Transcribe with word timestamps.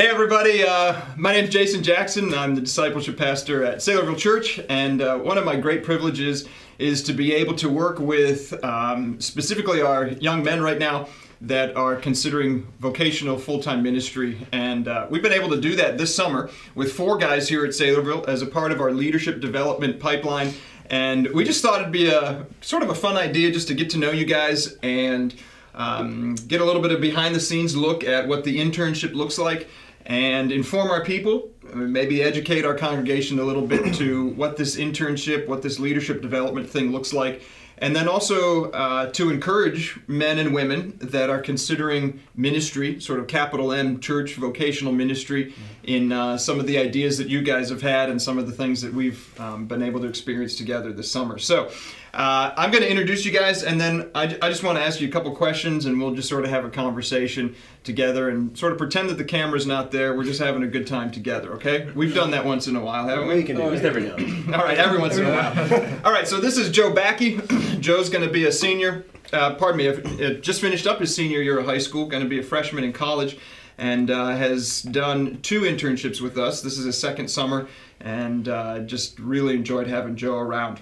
Hey 0.00 0.08
everybody, 0.08 0.64
uh, 0.64 0.98
my 1.18 1.32
name 1.32 1.44
is 1.44 1.50
Jason 1.50 1.82
Jackson. 1.82 2.32
I'm 2.32 2.54
the 2.54 2.62
discipleship 2.62 3.18
pastor 3.18 3.64
at 3.64 3.80
Saylorville 3.80 4.16
Church, 4.16 4.58
and 4.70 5.02
uh, 5.02 5.18
one 5.18 5.36
of 5.36 5.44
my 5.44 5.56
great 5.56 5.84
privileges 5.84 6.48
is 6.78 7.02
to 7.02 7.12
be 7.12 7.34
able 7.34 7.54
to 7.56 7.68
work 7.68 7.98
with 7.98 8.64
um, 8.64 9.20
specifically 9.20 9.82
our 9.82 10.06
young 10.06 10.42
men 10.42 10.62
right 10.62 10.78
now 10.78 11.06
that 11.42 11.76
are 11.76 11.96
considering 11.96 12.66
vocational 12.78 13.36
full-time 13.36 13.82
ministry. 13.82 14.38
And 14.52 14.88
uh, 14.88 15.06
we've 15.10 15.22
been 15.22 15.34
able 15.34 15.50
to 15.50 15.60
do 15.60 15.76
that 15.76 15.98
this 15.98 16.14
summer 16.14 16.48
with 16.74 16.94
four 16.94 17.18
guys 17.18 17.46
here 17.46 17.66
at 17.66 17.72
Saylorville 17.72 18.26
as 18.26 18.40
a 18.40 18.46
part 18.46 18.72
of 18.72 18.80
our 18.80 18.92
leadership 18.92 19.38
development 19.38 20.00
pipeline. 20.00 20.54
And 20.88 21.28
we 21.34 21.44
just 21.44 21.60
thought 21.60 21.78
it'd 21.82 21.92
be 21.92 22.08
a 22.08 22.46
sort 22.62 22.82
of 22.82 22.88
a 22.88 22.94
fun 22.94 23.18
idea 23.18 23.52
just 23.52 23.68
to 23.68 23.74
get 23.74 23.90
to 23.90 23.98
know 23.98 24.12
you 24.12 24.24
guys 24.24 24.78
and 24.82 25.34
um, 25.74 26.36
get 26.48 26.62
a 26.62 26.64
little 26.64 26.82
bit 26.82 26.90
of 26.90 27.00
behind 27.02 27.34
the 27.34 27.40
scenes 27.40 27.76
look 27.76 28.02
at 28.02 28.26
what 28.26 28.44
the 28.44 28.58
internship 28.58 29.14
looks 29.14 29.38
like 29.38 29.68
and 30.06 30.50
inform 30.50 30.90
our 30.90 31.04
people, 31.04 31.50
uh, 31.72 31.76
maybe 31.76 32.22
educate 32.22 32.64
our 32.64 32.74
congregation 32.74 33.38
a 33.38 33.44
little 33.44 33.66
bit 33.66 33.94
to 33.94 34.28
what 34.30 34.56
this 34.56 34.76
internship, 34.76 35.46
what 35.46 35.62
this 35.62 35.78
leadership 35.78 36.22
development 36.22 36.68
thing 36.68 36.92
looks 36.92 37.12
like, 37.12 37.42
and 37.78 37.96
then 37.96 38.08
also 38.08 38.70
uh, 38.72 39.10
to 39.12 39.30
encourage 39.30 39.98
men 40.06 40.38
and 40.38 40.52
women 40.52 40.98
that 41.00 41.30
are 41.30 41.40
considering 41.40 42.20
ministry, 42.36 43.00
sort 43.00 43.18
of 43.18 43.26
capital 43.26 43.72
M 43.72 44.00
church 44.00 44.34
vocational 44.34 44.92
ministry, 44.92 45.54
in 45.84 46.12
uh, 46.12 46.36
some 46.36 46.60
of 46.60 46.66
the 46.66 46.78
ideas 46.78 47.16
that 47.18 47.28
you 47.28 47.40
guys 47.42 47.70
have 47.70 47.80
had 47.80 48.10
and 48.10 48.20
some 48.20 48.38
of 48.38 48.46
the 48.46 48.52
things 48.52 48.82
that 48.82 48.92
we've 48.92 49.40
um, 49.40 49.66
been 49.66 49.82
able 49.82 50.00
to 50.00 50.06
experience 50.06 50.56
together 50.56 50.92
this 50.92 51.10
summer. 51.10 51.38
So. 51.38 51.70
Uh, 52.12 52.52
I'm 52.56 52.70
going 52.70 52.82
to 52.82 52.90
introduce 52.90 53.24
you 53.24 53.30
guys, 53.30 53.62
and 53.62 53.80
then 53.80 54.10
I, 54.14 54.24
I 54.42 54.48
just 54.48 54.64
want 54.64 54.78
to 54.78 54.82
ask 54.84 55.00
you 55.00 55.08
a 55.08 55.10
couple 55.10 55.34
questions, 55.34 55.86
and 55.86 56.00
we'll 56.00 56.14
just 56.14 56.28
sort 56.28 56.44
of 56.44 56.50
have 56.50 56.64
a 56.64 56.70
conversation 56.70 57.54
together 57.84 58.28
and 58.28 58.56
sort 58.58 58.72
of 58.72 58.78
pretend 58.78 59.10
that 59.10 59.18
the 59.18 59.24
camera's 59.24 59.66
not 59.66 59.92
there. 59.92 60.16
We're 60.16 60.24
just 60.24 60.40
having 60.40 60.64
a 60.64 60.66
good 60.66 60.86
time 60.88 61.12
together, 61.12 61.52
okay? 61.54 61.88
We've 61.94 62.14
done 62.14 62.32
that 62.32 62.44
once 62.44 62.66
in 62.66 62.74
a 62.74 62.80
while, 62.80 63.06
haven't 63.06 63.28
we? 63.28 63.36
We 63.36 63.44
can 63.44 63.56
do 63.56 63.68
it. 63.70 63.82
never 63.82 64.00
know. 64.00 64.16
All 64.56 64.64
right, 64.64 64.76
every 64.76 64.98
once 64.98 65.16
in 65.16 65.26
a 65.26 65.30
while. 65.30 66.00
All 66.04 66.12
right, 66.12 66.26
so 66.26 66.40
this 66.40 66.56
is 66.58 66.70
Joe 66.70 66.92
Backey. 66.92 67.38
Joe's 67.80 68.10
going 68.10 68.26
to 68.26 68.32
be 68.32 68.46
a 68.46 68.52
senior. 68.52 69.04
Uh, 69.32 69.54
pardon 69.54 69.78
me, 69.78 69.88
uh, 69.88 70.34
just 70.40 70.60
finished 70.60 70.88
up 70.88 70.98
his 70.98 71.14
senior 71.14 71.40
year 71.40 71.60
of 71.60 71.66
high 71.66 71.78
school, 71.78 72.06
going 72.06 72.24
to 72.24 72.28
be 72.28 72.40
a 72.40 72.42
freshman 72.42 72.82
in 72.82 72.92
college, 72.92 73.38
and 73.78 74.10
uh, 74.10 74.30
has 74.30 74.82
done 74.82 75.40
two 75.42 75.60
internships 75.60 76.20
with 76.20 76.36
us. 76.36 76.60
This 76.60 76.76
is 76.76 76.84
his 76.84 76.98
second 76.98 77.28
summer, 77.28 77.68
and 78.00 78.48
uh, 78.48 78.80
just 78.80 79.16
really 79.20 79.54
enjoyed 79.54 79.86
having 79.86 80.16
Joe 80.16 80.34
around. 80.34 80.80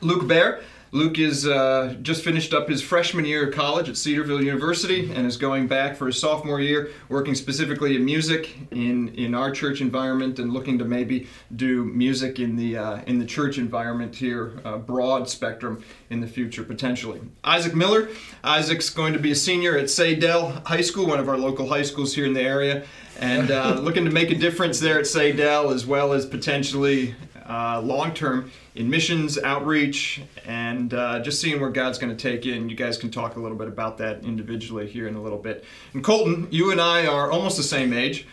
Luke 0.00 0.26
Bear. 0.26 0.62
Luke 0.94 1.18
is 1.18 1.44
uh, 1.44 1.96
just 2.02 2.22
finished 2.22 2.54
up 2.54 2.68
his 2.68 2.80
freshman 2.80 3.24
year 3.24 3.48
of 3.48 3.52
college 3.52 3.88
at 3.88 3.96
Cedarville 3.96 4.40
University 4.40 5.10
and 5.12 5.26
is 5.26 5.36
going 5.36 5.66
back 5.66 5.96
for 5.96 6.06
his 6.06 6.20
sophomore 6.20 6.60
year, 6.60 6.92
working 7.08 7.34
specifically 7.34 7.96
in 7.96 8.04
music 8.04 8.56
in, 8.70 9.08
in 9.16 9.34
our 9.34 9.50
church 9.50 9.80
environment 9.80 10.38
and 10.38 10.52
looking 10.52 10.78
to 10.78 10.84
maybe 10.84 11.26
do 11.56 11.84
music 11.84 12.38
in 12.38 12.54
the 12.54 12.76
uh, 12.76 13.02
in 13.08 13.18
the 13.18 13.26
church 13.26 13.58
environment 13.58 14.14
here, 14.14 14.60
uh, 14.64 14.78
broad 14.78 15.28
spectrum 15.28 15.82
in 16.10 16.20
the 16.20 16.28
future 16.28 16.62
potentially. 16.62 17.20
Isaac 17.42 17.74
Miller. 17.74 18.08
Isaac's 18.44 18.88
going 18.88 19.14
to 19.14 19.18
be 19.18 19.32
a 19.32 19.34
senior 19.34 19.76
at 19.76 19.86
Saydel 19.86 20.64
High 20.64 20.82
School, 20.82 21.08
one 21.08 21.18
of 21.18 21.28
our 21.28 21.36
local 21.36 21.68
high 21.68 21.82
schools 21.82 22.14
here 22.14 22.24
in 22.24 22.34
the 22.34 22.42
area, 22.42 22.84
and 23.18 23.50
uh, 23.50 23.80
looking 23.80 24.04
to 24.04 24.12
make 24.12 24.30
a 24.30 24.36
difference 24.36 24.78
there 24.78 25.00
at 25.00 25.06
Saydel 25.06 25.74
as 25.74 25.84
well 25.84 26.12
as 26.12 26.24
potentially 26.24 27.16
uh, 27.48 27.80
long 27.80 28.12
term 28.14 28.50
in 28.74 28.88
missions, 28.88 29.38
outreach, 29.38 30.22
and 30.46 30.94
uh, 30.94 31.20
just 31.20 31.40
seeing 31.40 31.60
where 31.60 31.70
God's 31.70 31.98
going 31.98 32.14
to 32.14 32.20
take 32.20 32.44
you. 32.44 32.54
And 32.54 32.70
you 32.70 32.76
guys 32.76 32.98
can 32.98 33.10
talk 33.10 33.36
a 33.36 33.40
little 33.40 33.56
bit 33.56 33.68
about 33.68 33.98
that 33.98 34.24
individually 34.24 34.86
here 34.88 35.08
in 35.08 35.14
a 35.14 35.22
little 35.22 35.38
bit. 35.38 35.64
And 35.92 36.02
Colton, 36.02 36.48
you 36.50 36.70
and 36.70 36.80
I 36.80 37.06
are 37.06 37.30
almost 37.30 37.56
the 37.56 37.62
same 37.62 37.92
age. 37.92 38.26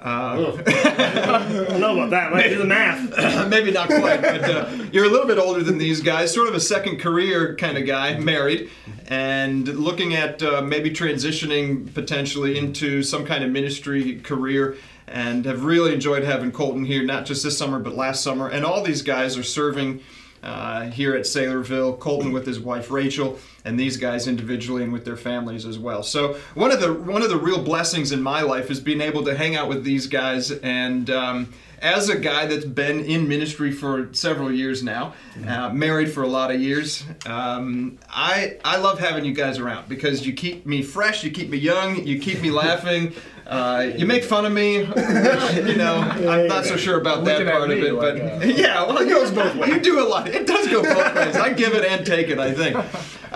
Uh, 0.00 0.52
I 0.66 1.66
don't 1.68 1.80
know 1.80 1.94
about 1.94 2.10
that. 2.10 2.48
Do 2.48 2.58
the 2.58 2.64
math. 2.64 3.48
maybe 3.48 3.70
not 3.70 3.88
quite, 3.88 4.20
but 4.20 4.44
uh, 4.44 4.84
you're 4.92 5.06
a 5.06 5.08
little 5.08 5.26
bit 5.26 5.38
older 5.38 5.62
than 5.62 5.78
these 5.78 6.00
guys. 6.00 6.32
Sort 6.32 6.48
of 6.48 6.54
a 6.54 6.60
second 6.60 6.98
career 6.98 7.56
kind 7.56 7.78
of 7.78 7.86
guy, 7.86 8.18
married, 8.18 8.70
and 9.08 9.66
looking 9.66 10.14
at 10.14 10.42
uh, 10.42 10.62
maybe 10.62 10.90
transitioning 10.90 11.92
potentially 11.94 12.58
into 12.58 13.02
some 13.02 13.24
kind 13.24 13.42
of 13.44 13.50
ministry 13.50 14.20
career 14.20 14.76
and 15.08 15.44
have 15.44 15.64
really 15.64 15.94
enjoyed 15.94 16.24
having 16.24 16.52
Colton 16.52 16.84
here, 16.84 17.02
not 17.02 17.26
just 17.26 17.42
this 17.42 17.56
summer, 17.56 17.78
but 17.78 17.94
last 17.94 18.22
summer. 18.22 18.48
And 18.48 18.64
all 18.64 18.82
these 18.82 19.02
guys 19.02 19.36
are 19.36 19.42
serving 19.42 20.00
uh, 20.42 20.90
here 20.90 21.14
at 21.14 21.22
Saylorville, 21.22 21.98
Colton 21.98 22.32
with 22.32 22.46
his 22.46 22.60
wife 22.60 22.90
Rachel, 22.90 23.38
and 23.64 23.78
these 23.78 23.96
guys 23.96 24.28
individually 24.28 24.82
and 24.82 24.92
with 24.92 25.04
their 25.04 25.16
families 25.16 25.66
as 25.66 25.78
well. 25.78 26.02
So 26.02 26.34
one 26.54 26.70
of 26.70 26.80
the 26.80 26.92
one 26.92 27.22
of 27.22 27.30
the 27.30 27.36
real 27.36 27.62
blessings 27.62 28.12
in 28.12 28.22
my 28.22 28.42
life 28.42 28.70
is 28.70 28.78
being 28.78 29.00
able 29.00 29.24
to 29.24 29.36
hang 29.36 29.56
out 29.56 29.68
with 29.68 29.84
these 29.84 30.06
guys 30.06 30.50
and. 30.50 31.10
Um, 31.10 31.52
as 31.82 32.08
a 32.08 32.18
guy 32.18 32.46
that's 32.46 32.64
been 32.64 33.04
in 33.04 33.28
ministry 33.28 33.70
for 33.72 34.08
several 34.12 34.52
years 34.52 34.82
now, 34.82 35.14
uh, 35.46 35.70
married 35.70 36.10
for 36.10 36.22
a 36.22 36.28
lot 36.28 36.50
of 36.50 36.60
years, 36.60 37.04
um, 37.26 37.98
I 38.08 38.58
I 38.64 38.76
love 38.78 38.98
having 38.98 39.24
you 39.24 39.32
guys 39.32 39.58
around 39.58 39.88
because 39.88 40.26
you 40.26 40.32
keep 40.32 40.66
me 40.66 40.82
fresh, 40.82 41.22
you 41.24 41.30
keep 41.30 41.50
me 41.50 41.58
young, 41.58 42.04
you 42.06 42.18
keep 42.18 42.40
me 42.40 42.50
laughing. 42.64 43.12
Uh, 43.46 43.92
you 43.96 44.06
make 44.06 44.24
fun 44.24 44.44
of 44.44 44.52
me, 44.52 44.78
you 44.80 45.76
know. 45.76 46.00
I'm 46.00 46.48
not 46.48 46.64
so 46.64 46.76
sure 46.76 46.98
about 47.00 47.24
that 47.26 47.46
part 47.46 47.70
of 47.70 47.78
it, 47.78 47.94
but 47.96 48.16
yeah, 48.56 48.84
well, 48.84 48.98
it 48.98 49.08
goes 49.08 49.30
both 49.30 49.54
ways. 49.54 49.70
You 49.70 49.78
do 49.80 50.00
a 50.00 50.06
lot. 50.08 50.26
It 50.26 50.48
does 50.48 50.66
go 50.66 50.82
both 50.82 51.14
ways. 51.14 51.36
I 51.36 51.52
give 51.52 51.72
it 51.72 51.84
and 51.84 52.04
take 52.04 52.28
it. 52.28 52.40
I 52.40 52.52
think. 52.52 52.76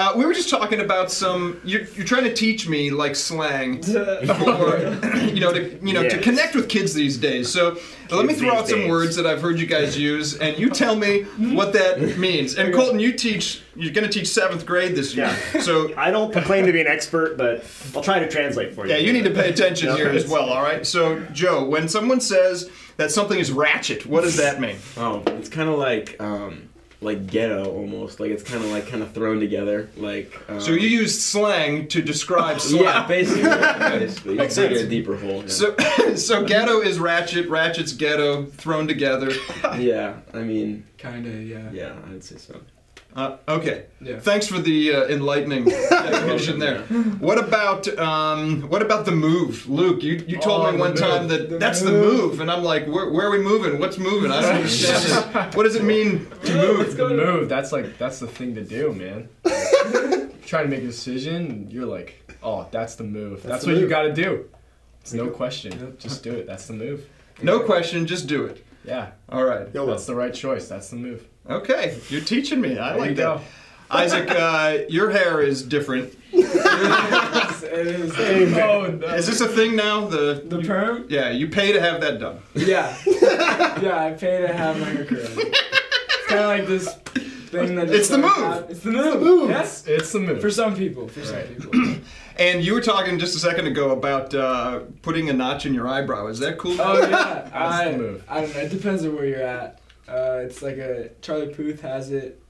Uh, 0.01 0.15
we 0.17 0.25
were 0.25 0.33
just 0.33 0.49
talking 0.49 0.81
about 0.81 1.11
some. 1.13 1.61
You're, 1.63 1.83
you're 1.89 2.07
trying 2.07 2.25
to 2.25 2.33
teach 2.33 2.67
me 2.67 2.91
like 2.91 3.15
slang, 3.15 3.83
for, 3.83 3.93
you 5.27 5.41
know, 5.41 5.53
to 5.53 5.79
you 5.87 5.93
know 5.93 6.03
to 6.03 6.15
Yes. 6.17 6.25
connect 6.25 6.55
with 6.55 6.71
kids 6.71 6.95
these 6.95 7.19
days. 7.19 7.53
So 7.53 7.77
let 8.11 8.23
me 8.25 8.29
Kids 8.29 8.41
throw 8.41 8.51
these 8.53 8.61
out 8.61 8.69
some 8.69 8.79
days. 8.81 8.91
words 8.91 9.15
that 9.17 9.27
I've 9.27 9.43
heard 9.43 9.59
you 9.61 9.67
guys 9.67 9.99
use, 9.99 10.39
and 10.39 10.59
you 10.59 10.71
tell 10.71 10.97
me 10.97 11.23
what 11.55 11.75
that 11.75 12.17
means. 12.17 12.57
And 12.57 12.73
Colton, 12.73 12.99
you 12.99 13.13
teach. 13.13 13.61
You're 13.77 13.93
going 13.93 14.07
to 14.09 14.13
teach 14.13 14.29
seventh 14.29 14.65
grade 14.65 14.95
this 14.97 15.15
year. 15.15 15.27
Yeah. 15.55 15.61
So 15.61 15.95
I 15.99 16.11
don't 16.11 16.33
claim 16.33 16.65
to 16.65 16.73
be 16.73 16.81
an 16.81 16.87
expert, 16.87 17.37
but 17.37 17.63
I'll 17.95 18.03
try 18.03 18.21
to 18.21 18.29
translate 18.29 18.75
for 18.75 18.87
you. 18.87 18.93
yeah, 18.93 18.99
you 18.99 19.13
need 19.13 19.25
to 19.25 19.31
pay 19.31 19.51
attention 19.51 19.89
No, 19.89 19.97
here 19.97 20.09
as 20.09 20.27
well. 20.27 20.49
All 20.49 20.63
right. 20.63 20.87
So 20.87 21.21
Joe, 21.33 21.63
when 21.65 21.89
someone 21.89 22.23
says 22.23 22.71
that 22.97 23.11
something 23.11 23.39
is 23.39 23.53
ratchet, 23.53 24.07
what 24.07 24.23
does 24.23 24.39
that 24.39 24.61
mean? 24.61 24.77
Oh, 24.97 25.23
it's 25.27 25.51
kind 25.51 25.69
of 25.69 25.79
like 25.79 26.17
um, 26.21 26.70
like 27.03 27.27
ghetto 27.27 27.65
almost. 27.75 28.21
Like 28.21 28.31
it's 28.31 28.43
kind 28.43 28.63
of 28.63 28.71
like 28.71 28.87
kind 28.89 29.03
of 29.03 29.13
thrown 29.13 29.41
together. 29.41 29.89
Like 29.97 30.33
um, 30.49 30.61
So 30.61 30.73
you 30.73 30.89
used 30.89 31.21
slang 31.23 31.89
to 31.89 32.03
describe 32.03 32.61
slang. 32.61 32.85
yeah, 32.85 33.07
basically, 33.07 33.43
basically. 33.99 34.35
Makes 34.35 34.53
It's 34.53 34.59
like 34.59 34.71
sense. 34.77 34.81
a 34.81 34.89
deeper 34.89 35.17
hole. 35.17 35.43
Yeah. 35.43 35.49
So, 35.49 35.77
so 36.17 36.45
ghetto 36.45 36.81
is 36.81 36.99
ratchet, 36.99 37.49
ratchet's 37.49 37.93
ghetto, 37.93 38.45
thrown 38.47 38.87
together. 38.87 39.33
yeah, 39.79 40.17
I 40.35 40.39
mean, 40.41 40.85
Kinda, 40.99 41.31
yeah. 41.31 41.71
yeah, 41.73 41.95
I'd 42.11 42.23
say 42.23 42.37
so. 42.37 42.61
Uh, 43.17 43.37
okay. 43.49 43.87
Yeah. 44.01 44.21
Thanks 44.21 44.47
for 44.47 44.59
the 44.61 44.95
uh, 44.95 45.05
enlightening 45.09 45.65
definition 45.91 46.59
there. 46.61 46.83
What 47.19 47.39
about 47.39 47.89
um, 47.99 48.63
what 48.69 48.83
about 48.83 49.05
the 49.05 49.11
move, 49.13 49.69
Luke? 49.69 50.03
You, 50.03 50.23
you 50.29 50.39
told 50.39 50.65
Oh, 50.67 50.73
me 50.73 50.79
one 50.79 50.95
time 50.95 51.27
that 51.29 51.51
The 51.51 51.59
that's 51.59 51.83
the 51.83 51.91
move. 51.91 52.31
move, 52.33 52.41
and 52.41 52.51
I'm 52.51 52.63
like, 52.63 52.87
where, 52.87 53.11
where 53.11 53.27
are 53.27 53.31
we 53.31 53.39
moving? 53.43 53.81
What's 53.81 53.99
moving? 53.99 54.31
I 54.31 54.41
don't 54.43 54.55
understand. 54.57 55.55
What 55.55 55.65
does 55.65 55.75
it 55.75 55.83
mean 55.83 56.29
to 56.45 56.55
move? 56.55 56.97
The 56.97 57.09
move, 57.09 57.49
that's 57.49 57.73
like, 57.73 57.99
that's 57.99 58.21
the 58.21 58.29
thing 58.29 58.55
to 58.55 58.63
do, 58.65 58.93
man. 58.93 59.29
Trying 60.47 60.65
to 60.65 60.69
make 60.71 60.81
a 60.83 60.87
decision, 60.87 61.69
you're 61.71 61.87
like, 61.87 62.33
oh, 62.43 62.69
that's 62.71 62.95
the 62.95 63.05
move. 63.05 63.43
That's, 63.43 63.65
the 63.65 63.73
what 63.73 63.81
you 63.81 63.89
gotta 63.89 64.13
do. 64.13 64.49
It's 65.01 65.13
no 65.15 65.29
question. 65.29 65.97
Just 65.99 66.23
do 66.23 66.33
it. 66.33 66.47
That's 66.47 66.67
the 66.67 66.75
move. 66.75 67.09
No 67.43 67.61
question, 67.61 68.07
just 68.07 68.27
do 68.27 68.45
it. 68.45 68.65
Yeah. 68.85 69.11
All 69.29 69.45
right. 69.45 69.69
YOLO. 69.75 69.91
That's 69.93 70.07
the 70.07 70.15
right 70.15 70.33
choice. 70.35 70.69
That's 70.69 70.89
the 70.91 70.97
move. 70.97 71.27
Okay, 71.49 71.99
you're 72.09 72.21
teaching 72.23 72.61
me. 72.61 72.79
I 72.79 72.91
There 72.91 72.99
like 73.01 73.11
you 73.11 73.17
that. 73.17 73.39
go. 73.39 73.41
Isaac, 73.91 74.31
uh, 74.31 74.79
your 74.89 75.11
hair 75.11 75.41
is 75.43 75.63
different. 75.63 76.17
It 77.63 77.87
is. 77.87 78.59
Oh, 78.59 78.87
no. 78.87 79.07
Is 79.15 79.27
this 79.27 79.41
a 79.41 79.49
thing 79.49 79.77
now? 79.77 80.07
The 80.07 80.43
The 80.47 80.63
perm? 80.63 81.07
yeah, 81.09 81.31
you 81.31 81.49
pay 81.49 81.73
to 81.73 81.81
have 81.81 82.01
that 82.01 82.19
done. 82.19 82.41
Yeah. 82.55 82.95
yeah, 83.81 84.05
I 84.07 84.17
pay 84.19 84.41
to 84.43 84.53
have 84.53 84.79
my 84.81 84.87
hair 84.87 85.05
curly. 85.05 85.23
It's 85.25 86.27
kind 86.27 86.41
of 86.41 86.47
like 86.47 86.67
this 86.67 86.95
thing 87.51 87.75
that. 87.77 87.89
It's 87.91 88.09
just 88.09 88.11
the 88.11 88.19
like 88.19 88.37
move. 88.39 88.47
hap- 88.47 88.71
It's 88.71 88.81
the 88.81 88.91
move. 88.91 89.51
Yes. 89.51 89.87
It's 89.87 90.13
the 90.13 90.21
move. 90.21 90.41
For 90.41 90.51
some 90.51 90.75
people. 90.77 91.09
For 91.09 91.25
some 91.25 91.43
people. 91.43 91.71
And 92.41 92.65
you 92.65 92.73
were 92.73 92.81
talking 92.81 93.19
just 93.19 93.37
a 93.37 93.39
second 93.39 93.67
ago 93.67 93.91
about 93.91 94.35
uh, 94.35 94.81
putting 95.03 95.29
a 95.29 95.33
notch 95.35 95.67
in 95.67 95.75
your 95.75 95.87
eyebrow. 95.87 96.27
Is 96.29 96.39
that 96.39 96.57
cool? 96.57 96.81
Oh 96.81 96.99
yeah. 96.99 97.09
That's 97.09 97.55
I, 97.55 97.93
the 97.93 97.99
move. 97.99 98.25
I 98.31 98.41
don't 98.41 98.55
know. 98.55 98.61
It 98.61 98.71
depends 98.71 99.05
on 99.05 99.15
where 99.15 99.27
you're 99.27 99.43
at. 99.43 99.79
Uh, 100.09 100.41
it's 100.43 100.63
like 100.63 100.79
a 100.79 101.11
Charlie 101.21 101.53
Puth 101.53 101.83
has 101.83 102.11
it 102.11 102.43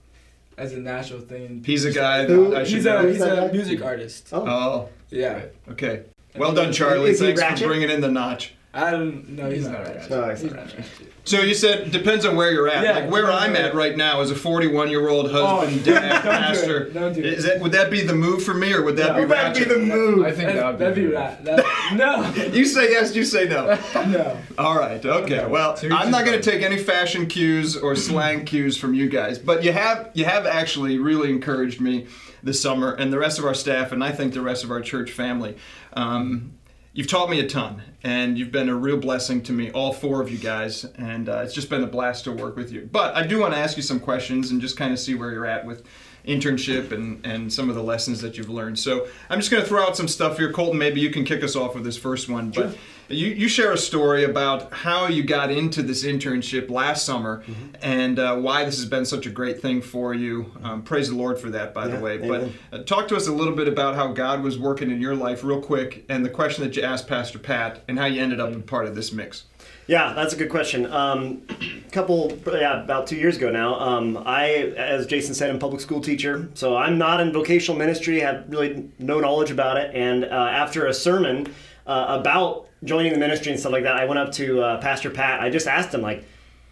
as 0.56 0.72
a 0.74 0.78
natural 0.78 1.20
thing. 1.20 1.64
He's 1.66 1.84
a 1.84 1.90
guy 1.90 2.24
Who? 2.24 2.50
that 2.50 2.60
I 2.60 2.64
should 2.64 2.76
He's 2.76 2.86
a 2.86 3.02
he's 3.10 3.20
a 3.20 3.50
music 3.52 3.82
artist. 3.82 4.28
Oh. 4.30 4.46
Oh, 4.48 4.88
Yeah. 5.10 5.32
Right. 5.34 5.52
okay. 5.70 6.04
Well 6.36 6.54
done, 6.54 6.72
Charlie. 6.72 7.10
Is 7.10 7.18
he 7.18 7.34
Thanks 7.34 7.60
for 7.60 7.66
bringing 7.66 7.90
in 7.90 8.00
the 8.00 8.10
notch. 8.10 8.54
I 8.72 8.90
don't 8.92 9.28
know. 9.30 9.48
He's, 9.50 9.64
He's 9.64 9.68
not 9.68 9.72
not 9.84 9.86
a 9.88 9.90
a 9.90 9.94
ratchet. 9.96 10.10
No, 10.10 10.30
he's 10.30 10.40
He's 10.42 10.52
not 10.52 10.60
a 10.60 10.76
ratchet. 10.76 10.84
So 11.24 11.40
you 11.42 11.54
said 11.54 11.90
depends 11.90 12.24
on 12.24 12.34
where 12.36 12.50
you're 12.52 12.68
at. 12.68 12.82
Yeah, 12.84 12.92
like 13.00 13.10
where 13.10 13.30
I'm 13.30 13.54
at 13.56 13.74
right 13.74 13.96
now 13.96 14.20
as 14.20 14.30
a 14.30 14.34
41 14.34 14.88
year 14.90 15.08
old 15.08 15.30
husband, 15.30 15.80
Oh, 15.82 15.84
dad, 15.84 15.84
don't 15.84 15.84
do 15.84 15.94
it. 15.94 16.22
pastor. 16.22 16.90
Don't 16.90 17.12
do 17.12 17.20
it. 17.20 17.26
Is 17.26 17.44
that 17.44 17.60
would 17.60 17.72
that 17.72 17.90
be 17.90 18.02
the 18.02 18.14
move 18.14 18.42
for 18.44 18.54
me 18.54 18.72
or 18.72 18.82
would 18.84 18.96
that 18.96 19.08
No. 19.08 19.14
be 19.14 19.20
Would 19.22 19.30
that 19.30 19.42
ratchet? 19.56 19.68
the 19.68 19.78
move. 19.78 20.24
I 20.24 20.30
think 20.30 20.52
That'd, 20.54 20.78
that 20.78 20.86
would 20.86 20.94
be 20.94 21.02
be 21.02 21.06
rat. 21.08 21.44
That, 21.44 21.92
no, 21.94 22.44
You 22.52 22.64
say 22.64 22.90
yes, 22.92 23.14
you 23.14 23.24
say 23.24 23.48
no. 23.48 23.76
no. 24.06 24.38
All 24.56 24.78
right. 24.78 25.04
Okay. 25.04 25.44
Well, 25.46 25.74
To 25.74 25.86
each 25.86 25.92
I'm 25.92 26.10
not 26.10 26.24
going 26.24 26.40
to 26.40 26.50
take 26.50 26.62
any 26.62 26.78
fashion 26.78 27.26
cues 27.26 27.76
or 27.76 27.94
slang 27.96 28.44
cues 28.44 28.76
from 28.76 28.94
you 28.94 29.08
guys, 29.08 29.38
but 29.38 29.62
you 29.64 29.72
have 29.72 30.10
you 30.14 30.24
have 30.24 30.46
actually 30.46 30.98
really 30.98 31.30
encouraged 31.30 31.80
me 31.80 32.06
this 32.42 32.62
summer 32.62 32.92
and 32.94 33.12
the 33.12 33.18
rest 33.18 33.38
of 33.38 33.44
our 33.44 33.54
staff, 33.54 33.92
and 33.92 34.02
I 34.02 34.12
think 34.12 34.32
the 34.32 34.40
rest 34.42 34.62
of 34.64 34.70
our 34.70 34.80
church 34.80 35.10
family. 35.10 35.56
Um, 35.92 36.52
you've 36.92 37.06
taught 37.06 37.30
me 37.30 37.40
a 37.40 37.46
ton, 37.48 37.82
and 38.02 38.38
you've 38.38 38.52
been 38.52 38.68
a 38.68 38.74
real 38.74 38.96
blessing 38.96 39.42
to 39.44 39.52
me, 39.52 39.70
all 39.70 39.92
four 39.92 40.20
of 40.20 40.30
you 40.30 40.38
guys, 40.38 40.84
and 40.96 41.28
uh, 41.28 41.38
it's 41.38 41.54
just 41.54 41.70
been 41.70 41.82
a 41.82 41.86
blast 41.86 42.24
to 42.24 42.32
work 42.32 42.56
with 42.56 42.72
you. 42.72 42.88
But 42.90 43.14
I 43.16 43.26
do 43.26 43.40
want 43.40 43.54
to 43.54 43.58
ask 43.58 43.76
you 43.76 43.82
some 43.82 44.00
questions 44.00 44.50
and 44.50 44.60
just 44.60 44.76
kind 44.76 44.92
of 44.92 44.98
see 44.98 45.14
where 45.14 45.30
you're 45.30 45.46
at 45.46 45.64
with 45.64 45.84
internship 46.26 46.92
and, 46.92 47.24
and 47.24 47.52
some 47.52 47.68
of 47.68 47.74
the 47.74 47.82
lessons 47.82 48.20
that 48.20 48.36
you've 48.36 48.50
learned. 48.50 48.78
So 48.78 49.08
I'm 49.28 49.38
just 49.38 49.50
going 49.50 49.62
to 49.62 49.68
throw 49.68 49.82
out 49.82 49.96
some 49.96 50.08
stuff 50.08 50.38
here. 50.38 50.52
Colton, 50.52 50.78
maybe 50.78 51.00
you 51.00 51.10
can 51.10 51.24
kick 51.24 51.42
us 51.42 51.56
off 51.56 51.74
with 51.74 51.84
this 51.84 51.96
first 51.96 52.28
one. 52.28 52.50
But 52.50 52.76
you, 53.08 53.28
you 53.28 53.48
share 53.48 53.72
a 53.72 53.78
story 53.78 54.24
about 54.24 54.72
how 54.72 55.06
you 55.08 55.24
got 55.24 55.50
into 55.50 55.82
this 55.82 56.04
internship 56.04 56.70
last 56.70 57.04
summer 57.04 57.42
and 57.82 58.18
uh, 58.18 58.36
why 58.36 58.64
this 58.64 58.76
has 58.76 58.86
been 58.86 59.04
such 59.04 59.26
a 59.26 59.30
great 59.30 59.60
thing 59.60 59.82
for 59.82 60.14
you. 60.14 60.52
Um, 60.62 60.82
praise 60.82 61.08
the 61.08 61.16
Lord 61.16 61.38
for 61.38 61.50
that, 61.50 61.74
by 61.74 61.86
Yeah, 61.88 61.96
the 61.96 62.00
way. 62.00 62.22
amen. 62.22 62.52
But 62.70 62.80
uh, 62.80 62.82
talk 62.84 63.08
to 63.08 63.16
us 63.16 63.26
a 63.26 63.32
little 63.32 63.54
bit 63.54 63.66
about 63.66 63.96
how 63.96 64.12
God 64.12 64.42
was 64.42 64.58
working 64.58 64.90
in 64.90 65.00
your 65.00 65.16
life, 65.16 65.42
real 65.42 65.60
quick, 65.60 66.04
and 66.08 66.24
the 66.24 66.30
question 66.30 66.62
that 66.64 66.76
you 66.76 66.82
asked 66.82 67.08
Pastor 67.08 67.38
Pat, 67.38 67.82
and 67.88 67.98
how 67.98 68.06
you 68.06 68.22
ended 68.22 68.38
up 68.40 68.54
a 68.54 68.58
part 68.60 68.86
of 68.86 68.94
this 68.94 69.12
mix. 69.12 69.44
Yeah, 69.90 70.12
that's 70.12 70.32
a 70.32 70.36
good 70.36 70.50
question. 70.50 70.86
Um, 70.86 71.42
couple, 71.90 72.38
yeah, 72.46 72.80
about 72.80 73.08
two 73.08 73.16
years 73.16 73.36
ago 73.38 73.50
now. 73.50 73.74
Um, 73.74 74.22
I, 74.24 74.72
as 74.76 75.04
Jason 75.04 75.34
said, 75.34 75.50
I'm 75.50 75.56
a 75.56 75.58
public 75.58 75.80
school 75.80 76.00
teacher, 76.00 76.48
so 76.54 76.76
I'm 76.76 76.96
not 76.96 77.20
in 77.20 77.32
vocational 77.32 77.76
ministry. 77.76 78.20
Have 78.20 78.44
really 78.46 78.88
no 79.00 79.18
knowledge 79.18 79.50
about 79.50 79.78
it. 79.78 79.92
And 79.92 80.24
uh, 80.24 80.28
after 80.28 80.86
a 80.86 80.94
sermon 80.94 81.52
uh, 81.88 82.20
about 82.20 82.68
joining 82.84 83.12
the 83.12 83.18
ministry 83.18 83.50
and 83.50 83.58
stuff 83.58 83.72
like 83.72 83.82
that, 83.82 83.96
I 83.96 84.04
went 84.04 84.20
up 84.20 84.30
to 84.34 84.62
uh, 84.62 84.80
Pastor 84.80 85.10
Pat. 85.10 85.40
I 85.40 85.50
just 85.50 85.66
asked 85.66 85.92
him 85.92 86.02
like, 86.02 86.24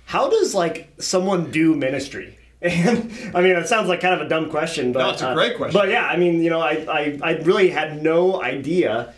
"How 0.04 0.30
does 0.30 0.54
like 0.54 0.88
someone 1.00 1.50
do 1.50 1.74
ministry?" 1.74 2.38
And 2.62 3.12
I 3.34 3.40
mean, 3.40 3.56
it 3.56 3.66
sounds 3.66 3.88
like 3.88 4.00
kind 4.00 4.14
of 4.14 4.24
a 4.24 4.28
dumb 4.28 4.48
question, 4.48 4.92
but 4.92 5.00
No, 5.00 5.10
it's 5.10 5.22
a 5.22 5.30
uh, 5.30 5.34
great 5.34 5.56
question. 5.56 5.76
But 5.76 5.88
yeah, 5.88 6.06
I 6.06 6.16
mean, 6.16 6.40
you 6.40 6.50
know, 6.50 6.60
I, 6.60 6.86
I, 6.88 7.18
I 7.20 7.32
really 7.38 7.70
had 7.70 8.00
no 8.00 8.40
idea 8.40 9.12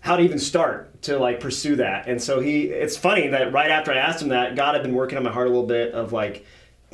how 0.00 0.16
to 0.16 0.22
even 0.22 0.38
start 0.38 0.89
to 1.02 1.18
like 1.18 1.40
pursue 1.40 1.76
that. 1.76 2.06
And 2.06 2.22
so 2.22 2.40
he, 2.40 2.64
it's 2.64 2.96
funny 2.96 3.28
that 3.28 3.52
right 3.52 3.70
after 3.70 3.92
I 3.92 3.96
asked 3.96 4.22
him 4.22 4.28
that, 4.28 4.56
God 4.56 4.74
had 4.74 4.82
been 4.82 4.94
working 4.94 5.16
on 5.16 5.24
my 5.24 5.30
heart 5.32 5.46
a 5.46 5.50
little 5.50 5.66
bit 5.66 5.92
of 5.92 6.12
like 6.12 6.44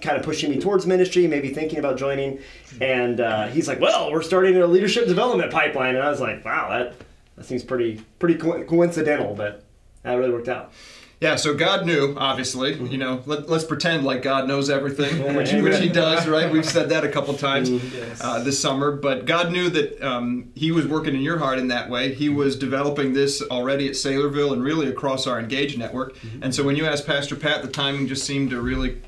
kind 0.00 0.16
of 0.16 0.22
pushing 0.22 0.50
me 0.50 0.60
towards 0.60 0.86
ministry, 0.86 1.26
maybe 1.26 1.52
thinking 1.52 1.78
about 1.78 1.96
joining. 1.96 2.38
And 2.80 3.20
uh, 3.20 3.48
he's 3.48 3.66
like, 3.66 3.80
well, 3.80 4.12
we're 4.12 4.22
starting 4.22 4.56
a 4.56 4.66
leadership 4.66 5.06
development 5.06 5.50
pipeline. 5.50 5.96
And 5.96 6.04
I 6.04 6.10
was 6.10 6.20
like, 6.20 6.44
wow, 6.44 6.68
that, 6.70 6.94
that 7.36 7.44
seems 7.46 7.64
pretty, 7.64 8.02
pretty 8.18 8.36
co- 8.36 8.64
coincidental, 8.64 9.34
but 9.34 9.64
that 10.02 10.14
really 10.14 10.32
worked 10.32 10.48
out. 10.48 10.72
Yeah, 11.18 11.36
so 11.36 11.54
God 11.54 11.86
knew, 11.86 12.14
obviously. 12.18 12.74
You 12.74 12.98
know, 12.98 13.22
let, 13.24 13.48
let's 13.48 13.64
pretend 13.64 14.04
like 14.04 14.20
God 14.22 14.46
knows 14.46 14.68
everything, 14.68 15.16
Yeah, 15.18 15.34
which, 15.34 15.50
yeah. 15.50 15.62
which 15.62 15.78
He 15.78 15.88
does, 15.88 16.26
right? 16.28 16.52
We've 16.52 16.64
said 16.64 16.90
that 16.90 17.04
a 17.04 17.08
couple 17.08 17.32
times 17.34 17.70
Yes. 17.70 18.20
uh, 18.22 18.42
this 18.42 18.60
summer. 18.60 18.92
But 18.92 19.24
God 19.24 19.50
knew 19.50 19.70
that 19.70 20.02
um, 20.02 20.52
He 20.54 20.72
was 20.72 20.86
working 20.86 21.14
in 21.14 21.22
your 21.22 21.38
heart 21.38 21.58
in 21.58 21.68
that 21.68 21.88
way. 21.88 22.12
He 22.14 22.28
was 22.28 22.54
developing 22.58 23.14
this 23.14 23.40
already 23.42 23.86
at 23.88 23.94
Saylorville 23.94 24.52
and 24.52 24.62
really 24.62 24.88
across 24.88 25.26
our 25.26 25.38
Engage 25.40 25.78
network. 25.78 26.16
And 26.42 26.54
so 26.54 26.62
when 26.62 26.76
you 26.76 26.84
asked 26.84 27.06
Pastor 27.06 27.34
Pat, 27.34 27.62
the 27.62 27.68
timing 27.68 28.08
just 28.08 28.24
seemed 28.26 28.50
to 28.50 28.60
really 28.60 29.00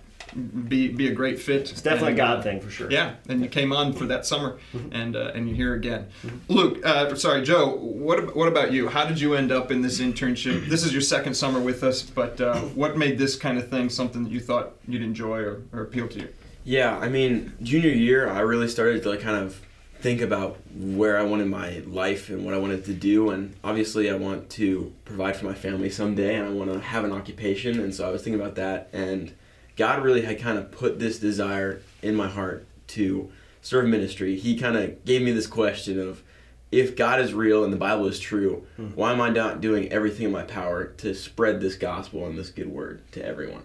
be 0.68 0.88
be 0.88 1.08
a 1.08 1.12
great 1.12 1.38
fit. 1.38 1.70
It's 1.70 1.82
definitely 1.82 2.14
a 2.14 2.16
God 2.16 2.38
uh, 2.38 2.42
thing 2.42 2.60
for 2.60 2.70
sure. 2.70 2.90
Yeah, 2.90 3.14
and 3.28 3.42
you 3.42 3.48
came 3.48 3.72
on 3.72 3.92
for 3.92 4.04
that 4.06 4.26
summer, 4.26 4.58
and 4.92 5.16
uh, 5.16 5.32
and 5.34 5.48
you're 5.48 5.56
here 5.56 5.74
again. 5.74 6.08
Luke, 6.48 6.84
uh, 6.84 7.14
sorry, 7.14 7.42
Joe. 7.42 7.74
What 7.76 8.36
what 8.36 8.48
about 8.48 8.72
you? 8.72 8.88
How 8.88 9.04
did 9.04 9.20
you 9.20 9.34
end 9.34 9.52
up 9.52 9.70
in 9.70 9.82
this 9.82 10.00
internship? 10.00 10.68
This 10.68 10.84
is 10.84 10.92
your 10.92 11.02
second 11.02 11.34
summer 11.34 11.60
with 11.60 11.82
us, 11.82 12.02
but 12.02 12.40
uh, 12.40 12.60
what 12.74 12.96
made 12.96 13.18
this 13.18 13.36
kind 13.36 13.58
of 13.58 13.68
thing 13.68 13.88
something 13.88 14.24
that 14.24 14.30
you 14.30 14.40
thought 14.40 14.76
you'd 14.86 15.02
enjoy 15.02 15.38
or, 15.38 15.62
or 15.72 15.82
appeal 15.82 16.08
to 16.08 16.20
you? 16.20 16.28
Yeah, 16.64 16.98
I 16.98 17.08
mean, 17.08 17.54
junior 17.62 17.90
year, 17.90 18.28
I 18.28 18.40
really 18.40 18.68
started 18.68 19.02
to 19.02 19.08
like 19.08 19.20
kind 19.20 19.42
of 19.42 19.62
think 20.00 20.20
about 20.20 20.58
where 20.74 21.18
I 21.18 21.22
wanted 21.22 21.48
my 21.48 21.82
life 21.86 22.28
and 22.28 22.44
what 22.44 22.54
I 22.54 22.58
wanted 22.58 22.84
to 22.84 22.94
do. 22.94 23.30
And 23.30 23.54
obviously, 23.64 24.10
I 24.10 24.14
want 24.14 24.50
to 24.50 24.92
provide 25.04 25.36
for 25.36 25.46
my 25.46 25.54
family 25.54 25.90
someday, 25.90 26.36
and 26.36 26.46
I 26.46 26.50
want 26.50 26.72
to 26.72 26.80
have 26.80 27.04
an 27.04 27.12
occupation. 27.12 27.80
And 27.80 27.94
so 27.94 28.06
I 28.06 28.10
was 28.10 28.22
thinking 28.22 28.40
about 28.40 28.54
that, 28.56 28.90
and 28.92 29.32
God 29.78 30.02
really 30.02 30.22
had 30.22 30.38
kind 30.38 30.58
of 30.58 30.70
put 30.70 30.98
this 30.98 31.18
desire 31.18 31.80
in 32.02 32.14
my 32.14 32.28
heart 32.28 32.66
to 32.88 33.30
serve 33.62 33.86
ministry. 33.86 34.36
He 34.36 34.58
kind 34.58 34.76
of 34.76 35.04
gave 35.04 35.22
me 35.22 35.32
this 35.32 35.46
question 35.46 35.98
of, 36.00 36.22
if 36.70 36.96
God 36.96 37.18
is 37.20 37.32
real 37.32 37.64
and 37.64 37.72
the 37.72 37.78
Bible 37.78 38.06
is 38.06 38.18
true, 38.20 38.66
why 38.94 39.12
am 39.12 39.20
I 39.22 39.30
not 39.30 39.62
doing 39.62 39.90
everything 39.90 40.26
in 40.26 40.32
my 40.32 40.42
power 40.42 40.84
to 40.98 41.14
spread 41.14 41.62
this 41.62 41.76
gospel 41.76 42.26
and 42.26 42.36
this 42.36 42.50
good 42.50 42.66
word 42.68 43.00
to 43.12 43.24
everyone? 43.24 43.62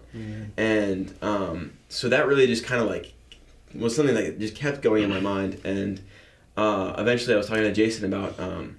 And 0.56 1.14
um, 1.20 1.72
so 1.90 2.08
that 2.08 2.26
really 2.26 2.46
just 2.46 2.64
kind 2.64 2.80
of 2.80 2.88
like 2.88 3.12
was 3.74 3.94
something 3.94 4.14
that 4.14 4.38
just 4.38 4.54
kept 4.54 4.80
going 4.80 5.02
in 5.02 5.10
my 5.10 5.20
mind. 5.20 5.60
And 5.64 6.00
uh, 6.56 6.94
eventually 6.96 7.34
I 7.34 7.36
was 7.36 7.46
talking 7.48 7.64
to 7.64 7.72
Jason 7.72 8.06
about 8.06 8.38
um, 8.40 8.76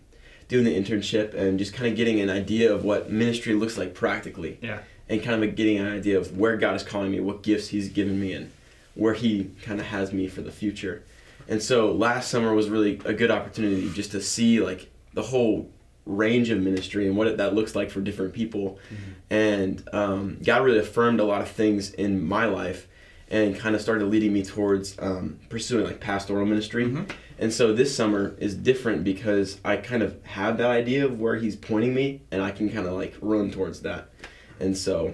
doing 0.48 0.64
the 0.64 0.76
internship 0.76 1.34
and 1.36 1.60
just 1.60 1.74
kind 1.74 1.88
of 1.92 1.96
getting 1.96 2.20
an 2.20 2.30
idea 2.30 2.74
of 2.74 2.84
what 2.84 3.12
ministry 3.12 3.54
looks 3.54 3.78
like 3.78 3.94
practically 3.94 4.58
Yeah. 4.62 4.80
And 5.10 5.22
kind 5.22 5.44
of 5.44 5.56
getting 5.56 5.78
an 5.78 5.88
idea 5.88 6.18
of 6.18 6.38
where 6.38 6.57
God 6.57 6.75
is 6.75 6.84
calling 6.84 7.12
me, 7.12 7.19
what 7.19 7.44
gifts 7.44 7.68
He's 7.68 7.90
given 7.90 8.19
me, 8.19 8.34
and 8.34 8.52
where 8.96 9.13
He 9.13 9.52
kind 9.63 9.80
of 9.80 9.86
has 9.88 10.12
me 10.13 10.28
for 10.28 10.42
the 10.42 10.52
future. 10.52 11.04
And 11.48 11.62
so 11.62 11.92
last 11.92 12.30
summer 12.30 12.54
was 12.54 12.69
really 12.69 13.00
a 13.06 13.13
good 13.13 13.30
opportunity 13.30 13.90
just 13.92 14.12
to 14.12 14.22
see 14.22 14.60
like 14.62 14.90
the 15.13 15.22
whole 15.22 15.69
range 16.06 16.50
of 16.50 16.60
ministry 16.60 17.07
and 17.07 17.16
what 17.18 17.28
it, 17.28 17.38
that 17.38 17.54
looks 17.54 17.75
like 17.75 17.90
for 17.90 18.02
different 18.02 18.34
people. 18.34 18.80
And 19.30 19.88
um, 19.94 20.38
God 20.44 20.63
really 20.63 20.80
affirmed 20.80 21.19
a 21.19 21.24
lot 21.24 21.42
of 21.42 21.50
things 21.50 21.92
in 21.92 22.25
my 22.25 22.46
life 22.46 22.88
and 23.30 23.57
kind 23.57 23.75
of 23.75 23.81
started 23.81 24.06
leading 24.06 24.31
me 24.31 24.44
towards 24.44 24.96
um, 25.00 25.40
pursuing 25.50 25.86
like 25.86 26.00
pastoral 26.00 26.46
ministry. 26.46 26.86
Mhm. 26.86 27.10
And 27.40 27.52
so 27.52 27.74
this 27.74 27.96
summer 27.96 28.36
is 28.38 28.56
different 28.56 29.04
because 29.04 29.60
I 29.66 29.78
kind 29.78 30.04
of 30.04 30.24
have 30.25 30.57
that 30.60 30.69
idea 30.69 31.06
of 31.06 31.19
where 31.19 31.36
He's 31.36 31.56
pointing 31.56 31.94
me 31.94 32.22
and 32.31 32.42
I 32.42 32.52
can 32.52 32.69
kind 32.69 32.86
of 32.88 32.94
like 32.94 33.16
run 33.22 33.50
towards 33.52 33.81
that. 33.81 34.10
And 34.60 34.78
so 34.78 35.13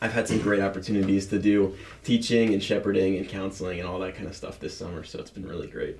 I've 0.00 0.12
had 0.12 0.28
some 0.28 0.38
great 0.40 0.60
opportunities 0.60 1.26
to 1.28 1.38
do 1.38 1.76
teaching 2.04 2.52
and 2.52 2.62
shepherding 2.62 3.16
and 3.16 3.28
counseling 3.28 3.80
and 3.80 3.88
all 3.88 3.98
that 4.00 4.14
kind 4.14 4.26
of 4.26 4.36
stuff 4.36 4.60
this 4.60 4.76
summer. 4.76 5.04
So 5.04 5.18
it's 5.18 5.30
been 5.30 5.46
really 5.46 5.68
great. 5.68 5.98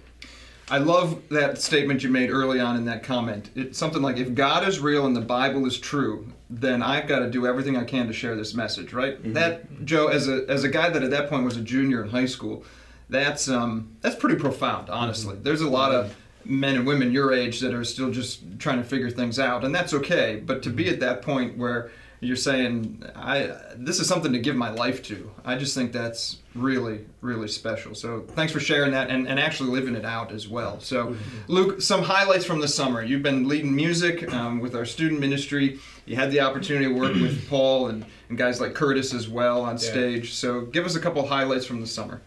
I 0.68 0.78
love 0.78 1.22
that 1.28 1.60
statement 1.60 2.02
you 2.02 2.10
made 2.10 2.28
early 2.28 2.58
on 2.58 2.76
in 2.76 2.86
that 2.86 3.04
comment. 3.04 3.50
It's 3.54 3.78
something 3.78 4.02
like, 4.02 4.16
if 4.16 4.34
God 4.34 4.66
is 4.66 4.80
real 4.80 5.06
and 5.06 5.14
the 5.14 5.20
Bible 5.20 5.64
is 5.64 5.78
true, 5.78 6.26
then 6.50 6.82
I've 6.82 7.06
got 7.06 7.20
to 7.20 7.30
do 7.30 7.46
everything 7.46 7.76
I 7.76 7.84
can 7.84 8.08
to 8.08 8.12
share 8.12 8.34
this 8.34 8.52
message, 8.52 8.92
right? 8.92 9.16
Mm-hmm. 9.16 9.34
That 9.34 9.84
Joe, 9.84 10.08
as 10.08 10.28
a 10.28 10.44
as 10.48 10.64
a 10.64 10.68
guy 10.68 10.90
that 10.90 11.02
at 11.02 11.10
that 11.10 11.28
point 11.28 11.44
was 11.44 11.56
a 11.56 11.60
junior 11.60 12.02
in 12.02 12.10
high 12.10 12.26
school, 12.26 12.64
that's 13.08 13.48
um 13.48 13.96
that's 14.00 14.16
pretty 14.16 14.36
profound, 14.36 14.90
honestly. 14.90 15.34
Mm-hmm. 15.34 15.44
There's 15.44 15.60
a 15.60 15.70
lot 15.70 15.92
of 15.92 16.06
mm-hmm. 16.06 16.60
men 16.60 16.76
and 16.76 16.86
women 16.86 17.12
your 17.12 17.32
age 17.32 17.60
that 17.60 17.72
are 17.72 17.84
still 17.84 18.10
just 18.10 18.58
trying 18.58 18.78
to 18.78 18.84
figure 18.84 19.10
things 19.10 19.38
out, 19.38 19.64
and 19.64 19.72
that's 19.72 19.94
okay. 19.94 20.42
But 20.44 20.64
to 20.64 20.70
be 20.70 20.88
at 20.88 20.98
that 20.98 21.22
point 21.22 21.56
where 21.56 21.92
you're 22.20 22.36
saying, 22.36 23.04
I 23.14 23.52
this 23.76 24.00
is 24.00 24.08
something 24.08 24.32
to 24.32 24.38
give 24.38 24.56
my 24.56 24.70
life 24.70 25.02
to, 25.04 25.30
I 25.44 25.56
just 25.56 25.74
think 25.74 25.92
that's 25.92 26.38
really, 26.54 27.04
really 27.20 27.48
special. 27.48 27.94
So 27.94 28.20
thanks 28.34 28.52
for 28.52 28.60
sharing 28.60 28.92
that 28.92 29.10
and, 29.10 29.28
and 29.28 29.38
actually 29.38 29.70
living 29.70 29.94
it 29.94 30.04
out 30.04 30.32
as 30.32 30.48
well. 30.48 30.80
So, 30.80 31.14
Luke, 31.48 31.82
some 31.82 32.02
highlights 32.02 32.44
from 32.46 32.60
the 32.60 32.68
summer. 32.68 33.02
You've 33.02 33.22
been 33.22 33.46
leading 33.46 33.74
music 33.76 34.32
um, 34.32 34.60
with 34.60 34.74
our 34.74 34.86
student 34.86 35.20
ministry. 35.20 35.78
You 36.06 36.16
had 36.16 36.30
the 36.30 36.40
opportunity 36.40 36.86
to 36.86 36.92
work 36.94 37.12
with 37.20 37.46
Paul 37.50 37.88
and, 37.88 38.04
and 38.30 38.38
guys 38.38 38.60
like 38.60 38.72
Curtis 38.74 39.12
as 39.12 39.28
well 39.28 39.62
on 39.62 39.72
Yeah. 39.74 39.78
stage. 39.90 40.32
So, 40.34 40.62
give 40.62 40.86
us 40.86 40.94
a 40.96 41.00
couple 41.00 41.26
highlights 41.26 41.66
from 41.66 41.80
the 41.82 41.86
summer. 41.86 42.22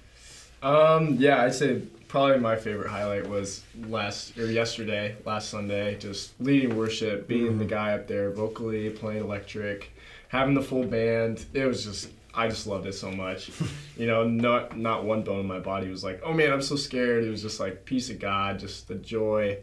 Um, 0.61 1.15
yeah, 1.17 1.41
I'd 1.43 1.55
say 1.55 1.81
probably 2.09 2.39
my 2.39 2.57
favorite 2.57 2.89
highlight 2.89 3.25
was 3.29 3.63
last 3.87 4.37
or 4.37 4.51
yesterday, 4.51 5.15
last 5.25 5.49
Sunday, 5.49 5.95
just 5.97 6.33
leading 6.41 6.75
worship, 6.75 7.27
being 7.27 7.57
the 7.57 7.65
guy 7.65 7.93
up 7.93 8.07
there 8.07 8.31
vocally, 8.31 8.89
playing 8.89 9.23
electric, 9.23 9.91
having 10.27 10.53
the 10.55 10.61
full 10.61 10.83
band. 10.83 11.45
It 11.53 11.65
was 11.65 11.85
just 11.85 12.09
I 12.35 12.47
just 12.49 12.67
loved 12.67 12.85
it 12.85 12.93
so 12.93 13.09
much. 13.11 13.49
you 13.97 14.07
know, 14.07 14.27
not 14.27 14.77
not 14.77 15.05
one 15.05 15.23
bone 15.23 15.39
in 15.39 15.47
my 15.47 15.59
body 15.59 15.89
was 15.89 16.03
like, 16.03 16.19
"Oh 16.25 16.33
man, 16.33 16.51
I'm 16.51 16.61
so 16.61 16.75
scared." 16.75 17.23
It 17.23 17.29
was 17.29 17.41
just 17.41 17.59
like 17.61 17.85
peace 17.85 18.09
of 18.09 18.19
God, 18.19 18.59
just 18.59 18.87
the 18.89 18.95
joy 18.95 19.57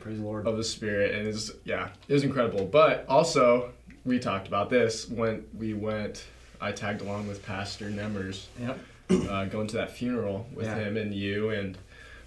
Praise 0.00 0.18
the 0.18 0.24
Lord. 0.24 0.46
of 0.46 0.56
the 0.56 0.62
spirit 0.64 1.16
and 1.16 1.26
it's 1.26 1.50
yeah 1.64 1.88
it 2.06 2.12
was 2.12 2.22
incredible 2.22 2.64
but 2.64 3.04
also 3.08 3.72
we 4.04 4.20
talked 4.20 4.46
about 4.46 4.70
this 4.70 5.08
when 5.08 5.44
we 5.58 5.74
went 5.74 6.26
i 6.60 6.70
tagged 6.70 7.00
along 7.02 7.26
with 7.26 7.44
pastor 7.44 7.90
nemmers 7.90 8.44
Yep. 8.60 8.78
uh, 9.28 9.46
going 9.46 9.66
to 9.66 9.76
that 9.78 9.90
funeral 9.90 10.46
with 10.54 10.66
Yeah. 10.66 10.76
him 10.76 10.96
and 10.96 11.12
you 11.12 11.50
and 11.50 11.76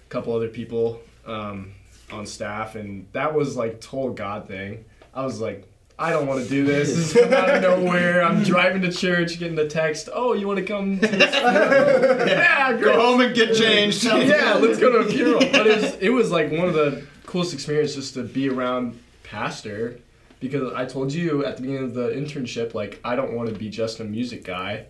a 0.04 0.08
couple 0.10 0.34
other 0.34 0.48
people 0.48 1.00
um, 1.26 1.72
on 2.12 2.26
staff 2.26 2.74
and 2.74 3.06
that 3.12 3.34
was 3.34 3.56
like 3.56 3.80
total 3.80 4.12
god 4.12 4.46
thing 4.46 4.84
i 5.14 5.24
was 5.24 5.40
like 5.40 5.66
I 5.96 6.10
don't 6.10 6.26
want 6.26 6.42
to 6.42 6.48
do 6.50 6.64
this. 6.64 6.88
This 6.88 6.98
is 6.98 7.12
coming 7.12 7.34
out 7.34 7.50
of 7.50 7.62
nowhere. 7.62 8.24
I'm 8.24 8.42
driving 8.42 8.82
to 8.82 8.90
church, 8.90 9.38
getting 9.38 9.56
a 9.60 9.68
text. 9.68 10.08
Oh, 10.12 10.32
you 10.32 10.44
want 10.44 10.58
to 10.58 10.64
come? 10.64 10.98
To 10.98 11.06
this 11.06 11.32
funeral?" 11.36 12.26
yeah, 12.28 12.72
Go 12.80 13.00
home 13.00 13.20
and 13.20 13.32
get 13.32 13.54
changed. 13.54 14.02
yeah, 14.04 14.54
let's 14.54 14.80
go 14.80 14.90
to 14.90 14.98
a 14.98 15.04
funeral. 15.08 15.38
But 15.38 15.68
it 15.68 15.80
was, 15.80 15.94
it 16.00 16.08
was 16.08 16.32
like 16.32 16.50
one 16.50 16.66
of 16.66 16.74
the 16.74 17.06
coolest 17.26 17.54
experiences 17.54 17.94
just 17.94 18.14
to 18.14 18.24
be 18.24 18.48
around 18.48 18.98
pastor 19.22 20.00
because 20.40 20.72
I 20.72 20.84
told 20.84 21.12
you 21.12 21.44
at 21.44 21.58
the 21.58 21.62
beginning 21.62 21.84
of 21.84 21.94
the 21.94 22.08
internship, 22.08 22.74
like 22.74 22.98
I 23.04 23.14
don't 23.14 23.32
want 23.34 23.50
to 23.50 23.54
be 23.54 23.68
just 23.70 24.00
a 24.00 24.04
music 24.04 24.42
guy. 24.42 24.86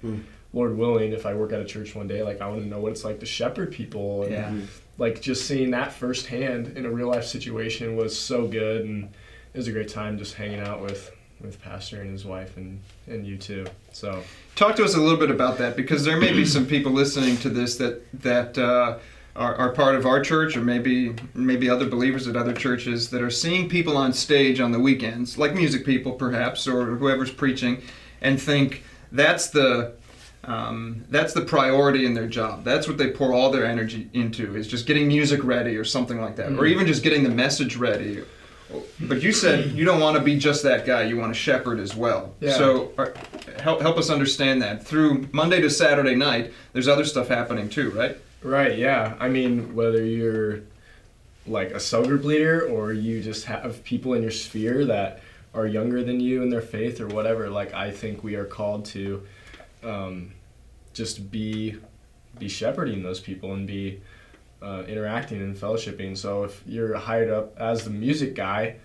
Lord 0.54 0.78
willing, 0.78 1.12
if 1.12 1.26
I 1.26 1.34
work 1.34 1.52
at 1.52 1.60
a 1.60 1.66
church 1.66 1.94
one 1.94 2.06
day, 2.06 2.22
like 2.22 2.40
I 2.40 2.48
want 2.48 2.62
to 2.62 2.66
know 2.66 2.78
what 2.80 2.92
it's 2.92 3.04
like 3.04 3.20
to 3.20 3.26
shepherd 3.26 3.72
people. 3.72 4.22
And, 4.22 4.32
Yeah. 4.32 4.54
Like 4.98 5.20
just 5.20 5.46
seeing 5.46 5.70
that 5.72 5.92
firsthand 5.92 6.76
in 6.76 6.86
a 6.86 6.90
real 6.90 7.08
life 7.08 7.24
situation 7.24 7.96
was 7.96 8.18
so 8.18 8.46
good, 8.46 8.84
and 8.84 9.04
it 9.52 9.58
was 9.58 9.68
a 9.68 9.72
great 9.72 9.88
time 9.88 10.18
just 10.18 10.34
hanging 10.34 10.60
out 10.60 10.80
with 10.80 11.10
with 11.40 11.60
pastor 11.60 12.00
and 12.00 12.10
his 12.10 12.24
wife 12.24 12.56
and 12.56 12.80
and 13.06 13.26
you 13.26 13.36
too. 13.36 13.66
So 13.92 14.22
Talk 14.54 14.76
to 14.76 14.84
us 14.84 14.94
a 14.94 15.00
little 15.00 15.18
bit 15.18 15.30
about 15.30 15.58
that 15.58 15.76
because 15.76 16.04
there 16.04 16.16
may 16.16 16.32
be 16.32 16.44
some 16.56 16.66
people 16.66 16.92
listening 16.92 17.36
to 17.38 17.48
this 17.48 17.76
that 17.76 18.02
that 18.22 18.56
uh, 18.56 18.98
are, 19.36 19.54
are 19.56 19.72
part 19.72 19.96
of 19.96 20.06
our 20.06 20.20
church 20.20 20.56
or 20.56 20.62
maybe 20.62 21.14
maybe 21.34 21.68
other 21.68 21.88
believers 21.88 22.28
at 22.28 22.36
other 22.36 22.52
churches 22.52 23.10
that 23.10 23.22
are 23.22 23.30
seeing 23.30 23.68
people 23.68 23.96
on 23.96 24.12
stage 24.12 24.60
on 24.60 24.72
the 24.72 24.78
weekends, 24.78 25.36
like 25.36 25.54
music 25.54 25.84
people 25.84 26.12
perhaps 26.12 26.66
or 26.68 26.96
whoever's 26.96 27.32
preaching, 27.32 27.82
and 28.20 28.40
think 28.40 28.84
that's 29.12 29.48
the 29.50 29.94
um, 30.46 31.04
that's 31.08 31.32
the 31.32 31.42
priority 31.42 32.06
in 32.06 32.14
their 32.14 32.26
job. 32.26 32.64
That's 32.64 32.88
what 32.88 32.98
they 32.98 33.10
pour 33.10 33.32
all 33.32 33.50
their 33.50 33.66
energy 33.66 34.08
into 34.12 34.56
is 34.56 34.66
just 34.68 34.86
getting 34.86 35.08
music 35.08 35.42
ready 35.44 35.76
or 35.76 35.84
something 35.84 36.20
like 36.20 36.36
that, 36.36 36.52
or 36.52 36.66
even 36.66 36.86
just 36.86 37.02
getting 37.02 37.22
the 37.22 37.30
message 37.30 37.76
ready. 37.76 38.22
But 39.00 39.22
you 39.22 39.32
said 39.32 39.72
you 39.72 39.84
don't 39.84 40.00
want 40.00 40.16
to 40.16 40.22
be 40.22 40.38
just 40.38 40.62
that 40.62 40.86
guy. 40.86 41.02
You 41.02 41.16
want 41.16 41.32
to 41.32 41.38
shepherd 41.38 41.78
as 41.78 41.94
well. 41.94 42.34
Yeah. 42.40 42.54
So 42.54 42.92
are, 42.98 43.14
help 43.60 43.80
help 43.80 43.98
us 43.98 44.10
understand 44.10 44.62
that. 44.62 44.84
Through 44.84 45.28
Monday 45.32 45.60
to 45.60 45.70
Saturday 45.70 46.14
night, 46.14 46.52
there's 46.72 46.88
other 46.88 47.04
stuff 47.04 47.28
happening 47.28 47.68
too, 47.68 47.90
right? 47.90 48.16
Right, 48.42 48.76
yeah. 48.78 49.14
I 49.18 49.28
mean, 49.28 49.74
whether 49.74 50.04
you're 50.04 50.60
like 51.46 51.70
a 51.70 51.80
cell 51.80 52.04
group 52.04 52.24
leader 52.24 52.66
or 52.68 52.92
you 52.92 53.22
just 53.22 53.46
have 53.46 53.82
people 53.84 54.14
in 54.14 54.22
your 54.22 54.30
sphere 54.30 54.84
that 54.86 55.20
are 55.54 55.66
younger 55.66 56.02
than 56.02 56.20
you 56.20 56.42
in 56.42 56.50
their 56.50 56.62
faith 56.62 57.00
or 57.00 57.06
whatever, 57.06 57.48
like 57.48 57.72
I 57.72 57.90
think 57.90 58.22
we 58.24 58.34
are 58.34 58.44
called 58.44 58.84
to 58.86 59.22
um, 59.84 60.32
just 60.92 61.30
be 61.30 61.76
be 62.38 62.48
shepherding 62.48 63.02
those 63.02 63.20
people 63.20 63.52
and 63.52 63.66
be 63.66 64.00
uh, 64.60 64.82
interacting 64.88 65.40
and 65.40 65.56
fellowshipping. 65.56 66.16
So 66.16 66.44
if 66.44 66.62
you're 66.66 66.96
hired 66.96 67.30
up 67.30 67.56
as 67.58 67.84
the 67.84 67.90
music 67.90 68.34
guy, 68.34 68.76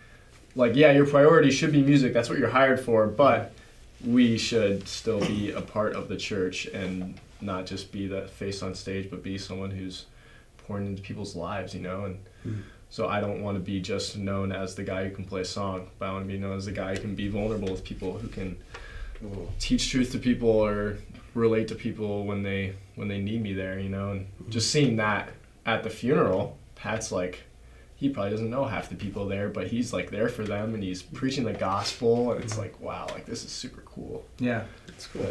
like 0.56 0.76
yeah, 0.76 0.92
your 0.92 1.06
priority 1.06 1.52
should 1.52 1.72
be 1.72 1.82
music. 1.82 2.14
That's 2.14 2.30
what 2.30 2.38
you're 2.38 2.50
hired 2.50 2.80
for, 2.80 3.08
but 3.08 3.54
we 4.06 4.38
should 4.38 4.88
still 4.88 5.20
be 5.20 5.52
a 5.52 5.62
part 5.62 5.94
of 5.94 6.08
the 6.08 6.18
church 6.18 6.66
and 6.68 7.20
not 7.42 7.66
just 7.66 7.92
be 7.92 8.08
the 8.08 8.28
face 8.28 8.62
on 8.62 8.76
stage, 8.76 9.10
but 9.10 9.24
be 9.24 9.38
someone 9.38 9.72
who's 9.72 10.06
pouring 10.58 10.86
into 10.86 11.02
people's 11.02 11.36
lives, 11.36 11.74
you 11.74 11.82
know. 11.82 12.06
And 12.06 12.20
so 12.90 13.08
I 13.08 13.20
don't 13.20 13.42
want 13.42 13.56
to 13.56 13.60
be 13.60 13.80
just 13.82 14.18
known 14.18 14.52
as 14.52 14.76
the 14.76 14.84
guy 14.84 15.08
who 15.08 15.16
can 15.16 15.26
play 15.26 15.42
a 15.42 15.46
song, 15.46 15.88
but 15.98 16.10
I 16.10 16.12
want 16.14 16.26
to 16.26 16.32
be 16.32 16.40
known 16.40 16.58
as 16.58 16.66
the 16.66 16.72
guy 16.72 16.96
who 16.96 17.02
can 17.02 17.16
be 17.16 17.28
vulnerable 17.28 17.70
with 17.72 17.84
people, 17.84 18.18
who 18.18 18.28
can 18.28 18.58
teach 19.60 19.90
truth 19.90 20.12
to 20.12 20.20
people 20.20 20.50
or 20.50 20.98
relate 21.34 21.68
to 21.70 21.76
people 21.76 22.26
when 22.26 22.44
they 22.44 22.76
when 22.96 23.08
they 23.08 23.20
need 23.20 23.42
me 23.42 23.54
there, 23.54 23.80
you 23.80 23.90
know. 23.90 24.12
And 24.12 24.22
mm-hmm. 24.22 24.50
just 24.50 24.72
seeing 24.72 24.98
that 24.98 25.30
at 25.66 25.84
the 25.84 25.90
funeral, 25.90 26.58
Pat's 26.76 27.12
like. 27.12 27.44
He 27.96 28.08
probably 28.08 28.32
doesn't 28.32 28.50
know 28.50 28.64
half 28.64 28.88
the 28.88 28.96
people 28.96 29.28
there, 29.28 29.50
but 29.50 29.68
he's 29.68 29.92
like 29.92 30.10
there 30.10 30.30
for 30.30 30.46
them, 30.46 30.74
and 30.74 30.82
he's 30.82 31.04
preaching 31.04 31.44
the 31.44 31.52
gospel, 31.52 32.32
and 32.32 32.42
it's 32.42 32.54
mm-hmm. 32.54 32.62
like, 32.62 32.80
wow, 32.80 33.08
like 33.12 33.26
this 33.26 33.44
is 33.44 33.52
super 33.52 33.82
cool. 33.82 34.24
Yeah. 34.40 34.64
It's 34.88 35.06
cool. 35.08 35.30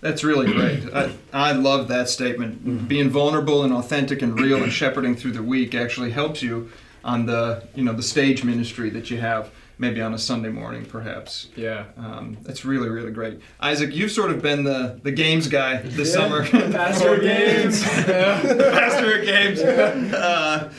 That's 0.00 0.22
really 0.22 0.52
great. 0.52 0.84
I, 0.94 1.10
I 1.32 1.52
love 1.52 1.88
that 1.88 2.08
statement. 2.08 2.64
Mm-hmm. 2.64 2.86
Being 2.86 3.10
vulnerable 3.10 3.64
and 3.64 3.72
authentic 3.72 4.22
and 4.22 4.38
real 4.38 4.62
and 4.62 4.72
shepherding 4.72 5.16
through 5.16 5.32
the 5.32 5.42
week 5.42 5.74
actually 5.74 6.12
helps 6.12 6.42
you 6.42 6.70
on 7.04 7.24
the 7.24 7.66
you 7.74 7.84
know 7.84 7.92
the 7.92 8.02
stage 8.02 8.44
ministry 8.44 8.90
that 8.90 9.10
you 9.10 9.18
have 9.18 9.50
maybe 9.78 10.00
on 10.00 10.14
a 10.14 10.18
Sunday 10.18 10.48
morning 10.48 10.84
perhaps. 10.84 11.48
Yeah. 11.56 11.84
Um, 11.96 12.36
that's 12.42 12.64
really 12.64 12.88
really 12.88 13.10
great. 13.12 13.40
Isaac, 13.60 13.94
you've 13.94 14.10
sort 14.12 14.30
of 14.30 14.42
been 14.42 14.64
the 14.64 14.98
the 15.02 15.12
games 15.12 15.48
guy 15.48 15.78
this 15.82 16.14
Yeah. 16.14 16.20
summer. 16.28 16.44
Pastor 16.72 17.14
of 17.14 17.20
games. 17.22 17.82
Pastor 18.44 19.18
of 19.20 19.24
games. 19.26 19.60
Uh, 19.60 20.72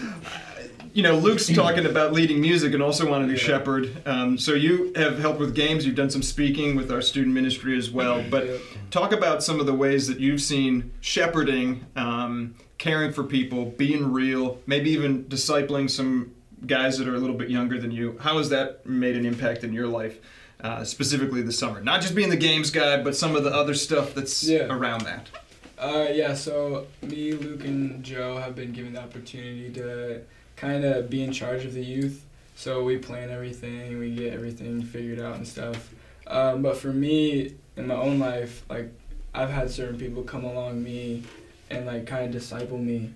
you 0.93 1.03
know, 1.03 1.15
Luke's 1.15 1.45
talking 1.47 1.85
about 1.85 2.11
leading 2.13 2.41
music 2.41 2.73
and 2.73 2.81
also 2.81 3.07
wanting 3.07 3.27
to 3.27 3.33
Yeah. 3.35 3.39
shepherd. 3.39 3.91
Um, 4.07 4.35
so 4.37 4.53
you 4.53 4.91
have 4.95 5.19
helped 5.19 5.39
with 5.39 5.53
games. 5.53 5.85
You've 5.85 5.95
done 5.95 6.09
some 6.09 6.23
speaking 6.23 6.75
with 6.75 6.91
our 6.91 7.01
student 7.03 7.35
ministry 7.35 7.77
as 7.77 7.91
well. 7.91 8.23
But 8.31 8.47
Yep. 8.47 8.59
talk 8.89 9.11
about 9.11 9.43
some 9.43 9.59
of 9.59 9.67
the 9.67 9.75
ways 9.75 10.07
that 10.07 10.19
you've 10.19 10.41
seen 10.41 10.91
shepherding, 10.99 11.85
um, 11.95 12.55
caring 12.79 13.11
for 13.11 13.23
people, 13.23 13.75
being 13.77 14.11
real, 14.11 14.57
maybe 14.65 14.89
even 14.89 15.25
discipling 15.25 15.87
some 15.87 16.31
guys 16.65 16.97
that 16.97 17.07
are 17.07 17.15
a 17.15 17.19
little 17.19 17.35
bit 17.35 17.49
younger 17.49 17.79
than 17.79 17.91
you. 17.91 18.17
How 18.21 18.37
has 18.37 18.49
that 18.49 18.85
made 18.85 19.15
an 19.15 19.25
impact 19.25 19.63
in 19.63 19.73
your 19.73 19.87
life, 19.87 20.17
uh, 20.61 20.83
specifically 20.83 21.41
this 21.41 21.57
summer? 21.59 21.81
Not 21.81 22.01
just 22.01 22.15
being 22.15 22.29
the 22.29 22.37
games 22.37 22.71
guy, 22.71 23.01
but 23.03 23.15
some 23.15 23.35
of 23.35 23.43
the 23.43 23.51
other 23.53 23.73
stuff 23.73 24.13
that's 24.13 24.43
Yeah. 24.43 24.65
around 24.73 25.01
that. 25.01 25.29
Uh, 25.77 26.07
yeah, 26.11 26.33
so 26.33 26.87
me, 27.03 27.33
Luke, 27.33 27.63
and 27.63 28.03
Joe 28.03 28.37
have 28.37 28.55
been 28.55 28.71
given 28.73 28.93
the 28.93 29.01
opportunity 29.01 29.69
to 29.73 30.21
kind 30.55 30.83
of 30.83 31.09
be 31.09 31.23
in 31.23 31.31
charge 31.31 31.65
of 31.65 31.73
the 31.75 31.83
youth. 31.83 32.23
So 32.55 32.83
we 32.83 32.97
plan 32.97 33.29
everything, 33.29 33.99
we 33.99 34.15
get 34.15 34.33
everything 34.33 34.81
figured 34.81 35.19
out 35.19 35.35
and 35.35 35.47
stuff. 35.47 35.93
Um, 36.25 36.63
but 36.63 36.75
for 36.77 36.87
me, 36.91 37.53
in 37.75 37.85
my 37.85 37.93
own 37.93 38.17
life, 38.17 38.63
like 38.67 38.91
I've 39.35 39.51
had 39.51 39.69
certain 39.69 39.99
people 39.99 40.23
come 40.23 40.43
along 40.43 40.81
me 40.83 41.21
and 41.69 41.85
like 41.85 42.07
kind 42.07 42.25
of 42.25 42.31
disciple 42.31 42.79
me, 42.79 43.11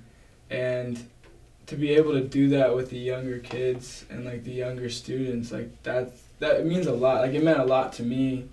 and 0.51 1.03
to 1.71 1.77
be 1.77 1.91
able 1.91 2.11
to 2.11 2.21
do 2.21 2.49
that 2.49 2.75
with 2.75 2.89
the 2.89 2.97
younger 2.99 3.39
kids 3.39 4.05
and 4.09 4.25
like 4.25 4.43
the 4.43 4.51
younger 4.51 4.89
students, 4.89 5.51
like 5.53 5.69
that 5.83 6.11
that 6.39 6.65
means 6.65 6.85
a 6.87 6.91
lot. 6.93 7.21
Like 7.21 7.33
it 7.33 7.43
meant 7.43 7.59
a 7.59 7.65
lot 7.65 7.93
to 7.93 8.03
me, 8.03 8.45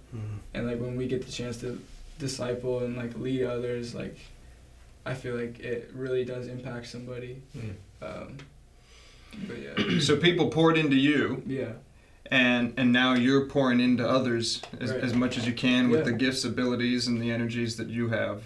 and 0.55 0.67
like 0.69 0.79
when 0.81 0.97
we 0.97 1.09
get 1.09 1.27
the 1.27 1.33
chance 1.33 1.59
to 1.61 1.81
disciple 2.21 2.81
and 2.85 2.97
like 2.97 3.17
lead 3.17 3.45
others 3.45 3.95
like 3.95 4.17
i 5.07 5.15
feel 5.15 5.37
like 5.37 5.61
it 5.61 5.89
really 5.95 6.25
does 6.25 6.49
impact 6.49 6.85
somebody 6.89 7.41
Mm. 7.57 7.75
um, 8.03 8.37
but 9.47 9.57
yeah 9.63 9.99
So 10.09 10.17
people 10.17 10.49
poured 10.51 10.77
into 10.77 10.97
you, 10.97 11.43
yeah 11.47 11.73
and 12.31 12.75
and 12.77 12.93
now 12.93 13.15
you're 13.15 13.47
pouring 13.47 13.79
into 13.81 14.07
others 14.07 14.61
as, 14.81 14.91
Right. 14.91 15.01
as 15.05 15.15
much 15.15 15.39
as 15.39 15.47
you 15.47 15.53
can 15.53 15.89
with 15.91 16.01
Yeah. 16.01 16.07
the 16.07 16.13
gifts, 16.25 16.45
abilities, 16.45 17.07
and 17.07 17.23
the 17.23 17.31
energies 17.31 17.77
that 17.77 17.89
you 17.89 18.09
have. 18.09 18.43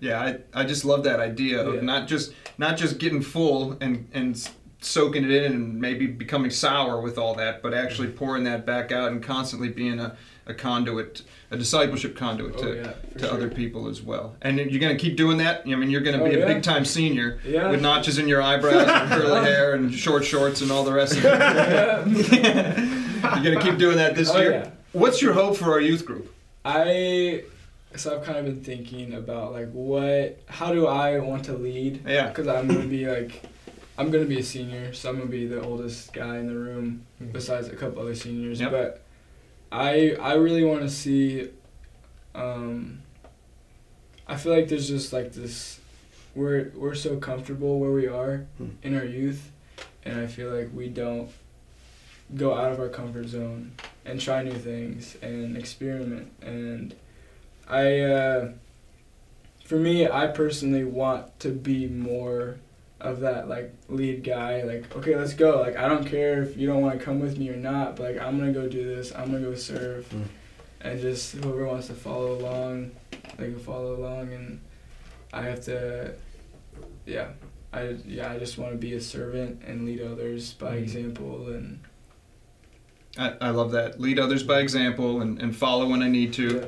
Yeah, 0.00 0.20
I, 0.20 0.60
I 0.60 0.64
just 0.64 0.84
love 0.84 1.04
that 1.04 1.20
idea 1.20 1.60
of 1.66 1.74
Yeah. 1.76 1.80
not 1.80 2.08
just 2.08 2.32
not 2.58 2.76
just 2.76 2.98
getting 2.98 3.22
full 3.22 3.76
and 3.80 4.08
and 4.12 4.48
soaking 4.80 5.24
it 5.24 5.30
in 5.30 5.52
and 5.52 5.80
maybe 5.80 6.06
becoming 6.06 6.50
sour 6.50 7.00
with 7.00 7.16
all 7.18 7.34
that, 7.34 7.62
but 7.62 7.72
actually 7.74 8.08
Mm-hmm. 8.08 8.18
pouring 8.18 8.44
that 8.44 8.64
back 8.66 8.92
out 8.92 9.10
and 9.10 9.22
constantly 9.22 9.68
being 9.70 9.98
a, 9.98 10.16
a 10.46 10.54
conduit, 10.54 11.22
a 11.50 11.56
discipleship 11.56 12.14
conduit 12.14 12.54
oh 12.58 12.62
to 12.62 12.76
yeah 12.76 12.92
to 13.18 13.18
sure. 13.26 13.30
other 13.34 13.48
people 13.48 13.88
as 13.88 14.02
well. 14.02 14.36
And 14.42 14.58
you're 14.58 14.78
going 14.80 14.96
to 14.96 15.02
keep 15.02 15.16
doing 15.16 15.38
that. 15.38 15.62
I 15.66 15.74
mean, 15.74 15.90
you're 15.90 16.02
going 16.02 16.16
to 16.18 16.22
Oh, 16.24 16.28
be 16.28 16.36
a 16.36 16.40
yeah. 16.40 16.46
big 16.46 16.62
time 16.62 16.84
senior 16.84 17.40
with 17.44 17.80
notches 17.80 18.18
in 18.18 18.28
your 18.28 18.42
eyebrows 18.42 18.86
and 18.86 19.10
curly 19.22 19.44
hair 19.44 19.74
and 19.74 19.92
short 19.92 20.24
shorts 20.24 20.60
and 20.60 20.70
all 20.70 20.84
the 20.84 20.92
rest 20.92 21.16
of 21.16 21.24
it. 21.24 22.78
You're 23.42 23.54
gonna 23.54 23.60
keep 23.62 23.78
doing 23.78 23.96
that 23.96 24.14
this 24.14 24.30
Oh, 24.30 24.38
year. 24.40 24.72
What's 24.92 25.20
your 25.20 25.32
hope 25.32 25.56
for 25.56 25.72
our 25.72 25.80
youth 25.80 26.04
group? 26.04 26.32
i 26.64 27.42
so 27.96 28.16
i've 28.16 28.24
kind 28.24 28.38
of 28.38 28.44
been 28.44 28.62
thinking 28.62 29.14
about 29.14 29.52
like 29.52 29.70
what 29.72 30.38
how 30.46 30.72
do 30.72 30.86
i 30.86 31.18
want 31.18 31.44
to 31.44 31.52
lead 31.54 32.02
Yeah. 32.06 32.28
because 32.28 32.46
i'm 32.48 32.66
gonna 32.68 32.86
be 32.86 33.06
like 33.06 33.42
i'm 33.98 34.10
gonna 34.10 34.24
be 34.24 34.38
a 34.38 34.42
senior 34.42 34.92
so 34.92 35.10
i'm 35.10 35.16
gonna 35.18 35.30
be 35.30 35.46
the 35.46 35.60
oldest 35.62 36.12
guy 36.12 36.38
in 36.38 36.46
the 36.46 36.54
room 36.54 37.04
Mhm. 37.22 37.32
besides 37.32 37.68
a 37.68 37.76
couple 37.76 38.00
other 38.02 38.14
seniors 38.14 38.60
Yep. 38.60 38.70
but 38.70 39.02
i 39.72 40.16
i 40.20 40.34
really 40.34 40.64
want 40.64 40.82
to 40.82 40.90
see 40.90 41.48
um 42.34 43.00
i 44.28 44.36
feel 44.36 44.52
like 44.52 44.68
there's 44.68 44.88
just 44.88 45.12
like 45.12 45.32
this 45.32 45.80
we're 46.34 46.70
we're 46.74 46.94
so 46.94 47.16
comfortable 47.16 47.78
where 47.80 47.90
we 47.92 48.06
are 48.06 48.46
Hmm. 48.58 48.70
in 48.82 48.94
our 48.96 49.04
youth 49.04 49.50
and 50.04 50.20
i 50.20 50.26
feel 50.26 50.54
like 50.54 50.70
we 50.74 50.88
don't 50.88 51.30
go 52.34 52.54
out 52.54 52.72
of 52.72 52.80
our 52.80 52.88
comfort 52.88 53.28
zone 53.28 53.72
and 54.04 54.20
try 54.20 54.42
new 54.42 54.52
things 54.52 55.16
and 55.22 55.56
experiment 55.56 56.30
and 56.42 56.94
i 57.68 58.00
uh 58.00 58.50
for 59.64 59.76
me 59.76 60.08
i 60.08 60.26
personally 60.26 60.84
want 60.84 61.38
to 61.40 61.48
be 61.50 61.86
more 61.86 62.56
of 63.00 63.20
that 63.20 63.48
like 63.48 63.74
lead 63.88 64.22
guy 64.24 64.62
like 64.62 64.94
okay 64.96 65.16
let's 65.16 65.34
go 65.34 65.60
like 65.60 65.76
i 65.76 65.86
don't 65.88 66.06
care 66.06 66.42
if 66.42 66.56
you 66.56 66.66
don't 66.66 66.80
want 66.80 66.98
to 66.98 67.04
come 67.04 67.20
with 67.20 67.36
me 67.38 67.50
or 67.50 67.56
not 67.56 67.96
but 67.96 68.14
like 68.14 68.22
i'm 68.22 68.38
gonna 68.38 68.52
go 68.52 68.68
do 68.68 68.84
this 68.84 69.12
i'm 69.14 69.30
gonna 69.30 69.40
go 69.44 69.54
serve 69.54 70.08
Mm. 70.10 70.24
and 70.80 71.00
just 71.00 71.34
whoever 71.34 71.66
wants 71.66 71.88
to 71.88 71.94
follow 71.94 72.32
along 72.38 72.92
they 73.36 73.46
can 73.50 73.58
follow 73.58 73.96
along 73.96 74.32
and 74.32 74.60
i 75.32 75.42
have 75.42 75.60
to 75.64 76.12
yeah 77.04 77.28
i 77.72 77.96
yeah 78.06 78.30
i 78.32 78.38
just 78.38 78.56
want 78.58 78.72
to 78.72 78.78
be 78.78 78.94
a 78.94 79.00
servant 79.00 79.62
and 79.66 79.84
lead 79.84 80.00
others 80.00 80.52
by 80.54 80.76
Mhm. 80.76 80.82
example 80.82 81.48
and 81.48 81.80
I, 83.18 83.32
I 83.40 83.48
love 83.50 83.70
that. 83.72 83.98
Lead 83.98 84.18
others 84.18 84.42
by 84.42 84.60
example 84.60 85.22
and, 85.22 85.40
and 85.40 85.56
follow 85.56 85.88
when 85.88 86.02
I 86.02 86.08
need 86.08 86.34
to. 86.34 86.56
Yeah. 86.58 86.64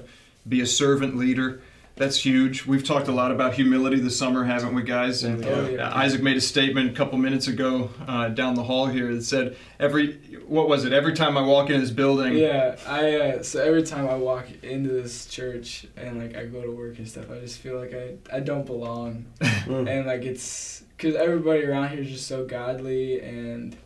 Be 0.49 0.61
a 0.61 0.67
servant 0.67 1.17
leader. 1.17 1.61
That's 1.97 2.25
huge. 2.25 2.64
We've 2.64 2.85
talked 2.85 3.09
a 3.09 3.12
lot 3.12 3.33
about 3.33 3.55
humility 3.55 3.99
this 3.99 4.17
summer, 4.17 4.45
haven't 4.45 4.73
we, 4.73 4.83
guys? 4.85 5.25
And 5.25 5.45
Oh, 5.45 5.69
yeah. 5.69 5.88
uh, 5.88 5.97
Isaac 5.99 6.23
made 6.23 6.37
a 6.37 6.40
statement 6.40 6.93
a 6.93 6.95
couple 6.95 7.19
minutes 7.19 7.49
ago 7.49 7.90
uh, 8.07 8.28
down 8.28 8.55
the 8.55 8.62
hall 8.62 8.87
here 8.87 9.12
that 9.12 9.23
said, 9.25 9.57
"Every 9.81 10.12
what 10.47 10.69
was 10.69 10.85
it? 10.85 10.93
Every 10.93 11.12
time 11.12 11.37
I 11.37 11.43
walk 11.43 11.71
in 11.71 11.81
this 11.81 11.90
building, 11.90 12.37
Yeah, 12.37 12.76
I 12.87 13.17
uh, 13.17 13.43
so 13.43 13.61
every 13.61 13.83
time 13.83 14.09
I 14.09 14.14
walk 14.14 14.47
into 14.62 14.90
this 14.90 15.26
church 15.26 15.88
and 15.97 16.21
like 16.23 16.37
I 16.37 16.47
go 16.47 16.62
to 16.62 16.71
work 16.71 16.99
and 16.99 17.09
stuff, 17.09 17.33
I 17.33 17.40
just 17.40 17.59
feel 17.59 17.76
like 17.76 17.93
I 17.93 18.14
I 18.37 18.40
don't 18.40 18.64
belong, 18.64 19.26
Mm. 19.40 19.88
and 19.90 20.07
like 20.07 20.23
it's 20.23 20.85
because 20.97 21.17
everybody 21.17 21.64
around 21.64 21.88
here 21.88 22.00
is 22.02 22.11
just 22.11 22.28
so 22.28 22.47
godly 22.47 23.21
and 23.21 23.76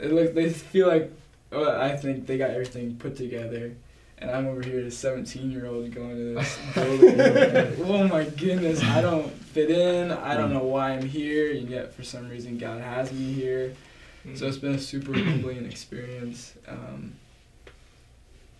it 0.00 0.12
look 0.12 0.34
they 0.34 0.50
feel 0.50 0.88
like 0.88 1.12
well, 1.52 1.80
I 1.80 1.96
think 1.96 2.26
they 2.26 2.38
got 2.38 2.50
everything 2.50 2.96
put 2.96 3.14
together. 3.14 3.76
And 4.22 4.30
I'm 4.30 4.46
over 4.46 4.62
here, 4.62 4.86
a 4.86 4.90
17 4.90 5.50
year 5.50 5.66
old, 5.66 5.92
going 5.92 6.10
to 6.10 6.34
this 6.34 6.58
building. 6.74 7.20
and, 7.20 7.76
oh 7.82 8.06
my 8.06 8.24
goodness, 8.24 8.80
I 8.80 9.00
don't 9.00 9.28
fit 9.28 9.68
in. 9.68 10.12
I 10.12 10.36
don't 10.36 10.52
know 10.52 10.62
why 10.62 10.92
I'm 10.92 11.02
here, 11.06 11.52
and 11.52 11.68
yet 11.68 11.92
for 11.92 12.04
some 12.04 12.28
reason 12.28 12.56
God 12.56 12.80
has 12.80 13.12
me 13.12 13.32
here. 13.32 13.74
So 14.34 14.46
it's 14.46 14.58
been 14.58 14.76
a 14.76 14.78
super 14.78 15.12
humbling 15.18 15.66
experience. 15.66 16.54
Um, 16.68 17.14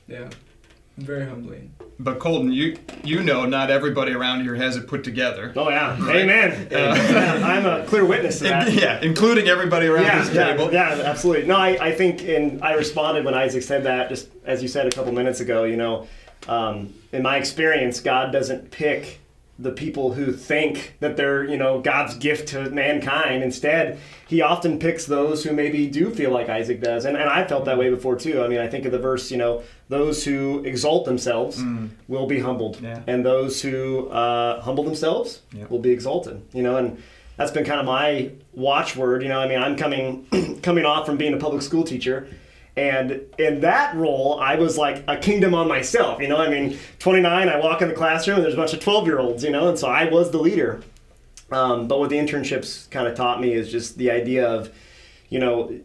yeah, 0.08 0.30
very 0.98 1.24
humbling. 1.26 1.74
But 1.98 2.18
Colton, 2.18 2.52
you 2.52 2.78
you 3.04 3.22
know 3.22 3.44
not 3.46 3.70
everybody 3.70 4.12
around 4.12 4.42
here 4.42 4.54
has 4.56 4.76
it 4.76 4.88
put 4.88 5.04
together. 5.04 5.52
Oh 5.54 5.68
yeah, 5.68 5.96
Right. 6.04 6.16
amen. 6.22 6.68
Uh, 6.72 7.42
I'm 7.44 7.64
a 7.66 7.84
clear 7.86 8.04
witness 8.04 8.38
to 8.38 8.44
that. 8.48 8.72
yeah, 8.72 8.98
including 9.02 9.46
everybody 9.48 9.86
around 9.86 10.04
yeah, 10.04 10.18
this 10.24 10.34
yeah, 10.34 10.52
table. 10.56 10.72
yeah, 10.72 11.00
absolutely. 11.04 11.46
No, 11.46 11.56
I, 11.56 11.88
I 11.88 11.92
think, 11.92 12.22
and 12.22 12.62
I 12.62 12.72
responded 12.74 13.24
when 13.24 13.34
Isaac 13.34 13.62
said 13.62 13.84
that, 13.84 14.08
just 14.08 14.28
as 14.44 14.62
you 14.62 14.68
said 14.68 14.86
a 14.86 14.90
couple 14.90 15.12
minutes 15.12 15.40
ago, 15.40 15.64
you 15.64 15.76
know, 15.76 16.08
um, 16.48 16.92
in 17.12 17.22
my 17.22 17.36
experience, 17.36 18.00
God 18.00 18.32
doesn't 18.32 18.70
pick 18.72 19.20
the 19.62 19.70
people 19.70 20.12
who 20.14 20.32
think 20.32 20.94
that 21.00 21.16
they're, 21.16 21.44
you 21.44 21.56
know, 21.56 21.80
God's 21.80 22.14
gift 22.16 22.48
to 22.48 22.68
mankind. 22.70 23.42
Instead, 23.42 23.98
he 24.28 24.40
often 24.42 24.78
picks 24.78 25.06
those 25.06 25.44
who 25.44 25.52
maybe 25.52 25.86
do 25.86 26.10
feel 26.10 26.30
like 26.30 26.48
Isaac 26.48 26.80
does. 26.80 27.04
And, 27.04 27.16
and 27.16 27.28
I 27.28 27.46
felt 27.46 27.64
that 27.66 27.78
way 27.78 27.90
before 27.90 28.16
too. 28.16 28.42
I 28.42 28.48
mean, 28.48 28.58
I 28.58 28.68
think 28.68 28.84
of 28.84 28.92
the 28.92 28.98
verse, 28.98 29.30
you 29.30 29.36
know, 29.36 29.62
those 29.88 30.24
who 30.24 30.64
exalt 30.64 31.04
themselves 31.04 31.62
will 32.08 32.26
be 32.26 32.40
humbled. 32.40 32.80
Yeah. 32.80 33.00
And 33.06 33.24
those 33.24 33.62
who 33.62 34.08
uh, 34.08 34.60
humble 34.62 34.84
themselves 34.84 35.40
Yep. 35.54 35.70
will 35.70 35.78
be 35.80 35.90
exalted. 35.90 36.42
You 36.52 36.62
know, 36.62 36.76
and 36.76 37.02
that's 37.36 37.50
been 37.50 37.64
kind 37.64 37.80
of 37.80 37.86
my 37.86 38.30
watchword. 38.52 39.22
You 39.22 39.28
know, 39.28 39.40
I 39.40 39.48
mean, 39.48 39.58
I'm 39.60 39.76
coming 39.76 40.26
coming 40.62 40.84
off 40.84 41.06
from 41.06 41.16
being 41.16 41.34
a 41.34 41.38
public 41.38 41.62
school 41.62 41.84
teacher, 41.84 42.26
and 42.76 43.26
in 43.38 43.60
that 43.60 43.94
role, 43.96 44.40
I 44.40 44.54
was 44.54 44.78
like 44.78 45.04
a 45.06 45.16
kingdom 45.16 45.54
on 45.54 45.68
myself. 45.68 46.20
You 46.20 46.28
know, 46.28 46.38
I 46.38 46.48
mean, 46.48 46.78
29, 47.00 47.48
I 47.48 47.60
walk 47.60 47.82
in 47.82 47.88
the 47.88 47.94
classroom, 47.94 48.36
and 48.36 48.44
there's 48.44 48.54
a 48.54 48.56
bunch 48.56 48.72
of 48.72 48.80
12 48.80 49.06
year 49.06 49.18
olds. 49.18 49.44
You 49.44 49.50
know, 49.50 49.68
and 49.68 49.78
so 49.78 49.88
I 49.88 50.08
was 50.08 50.30
the 50.30 50.38
leader. 50.38 50.82
Um, 51.50 51.86
but 51.86 51.98
what 51.98 52.08
the 52.08 52.16
internships 52.16 52.90
kind 52.90 53.06
of 53.06 53.14
taught 53.14 53.40
me 53.40 53.52
is 53.52 53.70
just 53.70 53.98
the 53.98 54.10
idea 54.10 54.48
of, 54.48 54.70
you 55.28 55.38
know, 55.38 55.78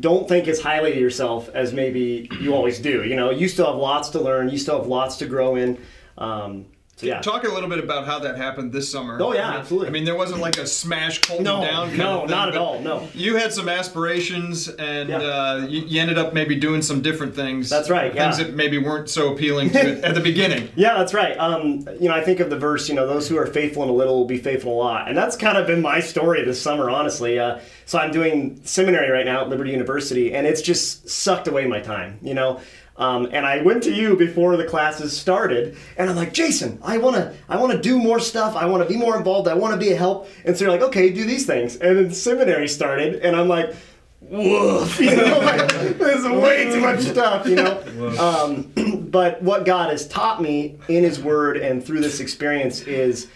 don't 0.00 0.28
think 0.28 0.46
as 0.46 0.60
highly 0.60 0.92
of 0.92 0.98
yourself 0.98 1.48
as 1.54 1.72
maybe 1.72 2.28
you 2.40 2.54
always 2.54 2.80
do. 2.80 3.02
You 3.02 3.16
know, 3.16 3.30
you 3.30 3.48
still 3.48 3.66
have 3.66 3.76
lots 3.76 4.10
to 4.10 4.20
learn. 4.20 4.50
You 4.50 4.58
still 4.58 4.78
have 4.78 4.88
lots 4.88 5.16
to 5.18 5.26
grow 5.26 5.56
in. 5.56 5.78
Um, 6.18 6.66
so 6.96 7.04
yeah. 7.06 7.20
Talk 7.20 7.44
a 7.44 7.48
little 7.48 7.68
bit 7.68 7.78
about 7.78 8.06
how 8.06 8.18
that 8.20 8.36
happened 8.36 8.72
this 8.72 8.90
summer. 8.90 9.18
Oh, 9.20 9.34
yeah, 9.34 9.48
I 9.48 9.50
mean, 9.50 9.60
absolutely. 9.60 9.88
I 9.88 9.90
mean, 9.90 10.04
there 10.06 10.14
wasn't 10.16 10.40
like 10.40 10.56
a 10.56 10.66
smash 10.66 11.20
Colton 11.20 11.44
No, 11.44 11.60
down. 11.60 11.86
kind 11.88 11.98
no, 11.98 12.14
of 12.14 12.20
thing, 12.22 12.30
not 12.30 12.48
at 12.48 12.56
all, 12.56 12.80
no. 12.80 13.06
You 13.12 13.36
had 13.36 13.52
some 13.52 13.68
aspirations, 13.68 14.68
and 14.68 15.10
Yeah. 15.10 15.18
uh, 15.18 15.66
you, 15.68 15.82
you 15.82 16.00
ended 16.00 16.16
up 16.16 16.32
maybe 16.32 16.54
doing 16.54 16.80
some 16.82 17.02
different 17.02 17.34
things. 17.34 17.68
That's 17.68 17.90
right, 17.90 18.12
Things 18.14 18.38
yeah. 18.38 18.44
that 18.44 18.54
maybe 18.54 18.78
weren't 18.78 19.10
so 19.10 19.32
appealing 19.32 19.70
to 19.72 20.00
at 20.06 20.14
the 20.14 20.20
beginning. 20.20 20.70
Yeah, 20.74 20.96
that's 20.96 21.12
right. 21.12 21.36
Um, 21.38 21.86
you 22.00 22.08
know, 22.08 22.14
I 22.14 22.22
think 22.24 22.40
of 22.40 22.48
the 22.50 22.58
verse, 22.58 22.88
you 22.88 22.94
know, 22.94 23.06
those 23.06 23.28
who 23.28 23.36
are 23.36 23.46
faithful 23.46 23.82
in 23.82 23.88
a 23.88 23.92
little 23.92 24.16
will 24.16 24.24
be 24.24 24.38
faithful 24.38 24.72
in 24.72 24.78
a 24.78 24.80
lot. 24.80 25.08
And 25.08 25.16
that's 25.18 25.36
kind 25.36 25.58
of 25.58 25.66
been 25.66 25.82
my 25.82 26.00
story 26.00 26.44
this 26.44 26.60
summer, 26.62 26.88
honestly. 26.88 27.38
Uh, 27.38 27.58
so 27.84 27.98
I'm 27.98 28.10
doing 28.10 28.58
seminary 28.64 29.10
right 29.10 29.26
now 29.26 29.42
at 29.42 29.48
Liberty 29.48 29.70
University, 29.70 30.34
and 30.34 30.46
it's 30.46 30.62
just 30.62 31.08
sucked 31.10 31.46
away 31.46 31.66
my 31.66 31.80
time, 31.80 32.18
you 32.22 32.32
know. 32.34 32.60
Um, 32.98 33.28
and 33.30 33.44
I 33.44 33.62
went 33.62 33.82
to 33.84 33.92
you 33.92 34.16
before 34.16 34.56
the 34.56 34.64
classes 34.64 35.16
started, 35.16 35.76
and 35.98 36.08
I'm 36.08 36.16
like, 36.16 36.32
Jason, 36.32 36.78
I 36.82 36.98
wanna, 36.98 37.34
I 37.48 37.56
wanna 37.56 37.80
do 37.80 37.98
more 37.98 38.20
stuff. 38.20 38.56
I 38.56 38.66
wanna 38.66 38.86
be 38.86 38.96
more 38.96 39.16
involved. 39.16 39.48
I 39.48 39.54
wanna 39.54 39.76
be 39.76 39.92
a 39.92 39.96
help. 39.96 40.28
And 40.44 40.56
so 40.56 40.64
you're 40.64 40.72
like, 40.72 40.82
okay, 40.82 41.10
do 41.10 41.24
these 41.24 41.46
things. 41.46 41.76
And 41.76 41.96
then 41.96 42.10
seminary 42.10 42.68
started, 42.68 43.16
and 43.16 43.36
I'm 43.36 43.48
like, 43.48 43.74
woof, 44.22 44.98
you 45.00 45.14
know, 45.14 45.38
like, 45.40 45.68
there's 45.98 46.24
way 46.24 46.64
too 46.64 46.80
much 46.80 47.00
stuff, 47.00 47.46
you 47.46 47.56
know. 47.56 47.82
Um, 48.18 49.06
but 49.10 49.42
what 49.42 49.64
God 49.64 49.90
has 49.90 50.08
taught 50.08 50.40
me 50.40 50.78
in 50.88 51.04
His 51.04 51.20
Word 51.20 51.58
and 51.58 51.84
through 51.84 52.00
this 52.00 52.20
experience 52.20 52.80
is, 52.82 53.28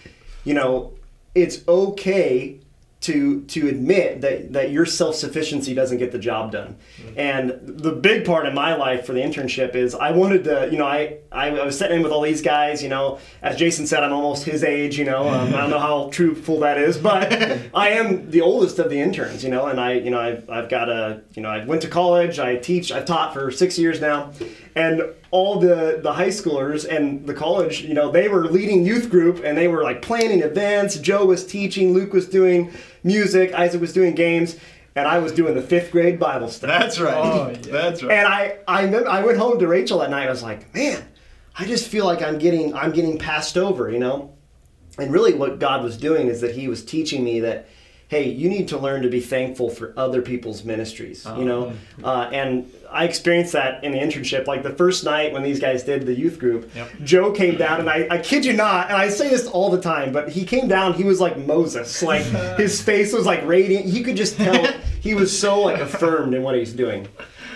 you 0.43 0.53
know, 0.53 0.93
it's 1.35 1.65
okay 1.67 2.59
to 3.01 3.41
to 3.45 3.67
admit 3.67 4.21
that 4.21 4.53
that 4.53 4.69
your 4.69 4.85
self 4.85 5.15
sufficiency 5.15 5.73
doesn't 5.73 5.97
get 5.97 6.11
the 6.11 6.19
job 6.19 6.51
done. 6.51 6.77
And 7.17 7.59
the 7.63 7.91
big 7.91 8.25
part 8.25 8.45
in 8.45 8.53
my 8.53 8.75
life 8.75 9.05
for 9.05 9.13
the 9.13 9.21
internship 9.21 9.73
is 9.73 9.95
I 9.95 10.11
wanted 10.11 10.43
to, 10.43 10.69
you 10.71 10.77
know, 10.77 10.85
I 10.85 11.17
I, 11.31 11.49
I 11.49 11.65
was 11.65 11.77
sitting 11.77 11.97
in 11.97 12.03
with 12.03 12.11
all 12.11 12.21
these 12.21 12.43
guys, 12.43 12.83
you 12.83 12.89
know, 12.89 13.17
as 13.41 13.57
Jason 13.57 13.87
said, 13.87 14.03
I'm 14.03 14.13
almost 14.13 14.43
his 14.43 14.63
age, 14.63 14.99
you 14.99 15.05
know. 15.05 15.27
Um, 15.27 15.47
I 15.49 15.57
don't 15.57 15.71
know 15.71 15.79
how 15.79 16.09
truthful 16.13 16.59
that 16.59 16.77
is, 16.77 16.97
but 16.97 17.31
I 17.73 17.89
am 17.89 18.29
the 18.29 18.41
oldest 18.41 18.77
of 18.77 18.91
the 18.91 18.99
interns, 18.99 19.43
you 19.43 19.49
know, 19.49 19.65
and 19.65 19.79
I, 19.79 19.93
you 19.93 20.11
know, 20.11 20.19
I've, 20.19 20.47
I've 20.49 20.69
got 20.69 20.89
a, 20.89 21.21
you 21.33 21.41
know, 21.41 21.49
I 21.49 21.65
went 21.65 21.81
to 21.81 21.87
college, 21.87 22.37
I 22.37 22.57
teach, 22.57 22.91
I've 22.91 23.05
taught 23.05 23.33
for 23.33 23.49
six 23.49 23.79
years 23.79 23.99
now, 23.99 24.31
and 24.75 25.03
all 25.31 25.59
the 25.59 25.99
the 26.01 26.13
high 26.13 26.29
schoolers 26.29 26.87
and 26.87 27.25
the 27.25 27.33
college, 27.33 27.81
you 27.81 27.93
know, 27.93 28.11
they 28.11 28.27
were 28.27 28.45
leading 28.45 28.85
youth 28.85 29.09
group 29.09 29.41
and 29.43 29.57
they 29.57 29.67
were 29.67 29.83
like 29.83 30.01
planning 30.01 30.41
events. 30.41 30.97
Joe 30.97 31.25
was 31.25 31.45
teaching, 31.45 31.93
Luke 31.93 32.13
was 32.13 32.27
doing 32.27 32.71
music, 33.03 33.53
Isaac 33.53 33.81
was 33.81 33.93
doing 33.93 34.15
games, 34.15 34.57
and 34.95 35.07
I 35.07 35.19
was 35.19 35.31
doing 35.31 35.55
the 35.55 35.61
fifth 35.61 35.91
grade 35.91 36.19
Bible 36.19 36.49
study. 36.49 36.71
That's 36.71 36.99
right. 36.99 37.15
Oh, 37.15 37.49
yeah. 37.65 37.71
That's 37.71 38.03
right. 38.03 38.17
And 38.17 38.27
I, 38.27 38.57
I, 38.67 38.85
mem- 38.87 39.07
I 39.07 39.23
went 39.23 39.37
home 39.37 39.57
to 39.59 39.67
Rachel 39.67 39.99
that 39.99 40.09
night. 40.09 40.27
I 40.27 40.29
was 40.29 40.43
like, 40.43 40.73
man, 40.73 41.03
I 41.57 41.65
just 41.65 41.87
feel 41.87 42.05
like 42.05 42.21
I'm 42.21 42.37
getting, 42.37 42.73
I'm 42.75 42.91
getting 42.91 43.17
passed 43.17 43.57
over, 43.57 43.89
you 43.89 43.99
know. 43.99 44.33
And 44.97 45.11
really, 45.11 45.33
what 45.33 45.59
God 45.59 45.83
was 45.83 45.95
doing 45.97 46.27
is 46.27 46.41
that 46.41 46.53
He 46.53 46.67
was 46.67 46.83
teaching 46.83 47.23
me 47.23 47.39
that, 47.39 47.69
hey, 48.09 48.29
you 48.29 48.49
need 48.49 48.67
to 48.67 48.77
learn 48.77 49.03
to 49.03 49.09
be 49.09 49.21
thankful 49.21 49.69
for 49.69 49.93
other 49.95 50.21
people's 50.21 50.65
ministries, 50.65 51.25
you 51.37 51.45
know. 51.45 51.73
Uh, 52.03 52.29
and 52.33 52.69
I 52.91 53.05
experienced 53.05 53.53
that 53.53 53.83
in 53.83 53.93
the 53.93 53.97
internship. 53.99 54.47
Like 54.47 54.63
the 54.63 54.71
first 54.71 55.03
night 55.03 55.31
when 55.33 55.43
these 55.43 55.59
guys 55.59 55.83
did 55.83 56.05
the 56.05 56.13
youth 56.13 56.39
group, 56.39 56.71
Joe 57.03 57.31
came 57.31 57.57
down, 57.57 57.79
and 57.79 57.89
I, 57.89 58.07
I 58.09 58.17
kid 58.17 58.45
you 58.45 58.53
not, 58.53 58.89
and 58.89 58.97
I 58.97 59.09
say 59.09 59.29
this 59.29 59.47
all 59.47 59.69
the 59.69 59.81
time, 59.81 60.11
but 60.11 60.29
he 60.29 60.45
came 60.45 60.67
down. 60.67 60.93
He 60.93 61.03
was 61.03 61.19
like 61.19 61.37
Moses, 61.37 62.03
like 62.03 62.23
his 62.57 62.81
face 62.81 63.13
was 63.13 63.25
like 63.25 63.45
radiant. 63.45 63.85
You 63.85 64.03
could 64.03 64.17
just 64.17 64.37
tell 64.37 64.65
he 64.99 65.13
was 65.13 65.37
so 65.37 65.61
like 65.61 65.79
affirmed 65.79 66.33
in 66.33 66.43
what 66.43 66.55
he's 66.55 66.73
doing. 66.73 67.07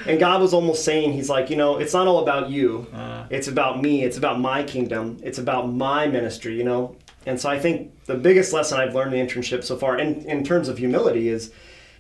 And 0.08 0.20
God 0.20 0.42
was 0.42 0.54
almost 0.54 0.86
saying, 0.86 1.14
He's 1.14 1.30
like, 1.30 1.50
you 1.50 1.56
know, 1.56 1.78
it's 1.78 1.94
not 1.94 2.08
all 2.08 2.20
about 2.20 2.50
you. 2.50 2.88
Uh. 2.94 3.26
It's 3.30 3.48
about 3.48 3.82
me. 3.82 4.04
It's 4.04 4.18
about 4.18 4.40
my 4.40 4.64
kingdom. 4.64 5.18
It's 5.24 5.40
about 5.40 5.72
my 5.72 6.08
ministry, 6.08 6.56
you 6.58 6.64
know? 6.64 6.96
And 7.26 7.40
so 7.42 7.50
I 7.50 7.60
think 7.60 8.06
the 8.06 8.16
biggest 8.16 8.54
lesson 8.54 8.80
I've 8.80 8.94
learned 8.94 9.14
in 9.14 9.26
the 9.26 9.34
internship 9.34 9.64
so 9.64 9.78
far, 9.78 9.98
in, 9.98 10.22
in 10.26 10.44
terms 10.44 10.70
of 10.70 10.78
humility, 10.78 11.28
is, 11.28 11.52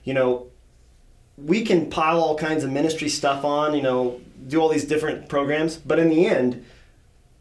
you 0.04 0.14
know, 0.14 0.48
we 1.38 1.64
can 1.64 1.90
pile 1.90 2.20
all 2.20 2.38
kinds 2.38 2.64
of 2.64 2.72
ministry 2.72 3.10
stuff 3.10 3.44
on, 3.44 3.76
you 3.76 3.82
know, 3.82 4.22
do 4.48 4.60
all 4.60 4.70
these 4.70 4.86
different 4.86 5.28
programs, 5.28 5.78
but 5.78 6.00
in 6.00 6.10
the 6.10 6.26
end, 6.26 6.66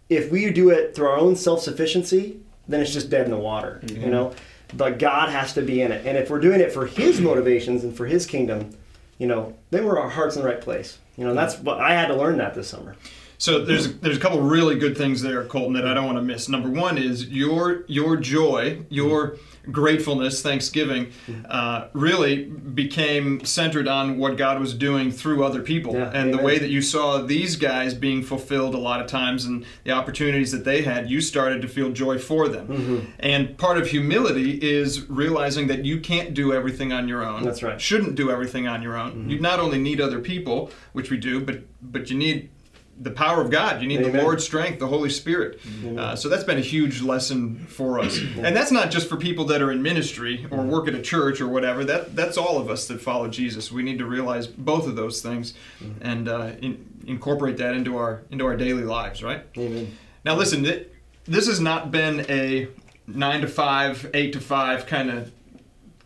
if 0.09 0.31
we 0.31 0.51
do 0.51 0.71
it 0.71 0.95
through 0.95 1.07
our 1.07 1.17
own 1.17 1.37
self 1.37 1.61
sufficiency, 1.61 2.41
then 2.69 2.81
it's 2.81 2.93
just 2.93 3.11
dead 3.11 3.25
in 3.25 3.31
the 3.31 3.39
water, 3.39 3.81
you 3.83 3.97
mm-hmm. 3.97 4.11
know? 4.11 4.35
But 4.75 4.99
God 4.99 5.29
has 5.29 5.53
to 5.55 5.63
be 5.63 5.83
in 5.83 5.93
it. 5.93 6.07
And 6.07 6.17
if 6.17 6.31
we're 6.31 6.41
doing 6.41 6.61
it 6.61 6.73
for 6.73 6.87
His 6.87 7.21
motivations 7.21 7.85
and 7.85 7.97
for 7.97 8.07
His 8.07 8.27
kingdom, 8.27 8.77
you 9.19 9.27
know, 9.27 9.55
then 9.71 9.85
we're 9.85 9.99
our 9.99 10.09
hearts 10.09 10.37
in 10.37 10.43
the 10.43 10.49
right 10.49 10.61
place. 10.61 10.99
You 11.17 11.25
know, 11.25 11.31
and 11.31 11.39
that's 11.39 11.59
what 11.59 11.81
I 11.81 11.95
had 11.95 12.07
to 12.09 12.17
learn 12.17 12.39
that 12.39 12.55
this 12.55 12.69
summer. 12.69 12.97
So 13.39 13.65
there's 13.65 13.95
there's 13.99 14.17
a 14.17 14.21
couple 14.21 14.41
really 14.41 14.79
good 14.79 14.97
things 14.97 15.23
there, 15.23 15.45
Colton, 15.45 15.75
that 15.75 15.87
I 15.87 15.95
don't 15.95 16.07
want 16.07 16.19
to 16.19 16.23
miss. 16.23 16.49
Number 16.49 16.71
one 16.71 16.99
is 16.99 17.29
your 17.29 17.85
your 17.87 18.17
joy, 18.17 18.85
your 18.89 19.37
gratefulness, 19.71 20.43
thanksgiving, 20.43 21.11
uh, 21.49 21.89
really 21.93 22.45
became 22.45 23.45
centered 23.45 23.89
on 23.89 24.19
what 24.19 24.37
God 24.37 24.61
was 24.61 24.75
doing 24.75 25.11
through 25.11 25.45
other 25.45 25.63
people, 25.63 25.95
Yeah, 25.95 26.11
and 26.13 26.33
the 26.33 26.39
way 26.39 26.59
that 26.59 26.69
you 26.69 26.83
saw 26.83 27.19
these 27.19 27.57
guys 27.57 27.95
being 27.95 28.23
fulfilled 28.23 28.75
a 28.75 28.79
lot 28.79 29.01
of 29.01 29.07
times, 29.07 29.45
and 29.45 29.65
the 29.85 29.93
opportunities 29.93 30.53
that 30.53 30.65
they 30.65 30.83
had, 30.83 31.11
you 31.11 31.21
started 31.21 31.63
to 31.63 31.69
feel 31.69 31.91
joy 31.91 32.19
for 32.19 32.49
them. 32.49 32.69
Mm-hmm. 32.69 33.11
And 33.21 33.57
part 33.57 33.79
of 33.79 33.89
humility 33.89 34.59
is 34.63 35.09
realizing 35.09 35.67
that 35.69 35.85
you 35.85 36.01
can't 36.01 36.35
do 36.35 36.53
everything 36.53 36.93
on 36.93 37.09
your 37.09 37.25
own. 37.25 37.43
That's 37.43 37.63
right. 37.63 37.73
Mm-hmm. 37.73 37.79
Shouldn't 37.79 38.15
do 38.17 38.31
everything 38.31 38.69
on 38.69 38.83
your 38.83 38.97
own. 38.97 39.29
You 39.29 39.41
not 39.41 39.61
only 39.61 39.79
need 39.79 40.01
other 40.01 40.21
people, 40.21 40.71
which 40.93 41.11
we 41.11 41.17
do, 41.17 41.41
but 41.41 41.63
but 41.81 42.11
you 42.11 42.17
need 42.17 42.51
the 43.01 43.11
power 43.11 43.41
of 43.41 43.51
God. 43.51 43.83
You 43.83 43.89
need 43.89 44.05
the 44.05 44.23
Lord's 44.23 44.45
strength, 44.45 44.79
the 44.79 44.87
Holy 44.87 45.11
Spirit. 45.11 45.61
Uh, 45.99 46.15
so 46.15 46.29
that's 46.29 46.45
been 46.45 46.59
a 46.59 46.63
huge 46.63 47.03
lesson 47.03 47.59
for 47.67 47.99
us. 47.99 48.19
And 48.39 48.57
that's 48.57 48.71
not 48.71 48.91
just 48.91 49.09
for 49.09 49.17
people 49.17 49.45
that 49.47 49.61
are 49.61 49.73
in 49.73 49.83
ministry 49.83 50.47
or 50.51 50.63
work 50.63 50.87
at 50.89 50.95
a 50.95 51.03
church 51.03 51.41
or 51.41 51.49
whatever. 51.49 51.85
That 51.85 52.15
that's 52.15 52.37
all 52.37 52.59
of 52.59 52.71
us 52.71 52.87
that 52.89 53.01
follow 53.01 53.29
Jesus. 53.29 53.73
We 53.73 53.83
need 53.83 53.99
to 53.99 54.07
realize 54.07 54.47
both 54.47 54.87
of 54.87 54.95
those 54.97 55.21
things 55.23 55.55
and 56.01 56.29
uh, 56.29 56.53
in, 56.63 56.87
incorporate 57.07 57.57
that 57.59 57.75
into 57.75 57.97
our 57.97 58.23
into 58.31 58.47
our 58.47 58.57
daily 58.57 58.85
lives. 58.85 59.23
Right. 59.23 59.45
Amen. 59.59 59.97
Now, 60.25 60.37
listen, 60.37 60.63
th- 60.63 60.89
this 61.25 61.47
has 61.49 61.61
not 61.61 61.91
been 61.91 62.25
a 62.31 62.69
nine 63.07 63.41
to 63.43 63.49
five, 63.49 64.09
eight 64.15 64.33
to 64.35 64.41
five 64.41 64.87
kind 64.87 65.11
of 65.11 65.33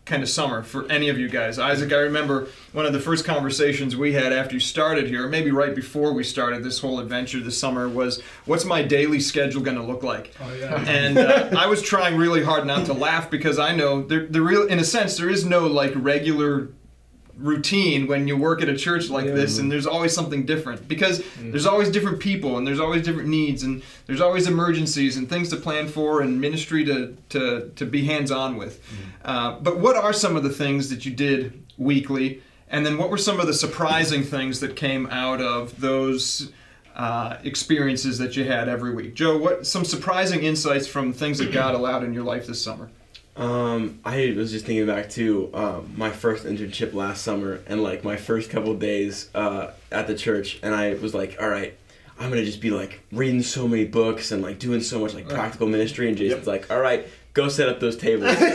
kind 0.09 0.23
of 0.23 0.29
summer 0.29 0.63
for 0.63 0.91
any 0.91 1.07
of 1.07 1.19
you 1.19 1.29
guys. 1.29 1.59
Isaac, 1.59 1.93
I 1.93 1.97
remember 1.97 2.47
one 2.73 2.85
of 2.85 2.93
the 2.93 2.99
first 2.99 3.25
conversations 3.25 3.95
we 3.95 4.13
had 4.13 4.33
after 4.33 4.55
you 4.55 4.59
started 4.59 5.07
here, 5.07 5.27
maybe 5.27 5.51
right 5.51 5.75
before 5.75 6.11
we 6.13 6.23
started 6.23 6.63
this 6.63 6.79
whole 6.79 6.99
adventure 6.99 7.39
this 7.39 7.57
summer, 7.57 7.87
was 7.87 8.21
what's 8.45 8.65
my 8.65 8.81
daily 8.81 9.19
schedule 9.19 9.61
going 9.61 9.77
to 9.77 9.83
look 9.83 10.01
like? 10.03 10.35
Oh 10.41 10.53
yeah. 10.53 10.83
and 10.87 11.17
uh, 11.17 11.51
I 11.57 11.67
was 11.67 11.81
trying 11.81 12.17
really 12.17 12.43
hard 12.43 12.65
not 12.65 12.87
to 12.87 12.93
laugh 12.93 13.29
because 13.29 13.59
I 13.59 13.75
know 13.75 14.01
there, 14.01 14.25
the 14.25 14.41
real, 14.41 14.67
in 14.67 14.79
a 14.79 14.83
sense, 14.83 15.15
there 15.15 15.29
is 15.29 15.45
no 15.45 15.67
like 15.67 15.93
regular 15.95 16.69
routine 17.39 18.07
when 18.07 18.27
you 18.27 18.35
work 18.37 18.61
at 18.61 18.69
a 18.69 18.75
church 18.75 19.09
like 19.09 19.25
this, 19.25 19.57
and 19.59 19.71
there's 19.71 19.87
always 19.87 20.13
something 20.13 20.45
different 20.45 20.87
because 20.87 21.23
there's 21.39 21.65
always 21.65 21.89
different 21.89 22.19
people 22.19 22.57
and 22.57 22.67
there's 22.67 22.79
always 22.79 23.03
different 23.03 23.29
needs 23.29 23.63
and 23.63 23.81
there's 24.05 24.21
always 24.21 24.47
emergencies 24.47 25.17
and 25.17 25.29
things 25.29 25.49
to 25.49 25.55
plan 25.55 25.87
for 25.87 26.21
and 26.21 26.39
ministry 26.41 26.83
to 26.85 27.15
to 27.29 27.71
to 27.75 27.85
be 27.85 28.05
hands 28.05 28.31
on 28.31 28.57
with. 28.57 28.83
Uh, 29.23 29.59
but 29.59 29.79
what 29.79 29.95
are 29.95 30.13
some 30.13 30.35
of 30.35 30.43
the 30.43 30.49
things 30.49 30.89
that 30.89 31.05
you 31.05 31.11
did 31.11 31.63
weekly? 31.77 32.41
And 32.69 32.85
then 32.85 32.97
what 32.97 33.09
were 33.09 33.17
some 33.17 33.39
of 33.39 33.47
the 33.47 33.53
surprising 33.53 34.23
things 34.23 34.59
that 34.59 34.75
came 34.75 35.07
out 35.07 35.41
of 35.41 35.79
those 35.81 36.51
uh, 36.95 37.37
experiences 37.43 38.17
that 38.19 38.35
you 38.37 38.43
had 38.43 38.69
every 38.69 38.93
week? 38.93 39.15
Joe, 39.15 39.37
what 39.37 39.65
some 39.65 39.85
surprising 39.85 40.43
insights 40.43 40.85
from 40.87 41.13
things 41.13 41.37
that 41.39 41.51
God 41.51 41.73
allowed 41.73 42.03
in 42.03 42.13
your 42.13 42.23
life 42.23 42.45
this 42.45 42.61
summer? 42.61 42.89
Um, 43.35 43.99
I 44.03 44.33
was 44.35 44.51
just 44.51 44.65
thinking 44.65 44.85
back 44.85 45.09
to 45.11 45.49
um, 45.53 45.93
my 45.95 46.09
first 46.09 46.45
internship 46.45 46.93
last 46.93 47.23
summer 47.23 47.61
and 47.67 47.81
like 47.81 48.03
my 48.03 48.17
first 48.17 48.49
couple 48.49 48.73
days 48.75 49.29
uh, 49.33 49.71
at 49.91 50.07
the 50.07 50.15
church, 50.15 50.59
and 50.61 50.75
I 50.75 50.95
was 50.95 51.13
like, 51.13 51.37
all 51.41 51.47
right, 51.49 51.77
I'm 52.19 52.29
gonna 52.29 52.43
just 52.43 52.59
be 52.59 52.69
like 52.69 52.99
reading 53.13 53.41
so 53.41 53.65
many 53.67 53.85
books 53.85 54.31
and 54.31 54.41
like 54.41 54.59
doing 54.59 54.81
so 54.81 54.99
much 54.99 55.13
like 55.13 55.29
practical 55.29 55.67
ministry, 55.67 56.09
and 56.09 56.17
Jason's 56.17 56.47
like, 56.47 56.69
all 56.69 56.81
right, 56.81 57.07
go 57.33 57.47
set 57.47 57.69
up 57.69 57.79
those 57.79 57.95
tables. 57.95 58.29
I 58.37 58.53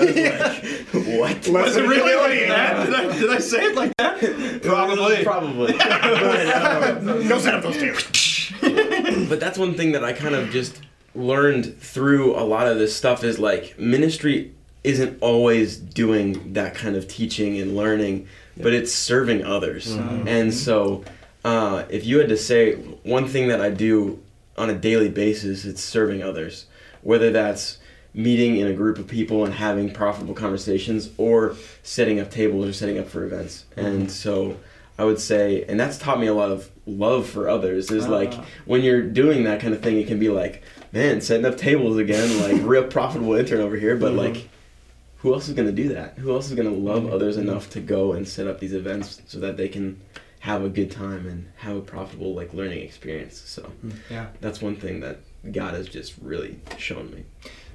was 0.93 1.07
like, 1.07 1.47
what? 1.47 1.49
Was 1.49 1.77
it 1.77 1.89
really 1.89 2.15
like 2.15 2.49
that? 2.49 2.85
Did 2.87 2.95
I, 2.95 3.19
did 3.19 3.31
I 3.31 3.39
say 3.39 3.65
it 3.65 3.75
like 3.77 3.93
that? 3.97 4.21
Probably. 4.63 5.23
Probably. 5.25 5.73
but, 5.73 6.99
um, 7.09 7.29
Go 7.29 7.39
set 7.39 7.55
up 7.55 7.63
those 7.63 7.79
tables. 7.79 9.29
but 9.31 9.41
that's 9.41 9.57
one 9.59 9.75
thing 9.75 9.93
that 9.93 10.05
I 10.05 10.13
kind 10.13 10.35
of 10.35 10.51
just 10.51 10.81
learned 11.15 11.79
through 11.81 12.37
a 12.37 12.43
lot 12.45 12.67
of 12.67 12.77
this 12.77 12.95
stuff 12.95 13.25
is 13.25 13.39
like 13.39 13.79
ministry 13.79 14.53
isn't 14.85 15.19
always 15.23 15.77
doing 15.77 16.53
that 16.53 16.75
kind 16.75 16.95
of 16.95 17.09
teaching 17.09 17.59
and 17.59 17.75
learning, 17.75 18.29
but 18.57 18.73
it's 18.73 18.93
serving 18.93 19.45
others. 19.45 19.97
Mm-hmm. 19.97 20.09
Mm-hmm. 20.09 20.29
And 20.29 20.55
so, 20.55 21.05
uh, 21.45 21.85
if 21.89 22.07
you 22.07 22.19
had 22.19 22.29
to 22.29 22.37
say 22.37 22.75
one 22.75 23.27
thing 23.27 23.49
that 23.49 23.61
I 23.61 23.71
do 23.71 24.23
on 24.57 24.71
a 24.71 24.75
daily 24.75 25.09
basis, 25.09 25.65
it's 25.65 25.83
serving 25.83 26.23
others, 26.23 26.67
whether 27.03 27.31
that's 27.31 27.79
meeting 28.15 28.59
in 28.59 28.67
a 28.69 28.73
group 28.73 28.99
of 28.99 29.09
people 29.09 29.45
and 29.45 29.55
having 29.55 29.93
profitable 29.93 30.35
conversations 30.35 31.11
or 31.17 31.57
setting 31.83 32.21
up 32.21 32.31
tables 32.31 32.67
or 32.67 32.73
setting 32.73 32.99
up 32.99 33.09
for 33.09 33.25
events. 33.25 33.65
Mm-hmm. 33.77 33.87
And 33.87 34.11
so 34.11 34.57
I 34.99 35.05
would 35.05 35.19
say, 35.19 35.65
and 35.69 35.79
that's 35.81 35.99
taught 35.99 36.21
me 36.21 36.29
a 36.29 36.35
lot 36.35 36.51
of 36.51 36.71
love 36.87 37.27
for 37.27 37.49
others. 37.49 37.91
Is 37.91 38.07
ah. 38.07 38.11
like 38.11 38.35
when 38.65 38.83
you're 38.83 39.03
doing 39.03 39.45
that 39.45 39.61
kind 39.61 39.75
of 39.75 39.83
thing, 39.83 39.99
it 39.99 40.07
can 40.07 40.19
be 40.19 40.29
like, 40.29 40.63
man, 40.93 41.21
setting 41.21 41.45
up 41.45 41.57
tables 41.57 41.97
again, 41.97 42.41
like 42.41 42.63
real 42.67 42.85
profitable 42.85 43.35
intern 43.35 43.61
over 43.61 43.77
here. 43.77 43.97
But 43.97 44.13
like, 44.13 44.49
who 45.25 45.33
else 45.33 45.49
is 45.49 45.55
gonna 45.55 45.73
do 45.73 45.89
that? 45.89 46.19
Who 46.19 46.35
else 46.35 46.51
is 46.51 46.55
gonna 46.55 46.69
love 46.69 47.05
mm-hmm. 47.05 47.15
others 47.15 47.39
enough 47.39 47.71
to 47.71 47.81
go 47.81 48.13
and 48.13 48.29
set 48.29 48.47
up 48.47 48.61
these 48.61 48.75
events 48.75 49.23
so 49.27 49.41
that 49.41 49.57
they 49.57 49.69
can 49.69 49.99
have 50.41 50.63
a 50.63 50.69
good 50.69 50.91
time 50.91 51.27
and 51.27 51.51
have 51.57 51.77
a 51.77 51.81
profitable 51.81 52.35
like 52.35 52.53
learning 52.53 52.81
experience? 52.81 53.41
So 53.47 53.63
mm-hmm. 53.63 53.93
Yeah. 54.11 54.27
that's 54.43 54.61
one 54.61 54.77
thing 54.77 55.01
that 55.01 55.21
God 55.51 55.73
has 55.73 55.89
just 55.89 56.13
really 56.21 56.61
shown 56.77 57.11
me. 57.11 57.25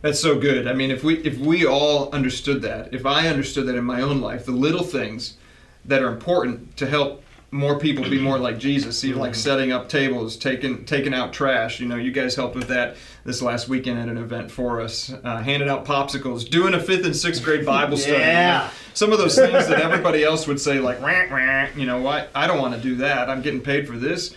That's 0.01 0.19
so 0.19 0.37
good. 0.39 0.67
I 0.67 0.73
mean, 0.73 0.91
if 0.91 1.03
we 1.03 1.17
if 1.23 1.39
we 1.39 1.65
all 1.65 2.11
understood 2.11 2.61
that, 2.61 2.93
if 2.93 3.07
I 3.07 3.27
understood 3.27 3.65
that 3.65 3.75
in 3.75 3.83
my 3.83 4.01
own 4.01 4.21
life, 4.21 4.45
the 4.45 4.51
little 4.51 4.83
things 4.83 5.37
that 5.85 6.03
are 6.03 6.13
important 6.13 6.77
to 6.77 6.85
help 6.85 7.23
more 7.51 7.79
people 7.79 8.03
be 8.07 8.19
more 8.19 8.37
like 8.37 8.59
Jesus, 8.59 9.03
you 9.03 9.15
know, 9.15 9.21
like 9.21 9.33
setting 9.33 9.71
up 9.71 9.89
tables, 9.89 10.35
taking 10.37 10.85
taking 10.85 11.13
out 11.13 11.33
trash. 11.33 11.79
You 11.79 11.87
know, 11.87 11.95
you 11.95 12.11
guys 12.11 12.35
helped 12.35 12.55
with 12.55 12.67
that 12.67 12.95
this 13.23 13.41
last 13.41 13.67
weekend 13.67 13.99
at 13.99 14.07
an 14.07 14.17
event 14.17 14.51
for 14.51 14.81
us, 14.81 15.11
uh, 15.23 15.37
handing 15.37 15.69
out 15.69 15.85
popsicles, 15.85 16.47
doing 16.47 16.73
a 16.73 16.79
fifth 16.79 17.05
and 17.05 17.15
sixth 17.15 17.43
grade 17.43 17.65
Bible 17.65 17.97
study. 17.97 18.13
you 18.13 18.19
know. 18.19 18.29
Yeah. 18.29 18.69
Some 18.93 19.11
of 19.11 19.17
those 19.17 19.35
things 19.35 19.67
that 19.67 19.81
everybody 19.81 20.23
else 20.23 20.45
would 20.47 20.59
say, 20.59 20.79
like, 20.79 21.01
"Wah, 21.01 21.25
wah," 21.31 21.67
you 21.75 21.85
know, 21.85 22.01
why 22.01 22.27
I 22.35 22.47
don't 22.47 22.59
want 22.59 22.75
to 22.75 22.81
do 22.81 22.95
that. 22.97 23.29
I'm 23.29 23.41
getting 23.41 23.61
paid 23.61 23.87
for 23.87 23.97
this. 23.97 24.35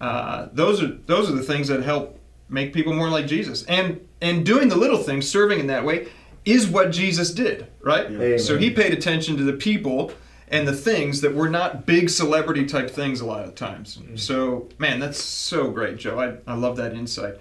Uh, 0.00 0.48
those 0.52 0.82
are 0.82 0.88
those 1.06 1.30
are 1.30 1.34
the 1.34 1.42
things 1.42 1.68
that 1.68 1.82
help 1.82 2.18
make 2.48 2.72
people 2.72 2.92
more 2.92 3.08
like 3.08 3.26
Jesus. 3.26 3.64
And 3.64 4.00
and 4.20 4.44
doing 4.44 4.68
the 4.68 4.76
little 4.76 4.98
things, 4.98 5.28
serving 5.28 5.60
in 5.60 5.66
that 5.68 5.84
way, 5.84 6.08
is 6.44 6.68
what 6.68 6.90
Jesus 6.90 7.32
did, 7.32 7.68
right? 7.82 8.06
Amen. 8.06 8.38
So 8.38 8.58
he 8.58 8.70
paid 8.70 8.92
attention 8.92 9.36
to 9.38 9.44
the 9.44 9.54
people 9.54 10.12
and 10.50 10.66
the 10.66 10.72
things 10.74 11.20
that 11.20 11.34
were 11.34 11.48
not 11.48 11.86
big 11.86 12.10
celebrity 12.10 12.66
type 12.66 12.90
things 12.90 13.20
a 13.20 13.26
lot 13.26 13.44
of 13.44 13.54
times. 13.54 13.98
So 14.16 14.68
man, 14.78 15.00
that's 15.00 15.22
so 15.22 15.70
great, 15.70 15.96
Joe. 15.96 16.18
I, 16.18 16.50
I 16.50 16.54
love 16.54 16.76
that 16.76 16.92
insight. 16.92 17.36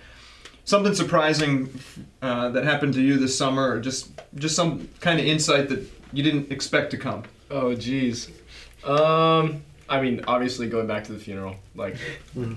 Something 0.63 0.93
surprising 0.93 1.79
uh, 2.21 2.49
that 2.49 2.63
happened 2.63 2.93
to 2.93 3.01
you 3.01 3.17
this 3.17 3.35
summer, 3.35 3.71
or 3.71 3.79
just 3.79 4.11
just 4.35 4.55
some 4.55 4.87
kind 4.99 5.19
of 5.19 5.25
insight 5.25 5.69
that 5.69 5.89
you 6.13 6.21
didn't 6.23 6.51
expect 6.51 6.91
to 6.91 6.97
come. 6.97 7.23
Oh, 7.49 7.73
geez. 7.73 8.29
Um, 8.83 9.63
I 9.89 9.99
mean, 10.01 10.23
obviously 10.27 10.69
going 10.69 10.85
back 10.85 11.03
to 11.05 11.13
the 11.13 11.19
funeral, 11.19 11.55
like 11.75 11.97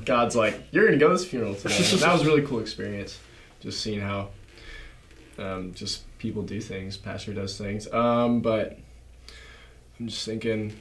God's 0.04 0.36
like, 0.36 0.60
you're 0.70 0.84
gonna 0.84 0.98
go 0.98 1.08
to 1.08 1.14
this 1.14 1.24
funeral 1.24 1.54
today. 1.54 1.74
That 1.98 2.12
was 2.12 2.22
a 2.22 2.26
really 2.26 2.42
cool 2.42 2.60
experience, 2.60 3.18
just 3.60 3.80
seeing 3.80 4.00
how, 4.00 4.28
um, 5.38 5.72
just 5.72 6.02
people 6.18 6.42
do 6.42 6.60
things. 6.60 6.98
Pastor 6.98 7.32
does 7.32 7.56
things. 7.56 7.90
Um, 7.92 8.40
but 8.40 8.78
I'm 10.02 10.08
just 10.08 10.26
thinking, 10.26 10.72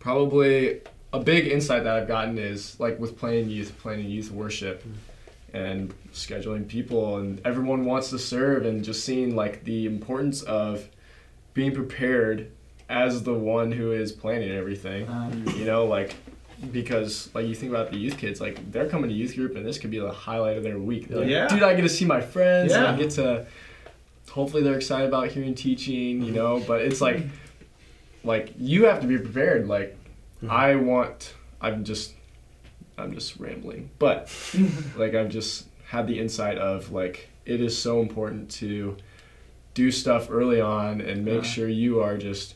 probably 0.00 0.80
a 1.12 1.20
big 1.20 1.46
insight 1.46 1.84
that 1.84 1.94
I've 1.94 2.08
gotten 2.08 2.36
is 2.36 2.80
like 2.80 2.98
with 2.98 3.16
playing 3.16 3.48
youth, 3.48 3.78
playing 3.78 4.10
youth 4.10 4.32
worship, 4.32 4.84
and 5.54 5.94
scheduling 6.12 6.66
people, 6.66 7.18
and 7.18 7.40
everyone 7.44 7.84
wants 7.84 8.10
to 8.10 8.18
serve, 8.18 8.66
and 8.66 8.84
just 8.84 9.04
seeing 9.04 9.36
like 9.36 9.62
the 9.62 9.86
importance 9.86 10.42
of 10.42 10.88
being 11.54 11.72
prepared 11.72 12.50
as 12.88 13.22
the 13.22 13.34
one 13.34 13.70
who 13.70 13.92
is 13.92 14.10
planning 14.10 14.50
everything. 14.50 15.06
you 15.56 15.64
know, 15.64 15.86
like 15.86 16.16
because 16.72 17.32
like 17.34 17.46
you 17.46 17.54
think 17.54 17.70
about 17.70 17.92
the 17.92 17.98
youth 17.98 18.18
kids, 18.18 18.40
like 18.40 18.72
they're 18.72 18.88
coming 18.88 19.10
to 19.10 19.14
youth 19.14 19.36
group 19.36 19.54
and 19.54 19.64
this 19.64 19.78
could 19.78 19.92
be 19.92 20.00
the 20.00 20.10
highlight 20.10 20.56
of 20.56 20.64
their 20.64 20.80
week. 20.80 21.06
They're 21.06 21.18
like, 21.18 21.28
Yeah. 21.28 21.46
dude, 21.46 21.62
I 21.62 21.74
get 21.74 21.82
to 21.82 21.88
see 21.88 22.04
my 22.04 22.20
friends 22.20 22.72
and 22.72 22.82
Yeah. 22.82 22.92
I 22.92 22.96
get 22.96 23.10
to 23.10 23.46
hopefully 24.32 24.62
they're 24.62 24.76
excited 24.76 25.06
about 25.06 25.28
hearing 25.28 25.54
teaching, 25.54 26.20
you 26.20 26.26
mm-hmm. 26.26 26.34
know, 26.34 26.64
but 26.66 26.80
it's 26.82 27.00
like 27.00 27.22
like 28.24 28.52
you 28.58 28.84
have 28.86 29.00
to 29.00 29.06
be 29.06 29.18
prepared. 29.18 29.68
Like 29.68 29.96
I 30.48 30.74
want 30.76 31.34
I'm 31.60 31.84
just 31.84 32.14
I'm 32.98 33.12
just 33.14 33.38
rambling. 33.38 33.90
But 33.98 34.30
like 34.96 35.14
I've 35.14 35.28
just 35.30 35.66
had 35.86 36.06
the 36.06 36.18
insight 36.18 36.58
of 36.58 36.92
like 36.92 37.28
it 37.46 37.60
is 37.60 37.76
so 37.76 38.00
important 38.00 38.50
to 38.52 38.96
do 39.74 39.90
stuff 39.90 40.28
early 40.30 40.60
on 40.60 41.00
and 41.00 41.24
make 41.24 41.40
Uh. 41.40 41.42
sure 41.42 41.68
you 41.68 42.00
are 42.00 42.16
just 42.18 42.54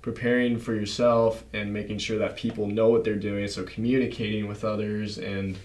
preparing 0.00 0.58
for 0.58 0.74
yourself 0.74 1.44
and 1.52 1.72
making 1.72 1.98
sure 1.98 2.18
that 2.18 2.36
people 2.36 2.66
know 2.66 2.88
what 2.88 3.04
they're 3.04 3.14
doing 3.14 3.46
so 3.46 3.62
communicating 3.62 4.48
with 4.48 4.64
others 4.64 5.16
and 5.18 5.56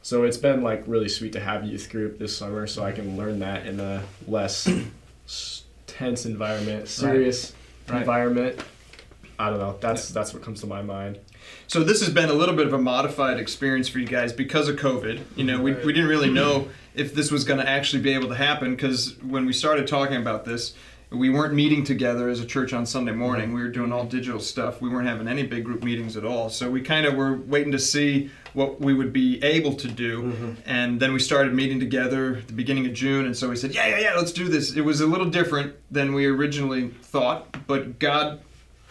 so 0.00 0.24
it's 0.24 0.38
been 0.38 0.62
like 0.62 0.82
really 0.86 1.08
sweet 1.10 1.32
to 1.34 1.40
have 1.40 1.62
youth 1.66 1.90
group 1.90 2.18
this 2.18 2.34
summer 2.34 2.66
so 2.66 2.82
i 2.82 2.90
can 2.90 3.18
learn 3.18 3.38
that 3.40 3.66
in 3.66 3.78
a 3.80 4.02
less 4.26 4.66
tense 5.86 6.24
environment 6.26 6.88
serious 6.88 7.52
Right. 7.52 7.60
Environment. 7.88 8.60
I 9.38 9.50
don't 9.50 9.58
know. 9.58 9.76
That's 9.80 10.10
that's 10.10 10.32
what 10.32 10.42
comes 10.42 10.60
to 10.60 10.66
my 10.66 10.82
mind. 10.82 11.18
So 11.66 11.82
this 11.82 12.00
has 12.00 12.10
been 12.10 12.30
a 12.30 12.34
little 12.34 12.54
bit 12.54 12.66
of 12.66 12.72
a 12.72 12.78
modified 12.78 13.38
experience 13.38 13.88
for 13.88 13.98
you 13.98 14.06
guys 14.06 14.32
because 14.32 14.68
of 14.68 14.76
COVID. 14.76 15.22
You 15.36 15.44
know, 15.44 15.60
we, 15.60 15.72
we 15.72 15.92
didn't 15.92 16.08
really 16.08 16.30
know 16.30 16.68
if 16.94 17.14
this 17.14 17.30
was 17.30 17.44
going 17.44 17.60
to 17.60 17.68
actually 17.68 18.02
be 18.02 18.14
able 18.14 18.28
to 18.28 18.36
happen 18.36 18.74
because 18.74 19.20
when 19.22 19.44
we 19.44 19.52
started 19.52 19.86
talking 19.86 20.16
about 20.16 20.44
this, 20.44 20.74
we 21.14 21.30
weren't 21.30 21.54
meeting 21.54 21.84
together 21.84 22.28
as 22.28 22.40
a 22.40 22.46
church 22.46 22.72
on 22.72 22.84
Sunday 22.86 23.12
morning. 23.12 23.52
We 23.52 23.62
were 23.62 23.68
doing 23.68 23.92
all 23.92 24.04
digital 24.04 24.40
stuff. 24.40 24.80
We 24.80 24.88
weren't 24.88 25.06
having 25.08 25.28
any 25.28 25.44
big 25.44 25.64
group 25.64 25.82
meetings 25.82 26.16
at 26.16 26.24
all. 26.24 26.50
So 26.50 26.70
we 26.70 26.80
kind 26.82 27.06
of 27.06 27.14
were 27.14 27.36
waiting 27.36 27.72
to 27.72 27.78
see 27.78 28.30
what 28.52 28.80
we 28.80 28.94
would 28.94 29.12
be 29.12 29.42
able 29.42 29.74
to 29.76 29.88
do. 29.88 30.56
And 30.66 31.00
then 31.00 31.12
we 31.12 31.18
started 31.18 31.54
meeting 31.54 31.80
together 31.80 32.36
at 32.36 32.46
the 32.46 32.52
beginning 32.52 32.86
of 32.86 32.92
June. 32.94 33.26
And 33.26 33.36
so 33.36 33.48
we 33.50 33.56
said, 33.56 33.74
yeah, 33.74 33.86
yeah, 33.88 33.98
yeah, 33.98 34.14
let's 34.14 34.32
do 34.32 34.48
this. 34.48 34.76
It 34.76 34.82
was 34.82 35.00
a 35.00 35.06
little 35.06 35.28
different 35.30 35.74
than 35.90 36.14
we 36.14 36.26
originally 36.26 36.88
thought, 36.88 37.56
but 37.66 37.98
God, 37.98 38.40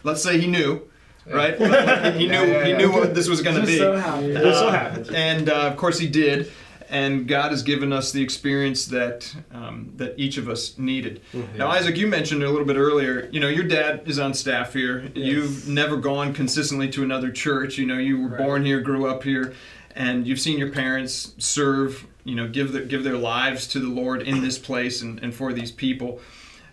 let's 0.03 0.21
say 0.23 0.39
He 0.39 0.47
knew 0.47 0.81
right? 1.25 1.57
Like, 1.57 2.15
he 2.15 2.27
knew 2.27 2.33
Yeah, 2.33 2.43
yeah, 2.43 2.65
he 2.65 2.73
knew 2.73 2.91
what 2.91 3.15
this 3.15 3.29
was 3.29 3.41
going 3.41 3.55
to 3.55 3.65
be. 3.65 3.77
so 3.77 3.95
happy. 3.95 4.33
Just 4.33 4.59
so 4.59 4.67
Uh, 4.67 4.71
happens. 4.71 5.09
And 5.09 5.47
uh, 5.49 5.53
of 5.67 5.77
course 5.77 5.97
he 5.97 6.05
did. 6.07 6.51
And 6.93 7.27
God 7.27 7.49
has 7.49 7.63
given 7.63 7.91
us 7.91 8.11
the 8.11 8.21
experience 8.21 8.85
that 8.85 9.35
um, 9.51 9.91
that 9.97 10.13
each 10.15 10.37
of 10.37 10.47
us 10.47 10.77
needed. 10.77 11.21
Now, 11.57 11.69
Isaac, 11.69 11.97
you 11.97 12.05
mentioned 12.05 12.43
a 12.43 12.49
little 12.51 12.67
bit 12.67 12.75
earlier. 12.77 13.27
You 13.31 13.39
know, 13.39 13.47
your 13.47 13.63
dad 13.63 14.03
is 14.05 14.19
on 14.19 14.35
staff 14.35 14.73
here. 14.73 15.09
You've 15.15 15.67
never 15.67 15.97
gone 15.97 16.33
consistently 16.35 16.87
to 16.89 17.01
another 17.01 17.31
church. 17.31 17.79
You 17.79 17.87
know, 17.87 17.97
you 17.97 18.21
were 18.21 18.29
Right. 18.29 18.37
born 18.37 18.63
here, 18.63 18.79
grew 18.79 19.07
up 19.07 19.23
here, 19.23 19.53
and 19.95 20.27
you've 20.27 20.39
seen 20.39 20.59
your 20.59 20.69
parents 20.71 21.33
serve. 21.39 22.05
You 22.25 22.35
know, 22.35 22.47
give 22.47 22.71
their 22.73 22.85
give 22.85 23.03
their 23.03 23.17
lives 23.17 23.65
to 23.69 23.79
the 23.79 23.89
Lord 23.89 24.21
in 24.21 24.41
this 24.43 24.59
place 24.59 25.01
and, 25.01 25.19
and 25.23 25.33
for 25.33 25.51
these 25.51 25.71
people. 25.71 26.19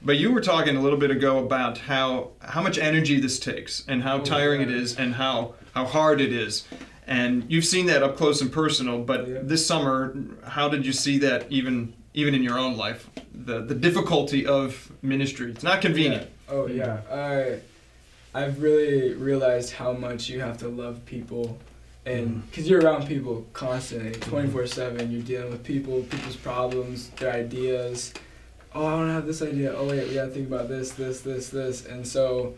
But 0.02 0.18
you 0.18 0.32
were 0.32 0.42
talking 0.42 0.76
a 0.76 0.80
little 0.82 0.98
bit 0.98 1.10
ago 1.10 1.38
about 1.42 1.78
how 1.78 2.32
how 2.40 2.60
much 2.60 2.76
energy 2.78 3.18
this 3.20 3.38
takes 3.38 3.84
and 3.88 4.02
how 4.02 4.18
tiring 4.18 4.60
it 4.60 4.70
is 4.70 4.96
and 4.98 5.14
how 5.14 5.54
how 5.74 5.86
hard 5.86 6.20
it 6.20 6.30
is. 6.32 6.64
And 7.10 7.44
you've 7.48 7.64
seen 7.64 7.86
that 7.86 8.02
up 8.04 8.16
close 8.16 8.40
and 8.40 8.50
personal, 8.52 9.00
but 9.00 9.26
Yeah. 9.28 9.38
this 9.42 9.66
summer, 9.66 10.14
how 10.44 10.68
did 10.68 10.86
you 10.86 10.92
see 10.92 11.18
that 11.18 11.44
even 11.50 11.92
even 12.14 12.34
in 12.34 12.42
your 12.42 12.58
own 12.58 12.76
life? 12.76 13.10
The 13.34 13.60
the 13.62 13.74
difficulty 13.74 14.46
of 14.46 14.92
ministry. 15.02 15.50
It's 15.50 15.62
not 15.64 15.80
convenient. 15.82 16.28
Yeah. 16.48 16.54
Oh 16.54 16.66
yeah. 16.68 17.00
I 17.10 17.60
I've 18.32 18.62
really 18.62 19.12
realized 19.14 19.72
how 19.72 19.92
much 19.92 20.28
you 20.30 20.38
have 20.40 20.56
to 20.58 20.68
love 20.68 21.04
people, 21.04 21.58
and 22.06 22.48
because 22.48 22.68
you're 22.70 22.80
around 22.80 23.08
people 23.08 23.44
constantly, 23.52 24.12
twenty 24.12 24.48
four 24.48 24.66
seven. 24.66 25.10
You're 25.10 25.22
dealing 25.22 25.50
with 25.50 25.64
people, 25.64 26.02
people's 26.14 26.36
problems, 26.36 27.08
their 27.18 27.32
ideas. 27.32 28.14
Oh, 28.72 28.86
I 28.86 28.90
to 29.08 29.12
have 29.12 29.26
this 29.26 29.42
idea. 29.42 29.74
Oh 29.76 29.84
wait, 29.88 30.06
we 30.08 30.14
gotta 30.14 30.30
think 30.30 30.46
about 30.46 30.68
this, 30.68 30.92
this, 30.92 31.22
this, 31.22 31.48
this, 31.48 31.86
and 31.86 32.06
so, 32.06 32.54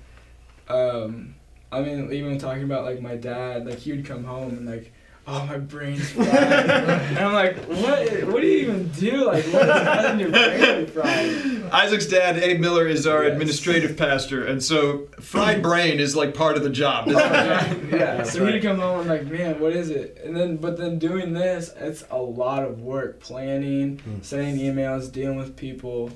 um, 0.69 1.35
I 1.73 1.81
mean, 1.83 2.13
even 2.13 2.39
talking 2.39 2.65
about 2.65 2.85
like 2.85 3.01
my 3.01 3.17
dad, 3.17 3.67
like 3.67 3.79
he 3.79 3.93
would 3.93 4.05
come 4.07 4.25
home 4.25 4.51
and 4.51 4.67
like. 4.67 4.93
Oh, 5.25 5.47
my 5.47 5.57
brain's 5.57 6.11
fried. 6.15 6.27
and 6.29 7.17
I'm 7.21 7.33
like, 7.33 7.57
what? 7.67 8.25
What 8.27 8.41
do 8.43 8.47
you 8.49 8.59
even 8.63 8.89
do? 8.89 9.27
Like, 9.27 9.45
what 9.45 9.69
is 9.69 9.83
causing 9.87 10.19
your 10.19 10.31
brain 10.31 10.87
fried? 10.89 11.73
Isaac's 11.73 12.07
dad, 12.07 12.39
Abe 12.39 12.59
Miller, 12.59 12.89
is 12.89 13.07
our 13.07 13.23
Yes. 13.23 13.33
administrative 13.35 13.97
pastor, 13.97 14.45
and 14.45 14.61
so 14.61 15.07
fried 15.21 15.63
brain 15.69 16.01
is 16.01 16.17
like 16.17 16.35
part 16.35 16.57
of 16.57 16.65
the 16.65 16.71
job. 16.71 17.07
isn't 17.07 17.21
it? 17.21 17.93
yeah, 18.01 18.25
so 18.25 18.43
right. 18.45 18.55
he'd 18.55 18.65
come 18.65 18.81
home 18.81 18.99
and 19.03 19.09
like, 19.09 19.27
man, 19.27 19.61
what 19.61 19.73
is 19.73 19.91
it? 19.91 20.21
And 20.25 20.37
then, 20.37 20.57
but 20.57 20.77
then 20.77 20.99
doing 20.99 21.35
this, 21.35 21.71
it's 21.79 22.03
a 22.11 22.19
lot 22.19 22.65
of 22.65 22.81
work, 22.81 23.21
planning, 23.21 23.99
Hmm. 24.01 24.23
sending 24.23 24.57
emails, 24.57 25.13
dealing 25.13 25.39
with 25.39 25.55
people. 25.55 26.11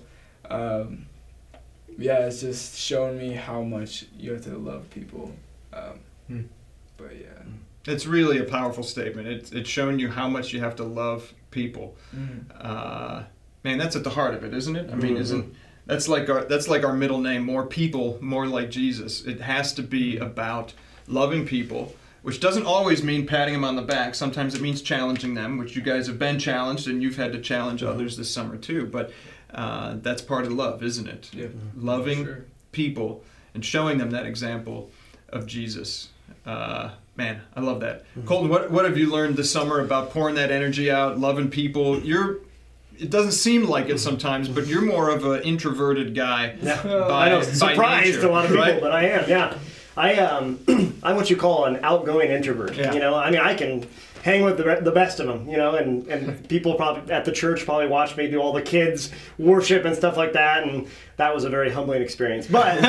Um, 0.51 1.07
yeah, 1.97 2.27
it's 2.27 2.40
just 2.40 2.77
showing 2.77 3.19
me 3.19 3.35
how 3.35 3.62
much 3.62 4.05
you 4.19 4.33
have 4.33 4.42
to 4.47 4.59
love 4.59 4.90
people. 4.90 5.31
Um, 5.76 5.98
Hmm. 6.28 6.42
But 6.96 7.12
yeah, 7.20 7.42
It's 7.92 8.04
really 8.06 8.38
a 8.38 8.44
powerful 8.44 8.82
statement. 8.82 9.28
It's 9.28 9.52
it's 9.52 9.68
showing 9.70 9.98
you 10.00 10.08
how 10.10 10.28
much 10.28 10.52
you 10.52 10.60
have 10.60 10.74
to 10.76 10.84
love 10.84 11.32
people. 11.50 11.96
mm. 12.14 12.40
uh, 12.58 13.22
man, 13.62 13.78
that's 13.78 13.94
at 13.96 14.02
the 14.04 14.10
heart 14.10 14.34
of 14.34 14.42
it, 14.44 14.52
isn't 14.54 14.74
it? 14.76 14.90
I 14.92 14.96
mean, 14.96 15.16
Mhm. 15.16 15.20
isn't 15.20 15.54
that's 15.86 16.08
like 16.08 16.28
our 16.28 16.44
that's 16.44 16.68
like 16.68 16.84
our 16.84 16.92
middle 16.94 17.20
name? 17.20 17.42
More 17.44 17.64
people, 17.66 18.18
more 18.20 18.46
like 18.48 18.70
Jesus. 18.70 19.24
It 19.24 19.40
has 19.40 19.72
to 19.74 19.82
be 19.82 20.16
about 20.18 20.72
loving 21.06 21.46
people, 21.46 21.94
which 22.22 22.40
doesn't 22.40 22.66
always 22.66 23.02
mean 23.04 23.24
patting 23.26 23.54
them 23.54 23.64
on 23.64 23.76
the 23.76 23.82
back. 23.82 24.14
Sometimes 24.16 24.54
it 24.56 24.60
means 24.60 24.82
challenging 24.82 25.34
them, 25.34 25.58
which 25.58 25.76
you 25.76 25.82
guys 25.82 26.08
have 26.08 26.18
been 26.18 26.38
challenged, 26.40 26.88
and 26.88 27.02
you've 27.02 27.16
had 27.16 27.32
to 27.34 27.40
challenge 27.40 27.84
others 27.84 28.16
this 28.16 28.30
summer 28.30 28.56
too. 28.56 28.86
But 28.86 29.12
uh, 29.54 29.96
that's 30.02 30.22
part 30.22 30.44
of 30.46 30.52
love, 30.52 30.82
isn't 30.82 31.06
it? 31.06 31.30
yeah, 31.32 31.46
Loving 31.76 32.24
sure. 32.24 32.44
people 32.72 33.22
and 33.54 33.64
showing 33.64 33.98
them 33.98 34.10
that 34.10 34.26
example 34.26 34.90
of 35.30 35.46
Jesus. 35.46 36.08
Uh, 36.44 36.90
man, 37.16 37.40
I 37.54 37.60
love 37.60 37.80
that. 37.80 38.04
Colton, 38.24 38.48
what, 38.48 38.70
what 38.70 38.84
have 38.84 38.96
you 38.96 39.10
learned 39.10 39.36
this 39.36 39.50
summer 39.50 39.80
about 39.80 40.10
pouring 40.10 40.34
that 40.36 40.50
energy 40.50 40.90
out, 40.90 41.18
loving 41.18 41.50
people? 41.50 42.00
You're, 42.00 42.38
it 42.98 43.10
doesn't 43.10 43.32
seem 43.32 43.64
like 43.64 43.88
it 43.88 43.98
sometimes, 43.98 44.48
but 44.48 44.66
you're 44.66 44.82
more 44.82 45.10
of 45.10 45.24
an 45.24 45.42
introverted 45.42 46.14
guy. 46.14 46.56
Yeah. 46.62 46.82
By- 46.82 47.26
I 47.26 47.28
know, 47.30 47.40
by 47.40 47.44
surprised 47.44 48.14
nature, 48.16 48.28
a 48.28 48.30
lot 48.30 48.44
of 48.44 48.50
people, 48.50 48.64
right? 48.64 48.80
but 48.80 48.92
I 48.92 49.08
am. 49.08 49.28
Yeah, 49.28 49.58
I 49.96 50.14
um, 50.16 50.61
I'm 51.02 51.16
what 51.16 51.30
you 51.30 51.37
call 51.37 51.64
an 51.64 51.80
outgoing 51.82 52.30
introvert. 52.30 52.74
Yeah. 52.74 52.92
You 52.92 53.00
know, 53.00 53.14
I 53.14 53.30
mean, 53.30 53.40
I 53.40 53.54
can 53.54 53.87
hang 54.22 54.42
with 54.42 54.56
the, 54.59 54.80
the 54.82 54.90
best 54.90 55.20
of 55.20 55.26
them. 55.26 55.48
You 55.48 55.56
know, 55.56 55.76
and 55.76 56.06
and 56.09 56.48
people 56.48 56.74
probably 56.74 57.12
at 57.12 57.24
the 57.24 57.32
church 57.32 57.64
probably 57.64 57.88
watch 57.88 58.16
me 58.16 58.28
do 58.28 58.38
all 58.40 58.52
the 58.52 58.62
kids 58.62 59.11
worship 59.38 59.85
and 59.85 59.96
stuff 59.96 60.16
like 60.16 60.32
that, 60.35 60.64
and 60.64 60.87
that 61.16 61.35
was 61.35 61.44
a 61.44 61.50
very 61.50 61.70
humbling 61.70 62.02
experience. 62.02 62.46
But 62.46 62.80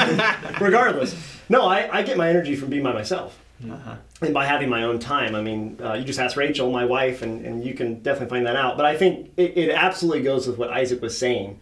regardless, 0.61 1.15
no, 1.49 1.65
I, 1.65 1.99
I 1.99 2.03
get 2.03 2.17
my 2.17 2.29
energy 2.29 2.55
from 2.55 2.69
being 2.69 2.83
by 2.83 2.93
myself. 2.93 3.39
Uh-huh. 3.67 3.95
and 4.21 4.35
by 4.35 4.45
having 4.45 4.69
my 4.69 4.83
own 4.83 4.99
time. 4.99 5.33
I 5.33 5.41
mean, 5.41 5.79
uh, 5.81 5.93
you 5.93 6.03
just 6.03 6.19
ask 6.19 6.37
Rachel, 6.37 6.69
my 6.69 6.85
wife, 6.85 7.23
and, 7.23 7.43
and 7.43 7.65
you 7.65 7.73
can 7.73 8.03
definitely 8.03 8.29
find 8.29 8.45
that 8.45 8.55
out. 8.55 8.77
But 8.77 8.85
I 8.85 8.95
think 8.95 9.31
it, 9.35 9.57
it 9.57 9.69
absolutely 9.71 10.21
goes 10.21 10.45
with 10.45 10.59
what 10.59 10.69
Isaac 10.69 11.01
was 11.01 11.17
saying. 11.17 11.59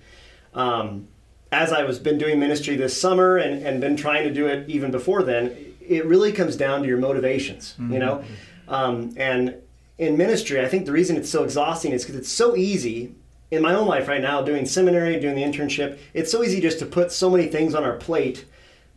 Um, 0.53 1.07
as 1.55 1.71
I 1.71 1.83
was 1.83 1.99
been 1.99 2.17
doing 2.17 2.37
ministry 2.39 2.75
this 2.75 2.99
summer 2.99 3.37
and, 3.37 3.65
and 3.65 3.79
been 3.79 3.95
trying 3.95 4.23
to 4.27 4.33
do 4.33 4.47
it 4.47 4.67
even 4.69 4.91
before 4.91 5.23
then, 5.23 5.55
it 5.79 6.05
really 6.05 6.31
comes 6.33 6.55
down 6.55 6.81
to 6.81 6.87
your 6.87 6.97
motivations, 6.97 7.75
you 7.93 7.99
know? 7.99 8.23
Um, 8.67 9.13
and 9.15 9.55
in 9.97 10.17
ministry, 10.17 10.59
I 10.59 10.67
think 10.67 10.85
the 10.85 10.91
reason 10.91 11.15
it's 11.15 11.29
so 11.29 11.43
exhausting 11.43 11.91
is 11.93 12.03
because 12.03 12.19
it's 12.19 12.31
so 12.31 12.55
easy 12.55 13.15
in 13.51 13.61
my 13.61 13.73
own 13.73 13.87
life 13.87 14.07
right 14.07 14.21
now, 14.21 14.41
doing 14.41 14.65
seminary, 14.65 15.19
doing 15.19 15.35
the 15.35 15.43
internship, 15.43 15.97
it's 16.13 16.31
so 16.31 16.43
easy 16.43 16.59
just 16.59 16.79
to 16.79 16.85
put 16.85 17.11
so 17.11 17.29
many 17.29 17.47
things 17.47 17.73
on 17.73 17.83
our 17.83 17.95
plate 17.95 18.45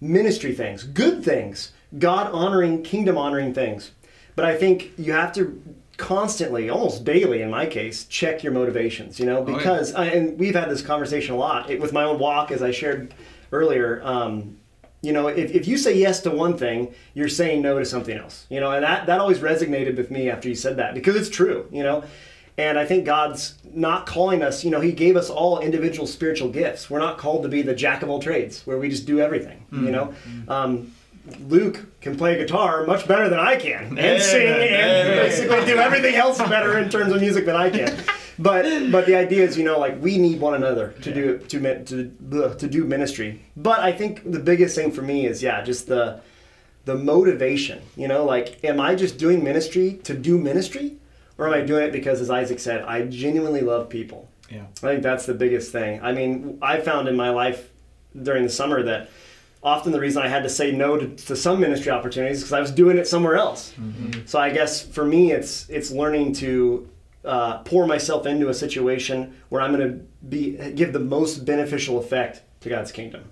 ministry 0.01 0.55
things, 0.55 0.85
good 0.85 1.25
things, 1.25 1.73
God 1.99 2.31
honoring, 2.33 2.83
kingdom 2.83 3.19
honoring 3.19 3.55
things. 3.55 3.93
But 4.37 4.45
I 4.45 4.57
think 4.57 4.93
you 4.97 5.13
have 5.13 5.33
to 5.35 5.61
constantly, 5.99 6.71
almost 6.71 7.05
daily 7.05 7.43
in 7.43 7.51
my 7.51 7.67
case, 7.67 8.05
check 8.07 8.43
your 8.43 8.53
motivations, 8.53 9.21
you 9.21 9.27
know, 9.27 9.47
yeah. 9.47 9.57
because, 9.57 9.95
I, 9.95 10.07
and 10.07 10.39
we've 10.39 10.55
had 10.55 10.71
this 10.71 10.81
conversation 10.81 11.35
a 11.35 11.39
lot 11.39 11.69
it, 11.69 11.81
with 11.81 11.93
my 11.93 12.05
own 12.05 12.19
walk, 12.19 12.51
as 12.51 12.63
I 12.63 12.71
shared 12.71 13.13
earlier. 13.53 14.01
Um, 14.03 14.57
you 15.03 15.13
know, 15.13 15.29
if, 15.29 15.51
if 15.53 15.69
you 15.69 15.77
say 15.77 15.97
yes 15.97 16.21
to 16.21 16.31
one 16.31 16.57
thing, 16.57 16.95
you're 17.15 17.29
saying 17.29 17.63
no 17.63 17.79
to 17.79 17.85
something 17.85 18.17
else, 18.17 18.47
you 18.49 18.61
know, 18.61 18.73
and 18.73 18.83
that, 18.83 19.07
that 19.07 19.21
always 19.21 19.41
resonated 19.41 19.97
with 19.97 20.11
me 20.11 20.31
after 20.31 20.49
you 20.49 20.55
said 20.55 20.77
that 20.77 20.95
because 20.95 21.15
it's 21.15 21.29
true, 21.29 21.69
you 21.71 21.83
know. 21.83 22.03
And 22.57 22.77
I 22.77 22.87
think 22.87 23.05
God's 23.05 23.55
not 23.73 24.07
calling 24.07 24.43
us, 24.43 24.65
you 24.65 24.71
know, 24.71 24.81
He 24.81 24.91
gave 24.91 25.17
us 25.17 25.31
all 25.31 25.61
individual 25.61 26.09
spiritual 26.09 26.49
gifts. 26.49 26.91
We're 26.91 26.99
not 26.99 27.17
called 27.17 27.45
to 27.45 27.49
be 27.49 27.63
the 27.63 27.75
jack 27.75 28.03
of 28.03 28.11
all 28.11 28.21
trades 28.21 28.67
where 28.67 28.79
we 28.79 28.89
just 28.89 29.07
do 29.07 29.21
everything, 29.21 29.65
you 29.73 29.91
know. 29.93 30.15
Um, 30.49 30.93
Luke 31.47 31.87
can 32.01 32.17
play 32.17 32.37
guitar 32.39 32.87
much 32.87 33.09
better 33.09 33.29
than 33.29 33.41
I 33.41 33.57
can, 33.57 33.99
and 33.99 34.23
sing, 34.23 34.47
and 34.47 35.09
basically 35.09 35.65
do 35.67 35.79
everything 35.79 36.15
else 36.15 36.39
better 36.39 36.79
in 36.79 36.89
terms 36.89 37.13
of 37.13 37.21
music 37.21 37.45
than 37.45 37.57
I 37.57 37.71
can. 37.71 37.97
But 38.39 38.93
but 38.93 39.07
the 39.07 39.17
idea 39.17 39.45
is, 39.45 39.59
you 39.59 39.65
know, 39.65 39.79
like 39.79 40.01
we 40.01 40.17
need 40.17 40.41
one 40.41 40.55
another 40.55 40.95
to 41.03 41.13
do 41.13 41.39
to 41.39 41.85
to 41.85 42.55
to 42.55 42.69
do 42.69 42.85
ministry. 42.85 43.43
But 43.57 43.81
I 43.81 43.93
think 43.93 44.31
the 44.31 44.39
biggest 44.39 44.77
thing 44.77 44.93
for 44.93 45.03
me 45.03 45.27
is, 45.27 45.43
yeah, 45.43 45.63
just 45.63 45.89
the 45.89 46.21
the 46.85 46.95
motivation. 46.95 47.83
You 47.97 48.09
know, 48.09 48.25
like, 48.25 48.63
am 48.65 48.81
I 48.81 48.95
just 48.95 49.19
doing 49.19 49.43
ministry 49.43 50.01
to 50.05 50.15
do 50.15 50.39
ministry, 50.39 50.99
or 51.37 51.49
am 51.49 51.55
I 51.55 51.63
doing 51.63 51.85
it 51.85 51.93
because, 51.93 52.21
as 52.21 52.31
Isaac 52.31 52.61
said, 52.61 52.83
I 52.83 53.07
genuinely 53.07 53.61
love 53.61 53.89
people? 53.89 54.29
Yeah. 54.51 54.67
I 54.83 54.87
think 54.93 55.03
that's 55.03 55.27
the 55.27 55.35
biggest 55.35 55.73
thing. 55.73 56.01
I 56.03 56.13
mean, 56.13 56.59
I 56.63 56.81
found 56.81 57.09
in 57.09 57.17
my 57.17 57.31
life 57.31 57.71
during 58.23 58.45
the 58.45 58.51
summer 58.51 58.83
that 58.85 59.11
often 59.63 59.93
the 59.93 60.01
reason 60.01 60.23
I 60.23 60.29
had 60.29 60.43
to 60.45 60.49
say 60.49 60.73
no 60.73 60.97
to, 60.97 61.09
to 61.27 61.37
some 61.37 61.61
ministry 61.61 61.91
opportunities 61.91 62.41
because 62.41 62.53
I 62.53 62.61
was 62.61 62.71
doing 62.71 62.99
it 62.99 63.07
somewhere 63.07 63.37
else. 63.37 63.75
So 64.27 64.39
I 64.39 64.51
guess 64.51 64.83
for 64.83 65.05
me, 65.05 65.33
it's 65.33 65.69
it's 65.69 65.91
learning 65.91 66.33
to 66.35 66.89
uh, 67.25 67.59
pour 67.59 67.87
myself 67.87 68.27
into 68.27 68.49
a 68.49 68.55
situation 68.55 69.37
where 69.49 69.61
I'm 69.61 69.75
going 69.75 69.89
to 69.89 70.05
be 70.29 70.53
give 70.75 70.93
the 70.93 71.01
most 71.01 71.45
beneficial 71.45 71.99
effect 71.99 72.43
to 72.61 72.69
God's 72.69 72.93
kingdom. 72.93 73.25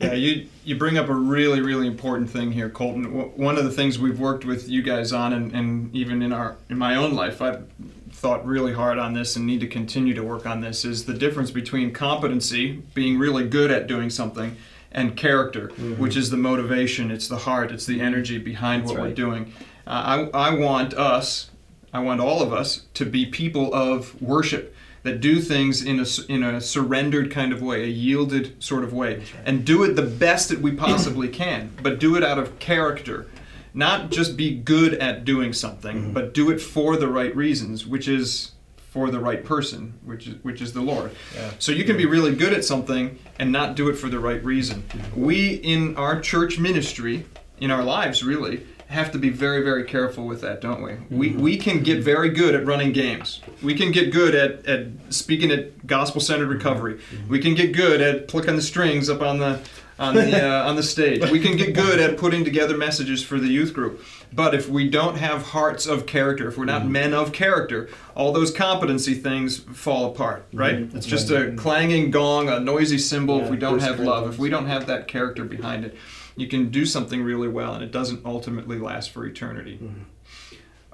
Yeah, 0.00 0.14
you 0.14 0.48
you 0.64 0.76
bring 0.76 0.98
up 0.98 1.08
a 1.08 1.14
really 1.14 1.60
really 1.60 1.86
important 1.86 2.28
thing 2.30 2.52
here, 2.52 2.68
Colton. 2.68 3.04
W- 3.04 3.30
One 3.36 3.56
of 3.58 3.64
the 3.64 3.70
things 3.70 3.98
we've 3.98 4.18
worked 4.18 4.44
with 4.44 4.68
you 4.68 4.82
guys 4.82 5.12
on, 5.12 5.32
and, 5.32 5.52
and 5.52 5.94
even 5.94 6.22
in 6.22 6.32
our 6.32 6.56
in 6.70 6.78
my 6.78 6.96
own 6.96 7.14
life, 7.14 7.40
I've 7.40 7.66
thought 8.10 8.44
really 8.46 8.72
hard 8.72 8.98
on 8.98 9.14
this 9.14 9.36
and 9.36 9.46
need 9.46 9.60
to 9.60 9.66
continue 9.66 10.14
to 10.14 10.22
work 10.22 10.44
on 10.46 10.60
this. 10.60 10.84
Is 10.84 11.04
the 11.04 11.14
difference 11.14 11.50
between 11.52 11.92
competency, 11.92 12.82
being 12.94 13.18
really 13.18 13.48
good 13.48 13.70
at 13.70 13.86
doing 13.86 14.10
something, 14.10 14.56
and 14.92 15.16
character, 15.16 15.68
which 15.98 16.16
is 16.16 16.30
the 16.30 16.36
motivation. 16.36 17.10
It's 17.10 17.28
the 17.28 17.38
heart. 17.38 17.72
It's 17.72 17.86
the 17.86 18.00
energy 18.00 18.38
behind 18.38 18.84
what 18.84 18.96
That's 18.96 19.08
we're 19.08 19.14
doing. 19.14 19.52
Uh, 19.86 20.28
I 20.34 20.48
I 20.50 20.54
want 20.54 20.94
us, 20.94 21.50
I 21.92 22.00
want 22.00 22.20
all 22.20 22.42
of 22.42 22.52
us 22.52 22.82
to 22.94 23.04
be 23.04 23.26
people 23.26 23.72
of 23.74 24.20
worship 24.22 24.74
that 25.02 25.20
do 25.20 25.40
things 25.40 25.82
in 25.82 25.98
a, 25.98 26.06
in 26.32 26.42
a 26.44 26.60
surrendered 26.60 27.30
kind 27.30 27.52
of 27.52 27.60
way, 27.60 27.82
a 27.82 27.88
yielded 27.88 28.62
sort 28.62 28.84
of 28.84 28.92
way, 28.92 29.22
and 29.44 29.64
do 29.64 29.82
it 29.82 29.94
the 29.94 30.02
best 30.02 30.48
that 30.48 30.60
we 30.60 30.72
possibly 30.72 31.28
can, 31.42 31.72
but 31.82 31.98
do 31.98 32.16
it 32.16 32.22
out 32.22 32.38
of 32.38 32.58
character. 32.58 33.26
Not 33.74 34.10
just 34.10 34.36
be 34.36 34.54
good 34.54 34.94
at 34.94 35.24
doing 35.24 35.52
something, 35.52 36.12
but 36.12 36.34
do 36.34 36.50
it 36.50 36.60
for 36.60 36.96
the 36.96 37.08
right 37.08 37.34
reasons, 37.34 37.86
which 37.86 38.06
is 38.06 38.51
for 38.92 39.10
the 39.10 39.18
right 39.18 39.42
person, 39.42 39.98
which 40.04 40.26
is 40.26 40.34
which 40.44 40.60
is 40.60 40.74
the 40.74 40.82
Lord. 40.82 41.12
Yeah. 41.34 41.50
So 41.58 41.72
you 41.72 41.84
can 41.84 41.96
be 41.96 42.04
really 42.04 42.34
good 42.34 42.52
at 42.52 42.62
something 42.62 43.18
and 43.38 43.50
not 43.50 43.74
do 43.74 43.88
it 43.88 43.94
for 43.94 44.10
the 44.10 44.20
right 44.20 44.44
reason. 44.44 44.84
We 45.16 45.54
in 45.54 45.96
our 45.96 46.20
church 46.20 46.58
ministry 46.58 47.24
in 47.58 47.70
our 47.70 47.82
lives 47.82 48.22
really 48.22 48.66
have 48.88 49.10
to 49.12 49.18
be 49.18 49.30
very 49.30 49.62
very 49.62 49.84
careful 49.84 50.26
with 50.26 50.42
that 50.42 50.60
don't 50.60 50.82
we 50.82 50.92
we, 51.08 51.30
mm-hmm. 51.30 51.40
we 51.40 51.56
can 51.56 51.82
get 51.82 52.04
very 52.04 52.28
good 52.28 52.54
at 52.54 52.66
running 52.66 52.92
games 52.92 53.40
we 53.62 53.74
can 53.74 53.90
get 53.90 54.12
good 54.12 54.34
at, 54.34 54.66
at 54.66 54.86
speaking 55.08 55.50
at 55.50 55.86
gospel 55.86 56.20
centered 56.20 56.48
recovery 56.48 56.96
mm-hmm. 56.96 57.28
we 57.28 57.38
can 57.38 57.54
get 57.54 57.72
good 57.72 58.02
at 58.02 58.28
plucking 58.28 58.54
the 58.54 58.60
strings 58.60 59.08
up 59.08 59.22
on 59.22 59.38
the 59.38 59.58
on 60.02 60.14
the 60.14 60.44
uh, 60.44 60.68
on 60.68 60.76
the 60.76 60.82
stage. 60.82 61.30
We 61.30 61.40
can 61.40 61.56
get 61.56 61.74
good 61.74 61.98
at 61.98 62.16
putting 62.18 62.44
together 62.44 62.76
messages 62.76 63.22
for 63.22 63.38
the 63.38 63.48
youth 63.48 63.72
group 63.72 64.04
but 64.32 64.54
if 64.54 64.68
we 64.68 64.88
don't 64.88 65.16
have 65.16 65.42
hearts 65.42 65.86
of 65.86 66.06
character 66.06 66.48
if 66.48 66.56
we're 66.56 66.64
not 66.64 66.86
men 66.86 67.12
of 67.12 67.32
character 67.32 67.88
all 68.14 68.32
those 68.32 68.50
competency 68.50 69.14
things 69.14 69.58
fall 69.58 70.10
apart 70.10 70.46
right? 70.52 70.88
It's 70.94 71.06
just 71.06 71.30
a 71.30 71.52
clanging 71.52 72.10
gong 72.10 72.48
a 72.48 72.58
noisy 72.58 72.98
cymbal 72.98 73.40
if 73.42 73.50
we 73.50 73.56
don't 73.56 73.80
have 73.80 74.00
love. 74.00 74.28
If 74.28 74.38
we 74.38 74.48
don't 74.48 74.66
have 74.66 74.86
that 74.86 75.08
character 75.08 75.44
behind 75.44 75.84
it 75.84 75.96
you 76.36 76.48
can 76.48 76.70
do 76.70 76.86
something 76.86 77.22
really 77.22 77.48
well 77.48 77.74
and 77.74 77.84
it 77.84 77.92
doesn't 77.92 78.24
ultimately 78.24 78.78
last 78.78 79.10
for 79.10 79.26
eternity. 79.26 79.78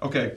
Okay, 0.03 0.37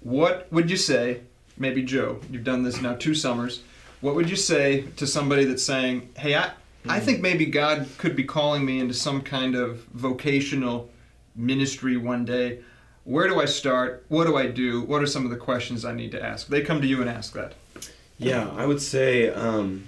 what 0.00 0.52
would 0.52 0.70
you 0.70 0.76
say, 0.76 1.20
maybe 1.56 1.82
Joe, 1.82 2.20
you've 2.30 2.44
done 2.44 2.62
this 2.62 2.80
now 2.80 2.94
two 2.94 3.14
summers, 3.14 3.62
what 4.00 4.14
would 4.14 4.28
you 4.28 4.36
say 4.36 4.82
to 4.96 5.06
somebody 5.06 5.44
that's 5.44 5.62
saying, 5.62 6.10
hey, 6.16 6.34
I, 6.36 6.50
I 6.88 7.00
think 7.00 7.20
maybe 7.20 7.46
God 7.46 7.86
could 7.98 8.14
be 8.14 8.24
calling 8.24 8.64
me 8.64 8.78
into 8.78 8.94
some 8.94 9.22
kind 9.22 9.54
of 9.54 9.84
vocational 9.86 10.90
ministry 11.34 11.96
one 11.96 12.24
day? 12.24 12.60
Where 13.04 13.28
do 13.28 13.40
I 13.40 13.44
start? 13.44 14.04
What 14.08 14.26
do 14.26 14.36
I 14.36 14.46
do? 14.46 14.82
What 14.82 15.02
are 15.02 15.06
some 15.06 15.24
of 15.24 15.30
the 15.30 15.36
questions 15.36 15.84
I 15.84 15.92
need 15.94 16.12
to 16.12 16.22
ask? 16.22 16.46
They 16.48 16.62
come 16.62 16.80
to 16.80 16.86
you 16.86 17.00
and 17.00 17.10
ask 17.10 17.32
that. 17.34 17.54
Yeah, 18.18 18.48
I 18.56 18.64
would 18.66 18.80
say, 18.80 19.28
um, 19.30 19.84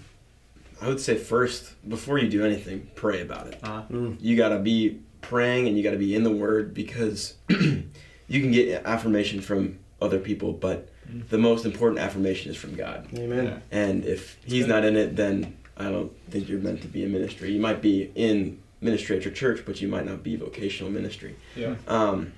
I 0.83 0.89
would 0.89 1.01
say 1.01 1.17
first 1.17 1.73
before 1.89 2.19
you 2.19 2.29
do 2.29 2.45
anything, 2.45 2.91
pray 2.95 3.23
about 3.23 3.47
it. 3.47 3.59
Uh, 3.63 3.83
You 4.21 4.37
gotta 4.37 4.59
be 4.59 5.01
praying 5.23 5.67
and 5.69 5.77
you 5.77 5.83
gotta 5.83 5.97
be 5.97 6.15
in 6.15 6.25
the 6.25 6.31
Word 6.31 6.75
because 6.75 7.35
you 7.49 7.87
can 8.29 8.51
get 8.51 8.85
affirmation 8.85 9.41
from 9.41 9.79
other 10.03 10.19
people, 10.19 10.53
but 10.53 10.89
the 11.31 11.39
most 11.39 11.65
important 11.65 12.01
affirmation 12.01 12.51
is 12.51 12.57
from 12.57 12.75
God. 12.75 13.07
Amen. 13.17 13.45
yeah. 13.47 13.59
And 13.71 14.05
if 14.05 14.37
He's 14.45 14.67
not 14.67 14.85
in 14.85 14.97
it, 14.97 15.17
then 15.17 15.57
I 15.77 15.85
don't 15.91 16.13
think 16.31 16.49
you're 16.49 16.61
meant 16.61 16.83
to 16.83 16.89
be 16.89 17.05
in 17.05 17.13
ministry. 17.13 17.53
You 17.53 17.61
might 17.61 17.83
be 17.83 18.11
in 18.15 18.59
ministry 18.81 19.17
at 19.17 19.25
your 19.25 19.35
church, 19.35 19.63
but 19.67 19.81
you 19.81 19.89
might 19.89 20.07
not 20.07 20.23
be 20.23 20.37
vocational 20.37 20.91
ministry. 20.93 21.37
Yeah. 21.55 21.75
Um, 21.87 22.33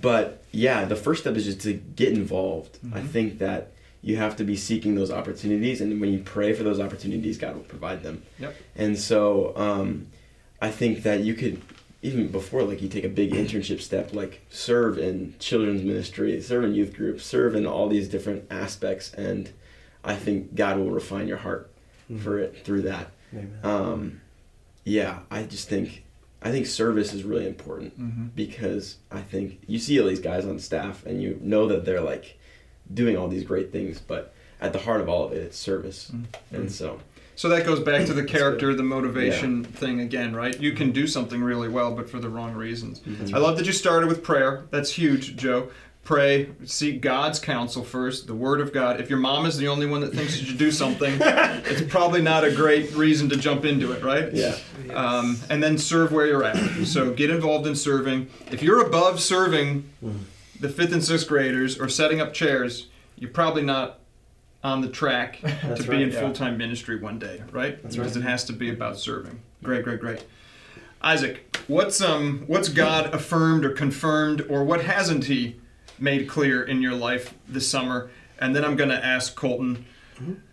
but 0.00 0.42
yeah, 0.52 0.84
the 0.84 0.96
first 0.96 1.22
step 1.22 1.36
is 1.36 1.44
just 1.44 1.60
to 1.62 1.72
get 1.74 2.10
involved. 2.12 2.78
I 2.92 3.00
Mhm. 3.00 3.08
think 3.08 3.38
that 3.38 3.72
you 4.02 4.16
have 4.16 4.36
to 4.36 4.44
be 4.44 4.56
seeking 4.56 4.94
those 4.96 5.10
opportunities, 5.10 5.80
and 5.80 6.00
when 6.00 6.12
you 6.12 6.18
pray 6.20 6.52
for 6.52 6.62
those 6.62 6.78
opportunities, 6.80 7.38
God 7.38 7.54
will 7.54 7.62
provide 7.62 8.02
them. 8.02 8.22
Yep. 8.38 8.54
And 8.76 8.98
so 8.98 9.52
um, 9.56 10.06
I 10.60 10.70
think 10.70 11.02
that 11.04 11.20
you 11.20 11.34
could 11.34 11.60
even 12.02 12.28
before 12.28 12.62
like 12.64 12.82
you 12.82 12.88
take 12.88 13.04
a 13.04 13.08
big 13.08 13.30
internship 13.32 13.80
step 13.80 14.12
like 14.12 14.42
serve 14.50 14.98
in 14.98 15.34
children's 15.38 15.80
ministry 15.82 16.38
serve 16.42 16.62
in 16.64 16.74
youth 16.74 16.92
groups 16.92 17.24
serve 17.24 17.54
in 17.54 17.64
all 17.64 17.88
these 17.88 18.08
different 18.08 18.44
aspects 18.50 19.10
and 19.14 19.48
i 20.04 20.14
think 20.14 20.54
god 20.54 20.76
will 20.76 20.90
refine 20.90 21.26
your 21.26 21.38
heart 21.38 21.70
for 22.22 22.38
it 22.38 22.64
through 22.64 22.82
that 22.82 23.10
um, 23.62 24.20
yeah 24.84 25.20
i 25.30 25.42
just 25.42 25.68
think 25.68 26.04
i 26.42 26.50
think 26.50 26.66
service 26.66 27.12
is 27.12 27.22
really 27.24 27.46
important 27.46 27.92
hmm 27.96 28.26
because 28.36 28.96
i 29.10 29.20
think 29.20 29.60
you 29.66 29.78
see 29.78 30.00
all 30.00 30.06
these 30.08 30.20
guys 30.20 30.44
on 30.44 30.58
staff 30.58 31.04
and 31.06 31.22
you 31.22 31.38
know 31.42 31.66
that 31.68 31.84
they're 31.84 32.00
like 32.00 32.38
doing 32.92 33.16
all 33.16 33.28
these 33.28 33.44
great 33.44 33.72
things 33.72 33.98
but 34.00 34.34
at 34.60 34.72
the 34.72 34.78
heart 34.80 35.00
of 35.00 35.08
all 35.08 35.24
of 35.26 35.32
it 35.32 35.38
it's 35.38 35.56
service 35.58 36.10
Mhm. 36.14 36.24
and 36.52 36.70
so 36.72 37.00
So 37.36 37.48
that 37.48 37.66
goes 37.66 37.80
back 37.80 38.06
to 38.06 38.14
the 38.14 38.22
character, 38.22 38.74
the 38.76 38.84
motivation 38.84 39.64
thing 39.64 39.98
again, 40.00 40.36
right? 40.36 40.54
You 40.60 40.70
can 40.72 40.92
do 40.92 41.04
something 41.08 41.42
really 41.42 41.68
well, 41.68 41.90
but 41.92 42.08
for 42.08 42.20
the 42.20 42.28
wrong 42.28 42.54
reasons. 42.54 43.00
I 43.34 43.38
love 43.38 43.56
that 43.56 43.66
you 43.66 43.72
started 43.72 44.06
with 44.08 44.22
prayer. 44.22 44.62
That's 44.70 44.90
huge, 44.92 45.34
Joe. 45.34 45.70
Pray, 46.04 46.50
seek 46.64 47.00
God's 47.00 47.38
counsel 47.38 47.82
first, 47.82 48.26
the 48.26 48.34
Word 48.34 48.60
of 48.60 48.74
God. 48.74 49.00
If 49.00 49.08
your 49.08 49.18
mom 49.18 49.46
is 49.46 49.56
the 49.56 49.68
only 49.68 49.86
one 49.86 50.02
that 50.02 50.12
thinks 50.12 50.38
you 50.38 50.46
should 50.46 50.58
do 50.58 50.70
something, 50.70 51.16
it's 51.20 51.90
probably 51.90 52.20
not 52.20 52.44
a 52.44 52.54
great 52.54 52.92
reason 52.92 53.30
to 53.30 53.36
jump 53.36 53.64
into 53.64 53.92
it, 53.92 54.04
right? 54.04 54.30
yeah 54.32 54.58
Um, 54.92 55.38
and 55.48 55.62
then 55.62 55.78
serve 55.78 56.12
where 56.12 56.26
you're 56.26 56.44
at. 56.44 56.56
So 56.86 57.12
get 57.14 57.30
involved 57.30 57.66
in 57.66 57.74
serving. 57.74 58.28
If 58.50 58.62
you're 58.62 58.86
above 58.86 59.18
serving 59.18 59.88
the 60.60 60.68
fifth 60.68 60.92
and 60.92 61.02
sixth 61.02 61.26
graders 61.26 61.80
or 61.80 61.88
setting 61.88 62.20
up 62.20 62.34
chairs, 62.34 62.88
you're 63.16 63.30
probably 63.30 63.62
not 63.62 64.00
on 64.62 64.80
the 64.80 64.88
track 64.88 65.38
That's 65.42 65.84
to 65.84 65.90
be 65.90 66.02
in 66.02 66.10
yeah. 66.10 66.20
full 66.20 66.32
time 66.32 66.58
ministry 66.58 66.98
one 66.98 67.18
day, 67.18 67.42
right? 67.50 67.82
That's 67.82 67.96
because 67.96 68.16
right. 68.16 68.24
it 68.24 68.28
has 68.28 68.44
to 68.44 68.52
be 68.52 68.70
about 68.70 68.98
serving. 68.98 69.40
Great, 69.62 69.84
great, 69.84 70.00
great. 70.00 70.24
Isaac, 71.00 71.56
what's 71.66 72.00
um 72.00 72.44
what's 72.46 72.68
God 72.68 73.14
affirmed 73.14 73.64
or 73.64 73.70
confirmed 73.70 74.44
or 74.48 74.64
what 74.64 74.82
hasn't 74.84 75.24
He 75.24 75.56
made 75.98 76.28
clear 76.28 76.62
in 76.62 76.82
your 76.82 76.94
life 76.94 77.34
this 77.48 77.68
summer? 77.68 78.10
And 78.38 78.54
then 78.54 78.64
I'm 78.64 78.76
going 78.76 78.90
to 78.90 79.04
ask 79.04 79.34
Colton, 79.34 79.86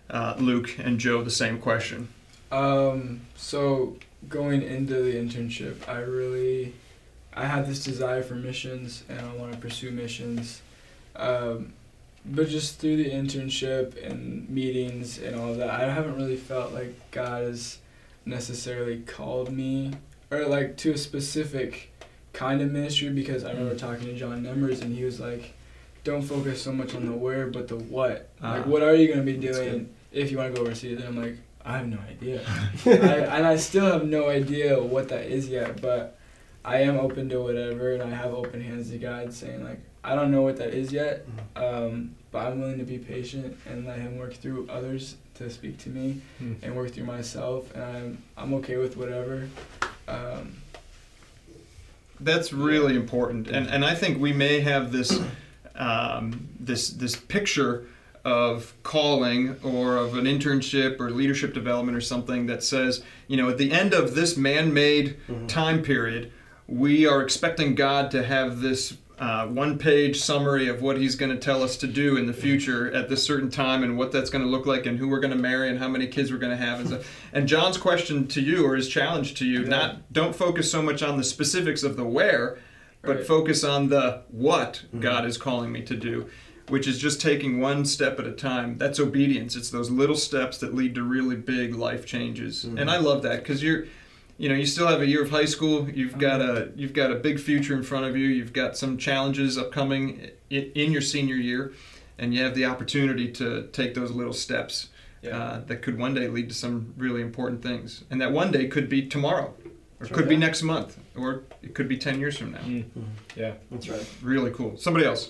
uh, 0.10 0.36
Luke, 0.38 0.78
and 0.78 1.00
Joe 1.00 1.24
the 1.24 1.32
same 1.32 1.60
question. 1.60 2.10
Um, 2.52 3.22
so 3.36 3.98
going 4.28 4.62
into 4.62 5.02
the 5.02 5.14
internship, 5.14 5.88
I 5.88 6.00
really, 6.00 6.74
I 7.34 7.46
had 7.46 7.66
this 7.66 7.84
desire 7.84 8.22
for 8.22 8.36
missions, 8.36 9.04
and 9.10 9.20
I 9.22 9.34
want 9.34 9.54
to 9.54 9.58
pursue 9.58 9.92
missions. 9.92 10.62
Um, 11.16 11.74
but 12.26 12.50
just 12.50 12.80
through 12.80 12.98
the 12.98 13.10
internship 13.10 14.02
and 14.06 14.48
meetings 14.50 15.18
and 15.18 15.36
all 15.36 15.52
of 15.52 15.58
that, 15.58 15.70
I 15.70 15.92
haven't 15.92 16.16
really 16.16 16.36
felt 16.36 16.74
like 16.74 16.94
God 17.12 17.44
has 17.44 17.80
necessarily 18.26 19.00
called 19.00 19.52
me 19.52 19.94
or 20.30 20.46
like 20.46 20.78
to 20.78 20.92
a 20.92 20.98
specific 20.98 21.91
kind 22.34 22.62
of 22.62 22.72
ministry 22.72 23.10
because 23.10 23.44
I 23.44 23.52
remember 23.52 23.76
talking 23.76 24.06
to 24.06 24.16
John 24.16 24.42
Numbers 24.44 24.82
and 24.82 24.96
he 24.96 25.04
was 25.04 25.20
like, 25.20 25.54
"Don't 26.04 26.22
focus 26.22 26.62
so 26.62 26.72
much 26.72 26.96
on 26.96 27.06
the 27.06 27.12
where, 27.12 27.48
but 27.48 27.68
the 27.68 27.76
what. 27.78 28.30
like, 28.42 28.66
Ah. 28.66 28.70
what 28.70 28.82
are 28.84 28.96
you 28.96 29.08
gonna 29.10 29.24
be 29.24 29.38
doing 29.38 29.90
if 30.12 30.32
you 30.32 30.38
want 30.38 30.54
to 30.54 30.60
go 30.60 30.66
overseas?" 30.66 30.98
And 31.00 31.08
I'm 31.08 31.18
like, 31.22 31.38
"I 31.66 31.78
have 31.78 31.88
no 31.88 32.00
idea." 32.10 32.42
I, 32.86 32.90
and 33.38 33.46
I 33.46 33.56
still 33.58 33.86
have 33.86 34.06
no 34.06 34.30
idea 34.30 34.82
what 34.82 35.10
that 35.10 35.26
is 35.26 35.50
yet, 35.50 35.82
but 35.82 36.18
I 36.64 36.82
am 36.82 36.98
open 37.00 37.28
to 37.30 37.42
whatever, 37.42 37.94
and 37.94 38.04
I 38.04 38.10
have 38.10 38.34
open 38.34 38.62
hands 38.62 38.90
to 38.92 38.98
God, 38.98 39.34
saying 39.34 39.64
like, 39.64 39.80
I 40.04 40.16
don't 40.16 40.32
know 40.32 40.42
what 40.42 40.58
that 40.58 40.74
is 40.74 40.92
yet, 40.92 41.26
um, 41.56 42.16
but 42.32 42.46
I'm 42.48 42.60
willing 42.60 42.78
to 42.80 42.86
be 42.86 42.98
patient 42.98 43.58
and 43.70 43.86
let 43.86 44.00
Him 44.00 44.18
work 44.18 44.34
through 44.36 44.68
others 44.70 45.16
to 45.36 45.50
speak 45.50 45.78
to 45.80 45.90
me 45.90 46.22
Hmm. 46.40 46.54
and 46.64 46.76
work 46.76 46.92
through 46.92 47.06
myself, 47.06 47.74
and 47.76 47.84
I'm 47.84 48.18
I'm 48.38 48.54
okay 48.56 48.78
with 48.78 48.96
whatever. 48.98 49.48
Um, 50.08 50.56
That's 52.24 52.54
really 52.54 52.96
important, 52.96 53.48
and 53.50 53.68
and 53.68 53.84
I 53.84 53.96
think 53.96 54.20
we 54.20 54.34
may 54.34 54.62
have 54.62 54.92
this 54.92 55.20
um, 55.76 56.50
this 56.60 56.90
this 56.92 57.16
picture 57.16 57.86
of 58.24 58.74
calling 58.84 59.56
or 59.64 59.98
of 59.98 60.16
an 60.16 60.26
internship 60.26 61.00
or 61.00 61.10
leadership 61.10 61.54
development 61.54 61.98
or 61.98 62.02
something 62.02 62.46
that 62.46 62.64
says, 62.64 63.04
you 63.28 63.36
know, 63.36 63.50
at 63.50 63.58
the 63.58 63.72
end 63.72 63.96
of 63.96 64.14
this 64.14 64.38
man-made 64.38 65.18
time 65.48 65.82
period, 65.82 66.32
we 66.68 67.08
are 67.08 67.24
expecting 67.24 67.74
God 67.74 68.12
to 68.12 68.24
have 68.24 68.62
this 68.62 68.96
uh, 69.22 69.46
one-page 69.46 70.20
summary 70.20 70.68
of 70.68 70.82
what 70.82 70.98
He's 70.98 71.16
going 71.16 71.32
to 71.32 71.38
tell 71.38 71.62
us 71.62 71.78
to 71.78 71.88
do 71.88 72.18
in 72.18 72.26
the 72.26 72.34
future 72.34 72.92
at 72.92 73.08
this 73.08 73.24
certain 73.24 73.52
time 73.52 73.84
and 73.84 73.96
what 73.96 74.12
that's 74.12 74.32
going 74.32 74.44
to 74.44 74.50
look 74.50 74.66
like 74.66 74.88
and 74.88 74.98
who 74.98 75.08
we're 75.08 75.20
going 75.20 75.32
to 75.32 75.38
marry 75.38 75.70
and 75.70 75.78
how 75.78 75.88
many 75.88 76.08
kids 76.08 76.32
we're 76.32 76.40
going 76.40 76.58
to 76.58 76.66
have 76.66 76.80
and 76.80 76.88
stuff. 76.90 77.16
And 77.32 77.48
John's 77.48 77.78
question 77.78 78.26
to 78.30 78.42
you 78.42 78.66
or 78.66 78.76
his 78.76 78.90
challenge 78.90 79.36
to 79.36 79.46
you, 79.46 79.62
Yeah. 79.62 79.70
not 79.70 80.12
don't 80.12 80.36
focus 80.36 80.72
so 80.72 80.82
much 80.82 81.04
on 81.04 81.18
the 81.18 81.24
specifics 81.24 81.84
of 81.84 81.98
the 81.98 82.04
where, 82.04 82.58
but 83.04 83.18
Right. 83.18 83.26
focus 83.28 83.64
on 83.64 83.90
the 83.90 84.22
what 84.32 84.82
God 85.00 85.26
is 85.28 85.38
calling 85.38 85.72
me 85.72 85.84
to 85.84 85.96
do, 85.96 86.26
which 86.70 86.88
is 86.88 86.98
just 86.98 87.22
taking 87.22 87.60
one 87.60 87.86
step 87.86 88.20
at 88.20 88.26
a 88.26 88.32
time. 88.32 88.80
That's 88.80 89.00
obedience. 89.00 89.56
It's 89.56 89.70
those 89.70 89.92
little 89.92 90.16
steps 90.18 90.58
that 90.58 90.74
lead 90.74 90.96
to 90.96 91.04
really 91.04 91.36
big 91.36 91.76
life 91.76 92.08
changes. 92.08 92.64
And 92.64 92.90
I 92.90 92.98
love 92.98 93.22
that 93.22 93.44
because 93.44 93.62
you're 93.62 93.86
you 94.42 94.50
know, 94.50 94.56
you 94.56 94.66
still 94.66 94.88
have 94.88 95.02
a 95.02 95.06
year 95.06 95.22
of 95.22 95.30
high 95.30 95.46
school. 95.46 95.88
You've 95.88 96.18
got 96.18 96.42
a 96.42 96.72
you've 96.76 96.94
got 96.94 97.12
a 97.12 97.16
big 97.16 97.40
future 97.40 97.76
in 97.76 97.84
front 97.84 98.06
of 98.06 98.18
you. 98.18 98.28
You've 98.28 98.54
got 98.54 98.76
some 98.76 98.98
challenges 98.98 99.56
upcoming 99.56 100.32
in, 100.50 100.72
in 100.74 100.92
your 100.92 101.04
senior 101.04 101.36
year, 101.36 101.74
and 102.18 102.34
you 102.34 102.42
have 102.42 102.56
the 102.56 102.66
opportunity 102.66 103.32
to 103.34 103.68
take 103.72 103.94
those 103.94 104.10
little 104.10 104.34
steps 104.34 104.90
uh, 105.32 105.60
that 105.68 105.84
could 105.84 106.00
one 106.00 106.16
day 106.16 106.28
lead 106.28 106.50
to 106.50 106.56
some 106.56 106.96
really 106.98 107.22
important 107.22 107.62
things. 107.62 108.04
And 108.10 108.20
that 108.20 108.32
one 108.32 108.52
day 108.52 108.68
could 108.68 108.90
be 108.90 109.06
tomorrow, 109.08 109.54
or 109.64 109.72
That's 110.00 110.12
could 110.12 110.22
right. 110.22 110.30
be 110.30 110.38
next 110.38 110.64
month, 110.64 110.98
or 111.16 111.44
it 111.62 111.76
could 111.76 111.88
be 111.88 112.00
ten 112.00 112.20
years 112.20 112.36
from 112.36 112.54
now. 112.54 112.62
Mm. 112.62 112.86
Yeah. 113.36 113.54
That's 113.70 113.90
right. 113.90 114.10
Really 114.24 114.50
cool. 114.50 114.76
Somebody 114.76 115.06
else. 115.06 115.30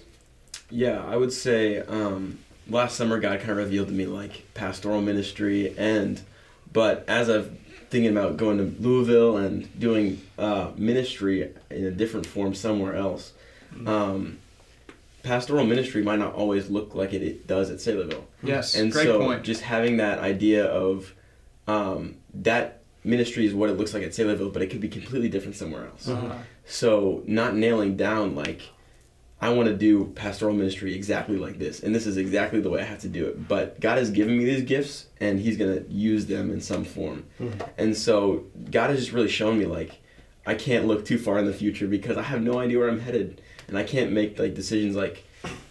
Yeah, 0.70 1.04
I 1.06 1.18
would 1.18 1.34
say 1.34 1.80
um, 1.80 2.40
last 2.70 2.96
summer 2.96 3.20
God 3.20 3.40
kind 3.40 3.52
of 3.52 3.58
revealed 3.58 3.90
to 3.90 3.94
me 3.94 4.06
like 4.06 4.46
pastoral 4.54 5.02
ministry 5.02 5.78
and, 5.78 6.22
but 6.72 7.04
as 7.10 7.30
I've 7.30 7.58
thinking 7.92 8.12
about 8.18 8.38
going 8.38 8.58
to 8.58 8.82
Louisville 8.82 9.38
and 9.38 9.80
doing 9.80 10.22
uh, 10.40 10.72
ministry 10.76 11.54
in 11.70 11.84
a 11.84 11.92
different 11.92 12.26
form 12.26 12.56
somewhere 12.56 12.96
else, 12.96 13.34
um, 13.86 14.40
pastoral 15.24 15.66
ministry 15.66 16.02
might 16.02 16.18
not 16.18 16.34
always 16.34 16.70
look 16.70 16.96
like 16.96 17.14
it, 17.14 17.22
it 17.22 17.48
does 17.48 17.70
at 17.70 17.78
Saylorville. 17.78 18.24
Yes. 18.42 18.76
And 18.76 18.94
so 18.94 19.20
point. 19.20 19.44
just 19.44 19.62
having 19.62 19.98
that 19.98 20.20
idea 20.20 20.66
of 20.66 21.14
um, 21.68 22.16
that 22.34 22.82
ministry 23.04 23.46
is 23.46 23.54
what 23.54 23.70
it 23.70 23.74
looks 23.74 23.94
like 23.94 24.04
at 24.04 24.12
Saylorville, 24.12 24.54
but 24.54 24.62
it 24.62 24.68
could 24.68 24.82
be 24.82 24.90
completely 24.90 25.30
different 25.30 25.56
somewhere 25.56 25.86
else. 25.88 26.08
Uh, 26.08 26.40
So 26.66 27.24
not 27.28 27.56
nailing 27.56 27.98
down 27.98 28.36
like 28.36 28.62
I 29.42 29.50
want 29.50 29.68
to 29.70 29.76
do 29.76 30.06
pastoral 30.16 30.54
ministry 30.54 30.94
exactly 30.94 31.36
like 31.36 31.58
this, 31.58 31.82
and 31.82 31.96
this 31.96 32.06
is 32.06 32.16
exactly 32.18 32.60
the 32.62 32.70
way 32.70 32.82
I 32.82 32.84
have 32.86 33.00
to 33.00 33.08
do 33.10 33.26
it. 33.26 33.48
But 33.48 33.80
God 33.80 33.98
has 33.98 34.12
given 34.12 34.38
me 34.38 34.46
these 34.46 34.62
gifts, 34.62 35.08
and 35.20 35.40
He's 35.40 35.58
gonna 35.58 35.82
use 35.90 36.28
them 36.28 36.52
in 36.52 36.62
some 36.62 36.86
form. 36.86 37.26
And 37.78 37.98
so 37.98 38.46
God 38.70 38.92
has 38.92 39.00
just 39.00 39.12
really 39.12 39.30
shown 39.30 39.58
me 39.58 39.66
like 39.66 40.00
I 40.46 40.54
can't 40.56 40.86
look 40.86 41.06
too 41.06 41.18
far 41.18 41.40
in 41.40 41.46
the 41.46 41.54
future 41.54 41.88
because 41.88 42.18
I 42.18 42.24
have 42.24 42.42
no 42.42 42.60
idea 42.60 42.78
where 42.80 42.88
I'm 42.90 43.00
headed, 43.00 43.42
and 43.68 43.78
I 43.78 43.84
can't 43.84 44.12
make 44.12 44.38
like 44.38 44.54
decisions 44.54 44.96
like 44.96 45.26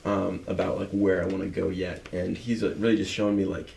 um, 0.04 0.42
about 0.48 0.78
like 0.78 0.90
where 0.90 1.22
I 1.22 1.26
want 1.26 1.42
to 1.42 1.48
go 1.48 1.68
yet. 1.68 2.08
And 2.12 2.36
He's 2.36 2.64
uh, 2.64 2.74
really 2.78 2.96
just 2.96 3.12
shown 3.12 3.36
me 3.36 3.44
like 3.44 3.68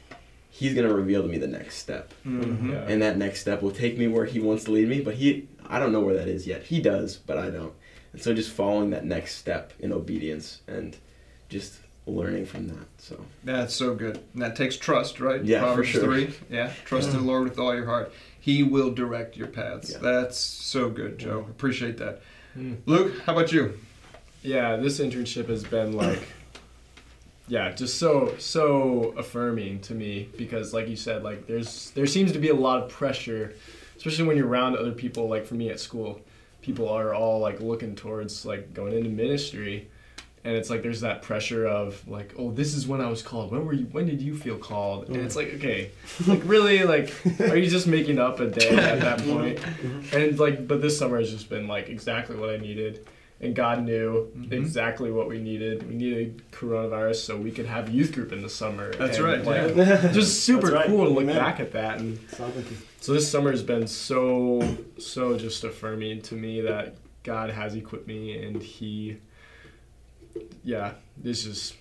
He's 0.49 0.73
gonna 0.75 0.93
reveal 0.93 1.21
to 1.23 1.27
me 1.27 1.37
the 1.39 1.47
next 1.47 1.77
step 1.77 2.13
mhm. 2.25 2.71
Yeah. 2.71 2.85
and 2.87 3.01
that 3.01 3.17
next 3.17 3.41
step 3.41 3.61
will 3.63 3.71
take 3.71 3.97
me 3.97 4.07
where 4.07 4.25
he 4.25 4.39
wants 4.39 4.63
to 4.65 4.71
lead 4.71 4.87
me 4.87 5.01
but 5.01 5.15
he 5.15 5.47
i 5.67 5.79
don't 5.79 5.91
know 5.91 5.99
where 5.99 6.13
that 6.13 6.27
is 6.27 6.45
yet 6.45 6.61
he 6.61 6.79
does 6.79 7.17
but 7.17 7.39
i 7.39 7.49
don't 7.49 7.73
and 8.13 8.21
so 8.21 8.33
just 8.33 8.51
following 8.51 8.91
that 8.91 9.05
next 9.05 9.35
step 9.35 9.73
in 9.79 9.91
obedience 9.91 10.61
and 10.67 10.95
just 11.49 11.79
learning 12.05 12.45
from 12.45 12.67
that 12.67 12.85
so 12.97 13.25
That's 13.43 13.73
so 13.73 13.95
good. 13.95 14.17
And 14.33 14.41
that 14.41 14.55
takes 14.55 14.77
trust, 14.77 15.19
right? 15.19 15.43
Yeah, 15.43 15.73
for 15.75 15.83
sure. 15.83 16.03
3. 16.03 16.33
Yeah. 16.49 16.71
Trust 16.85 17.09
in 17.09 17.17
the 17.17 17.23
Lord 17.23 17.43
with 17.43 17.59
all 17.59 17.73
your 17.73 17.85
heart. 17.85 18.13
He 18.39 18.63
will 18.63 18.91
direct 18.91 19.37
your 19.37 19.47
paths. 19.47 19.91
Yeah. 19.91 19.99
That's 19.99 20.37
so 20.37 20.89
good, 20.89 21.17
Joe. 21.17 21.45
Appreciate 21.49 21.97
that. 21.97 22.21
Mm. 22.57 22.77
Luke, 22.85 23.13
how 23.25 23.33
about 23.33 23.51
you? 23.51 23.79
Yeah, 24.41 24.75
this 24.75 24.99
internship 24.99 25.47
has 25.47 25.63
been 25.63 25.93
like, 25.97 26.21
yeah, 27.47 27.71
just 27.71 27.97
so 27.97 28.35
so 28.37 29.13
affirming 29.17 29.81
to 29.81 29.93
me 29.93 30.29
because, 30.37 30.73
like 30.73 30.87
you 30.87 30.95
said, 30.95 31.23
like 31.23 31.47
there's 31.47 31.91
there 31.91 32.05
seems 32.05 32.31
to 32.33 32.39
be 32.39 32.49
a 32.49 32.55
lot 32.55 32.83
of 32.83 32.89
pressure, 32.89 33.53
especially 33.97 34.25
when 34.25 34.37
you're 34.37 34.47
around 34.47 34.77
other 34.77 34.91
people. 34.91 35.27
Like 35.29 35.45
for 35.45 35.55
me 35.55 35.69
at 35.69 35.79
school, 35.79 36.21
people 36.63 36.89
are 36.89 37.13
all 37.13 37.39
like 37.39 37.59
looking 37.59 37.95
towards 37.95 38.45
like 38.45 38.73
going 38.73 38.93
into 38.93 39.09
ministry, 39.09 39.89
and 40.43 40.55
it's 40.55 40.69
like 40.69 40.81
there's 40.81 41.01
that 41.01 41.21
pressure 41.21 41.67
of 41.67 42.05
like, 42.07 42.33
oh, 42.37 42.51
this 42.51 42.73
is 42.73 42.87
when 42.87 43.01
I 43.01 43.09
was 43.09 43.21
called. 43.21 43.51
When 43.51 43.65
were 43.65 43.73
you? 43.73 43.85
When 43.85 44.05
did 44.07 44.21
you 44.21 44.35
feel 44.35 44.57
called? 44.57 45.07
And 45.07 45.17
it's 45.17 45.35
like, 45.35 45.53
okay, 45.55 45.91
mm-hmm. 46.17 46.31
like 46.31 46.41
really, 46.45 46.83
like, 46.83 47.13
are 47.41 47.57
you 47.57 47.69
just 47.69 47.87
making 47.87 48.19
up 48.19 48.39
a 48.39 48.49
day 48.49 48.75
at 48.75 48.99
that 49.01 49.19
point? 49.19 49.59
Mm-hmm. 49.59 50.15
And 50.15 50.39
like, 50.39 50.67
but 50.67 50.81
this 50.81 50.97
summer 50.97 51.19
has 51.19 51.29
just 51.29 51.49
been 51.49 51.67
like 51.67 51.89
exactly 51.89 52.35
what 52.35 52.49
I 52.49 52.57
needed. 52.57 53.07
And 53.43 53.53
God 53.53 53.83
knew 53.83 54.31
Mhm. 54.37 54.53
exactly 54.53 55.11
what 55.11 55.27
we 55.27 55.37
needed. 55.37 55.87
We 55.89 55.95
needed 55.95 56.41
coronavirus 56.51 57.15
so 57.17 57.37
we 57.37 57.51
could 57.51 57.65
have 57.65 57.89
youth 57.89 58.13
group 58.13 58.31
in 58.31 58.41
the 58.41 58.49
summer. 58.49 58.93
That's 58.95 59.17
And, 59.17 59.25
right, 59.25 59.43
Like, 59.45 59.75
yeah. 59.75 60.11
Just 60.13 60.43
super 60.45 60.67
right. 60.67 60.87
cool 60.87 61.03
to 61.03 61.09
look 61.09 61.23
Amen. 61.23 61.35
back 61.35 61.59
at 61.59 61.73
that. 61.73 61.99
And 61.99 62.17
so 63.01 63.13
this 63.13 63.29
summer 63.29 63.51
has 63.51 63.61
been 63.61 63.85
so 63.85 64.61
so 64.97 65.37
just 65.37 65.63
affirming 65.65 66.21
to 66.23 66.35
me 66.35 66.61
that 66.61 66.95
God 67.23 67.49
has 67.49 67.75
equipped 67.75 68.07
me 68.07 68.41
and 68.41 68.61
He, 68.63 69.17
yeah, 70.63 70.93
this 71.17 71.45
is 71.45 71.73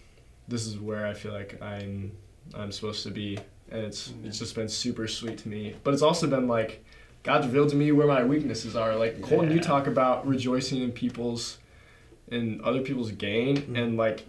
this 0.48 0.66
is 0.66 0.78
where 0.78 1.06
I 1.06 1.14
feel 1.14 1.32
like 1.32 1.62
I'm 1.62 2.12
I'm 2.54 2.72
supposed 2.72 3.04
to 3.04 3.10
be, 3.10 3.38
and 3.70 3.84
it's 3.84 4.12
it's 4.24 4.38
just 4.40 4.56
been 4.56 4.68
super 4.68 5.06
sweet 5.06 5.38
to 5.38 5.48
me. 5.48 5.74
But 5.84 5.94
it's 5.94 6.02
also 6.02 6.26
been 6.26 6.48
like 6.48 6.84
God's 7.23 7.47
revealed 7.47 7.68
to 7.70 7.77
me 7.77 7.93
where 7.93 8.07
my 8.07 8.25
weaknesses 8.25 8.75
are. 8.75 8.97
Like 8.97 9.23
Colton, 9.23 9.51
you 9.53 9.61
talk 9.61 9.87
about 9.87 10.27
rejoicing 10.27 10.83
in 10.83 10.93
people's 10.93 11.59
in 12.29 12.61
other 12.64 12.81
people's 12.81 13.12
gain, 13.12 13.59
mm-hmm. 13.59 13.77
and 13.77 13.97
like 13.97 14.25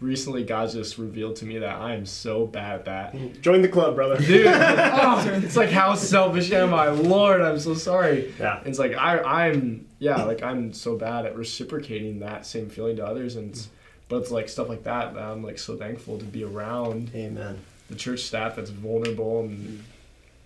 recently 0.00 0.42
God's 0.42 0.74
just 0.74 0.98
revealed 0.98 1.36
to 1.36 1.46
me 1.46 1.58
that 1.58 1.76
I 1.76 1.94
am 1.94 2.04
so 2.04 2.46
bad 2.46 2.80
at 2.80 2.84
that. 2.86 3.12
Mm-hmm. 3.14 3.40
Join 3.40 3.62
the 3.62 3.68
club, 3.68 3.94
brother. 3.94 4.16
Dude, 4.16 4.46
oh, 4.48 5.22
it's 5.44 5.56
like 5.56 5.70
how 5.70 5.94
selfish 5.94 6.50
am 6.50 6.74
I? 6.74 6.88
Lord, 6.88 7.40
I'm 7.40 7.58
so 7.58 7.74
sorry. 7.74 8.34
Yeah. 8.38 8.60
It's 8.64 8.78
like 8.78 8.94
I, 8.94 9.18
I'm, 9.18 9.86
yeah, 9.98 10.24
like 10.24 10.42
I'm 10.42 10.72
so 10.72 10.96
bad 10.96 11.26
at 11.26 11.36
reciprocating 11.36 12.20
that 12.20 12.44
same 12.44 12.68
feeling 12.68 12.96
to 12.96 13.06
others, 13.06 13.36
and 13.36 13.50
it's, 13.50 13.68
but 14.08 14.16
it's 14.16 14.30
like 14.30 14.48
stuff 14.48 14.68
like 14.68 14.82
that 14.84 15.14
that 15.14 15.22
I'm 15.22 15.42
like 15.42 15.58
so 15.58 15.76
thankful 15.76 16.18
to 16.18 16.24
be 16.24 16.44
around 16.44 17.12
Amen. 17.14 17.60
the 17.88 17.94
church 17.94 18.20
staff 18.20 18.56
that's 18.56 18.70
vulnerable 18.70 19.40
and 19.40 19.58
mm-hmm. 19.58 19.76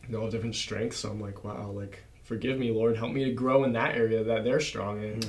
They 0.08 0.16
all 0.16 0.24
have 0.24 0.32
different 0.32 0.54
strengths. 0.54 0.98
So 0.98 1.10
I'm 1.10 1.20
like, 1.20 1.44
wow, 1.44 1.70
like 1.70 2.02
forgive 2.24 2.58
me, 2.58 2.70
Lord, 2.70 2.96
help 2.96 3.12
me 3.12 3.24
to 3.24 3.32
grow 3.32 3.64
in 3.64 3.72
that 3.72 3.94
area 3.94 4.24
that 4.24 4.44
they're 4.44 4.60
strong 4.60 5.02
in. 5.02 5.20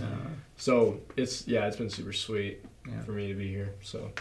So 0.58 1.00
it's 1.16 1.48
yeah, 1.48 1.68
it's 1.68 1.78
been 1.78 1.90
super 1.90 2.14
sweet 2.14 2.64
Yeah. 2.88 3.04
for 3.04 3.12
me 3.12 3.28
to 3.28 3.34
be 3.36 3.48
here. 3.50 3.76
So 3.82 4.12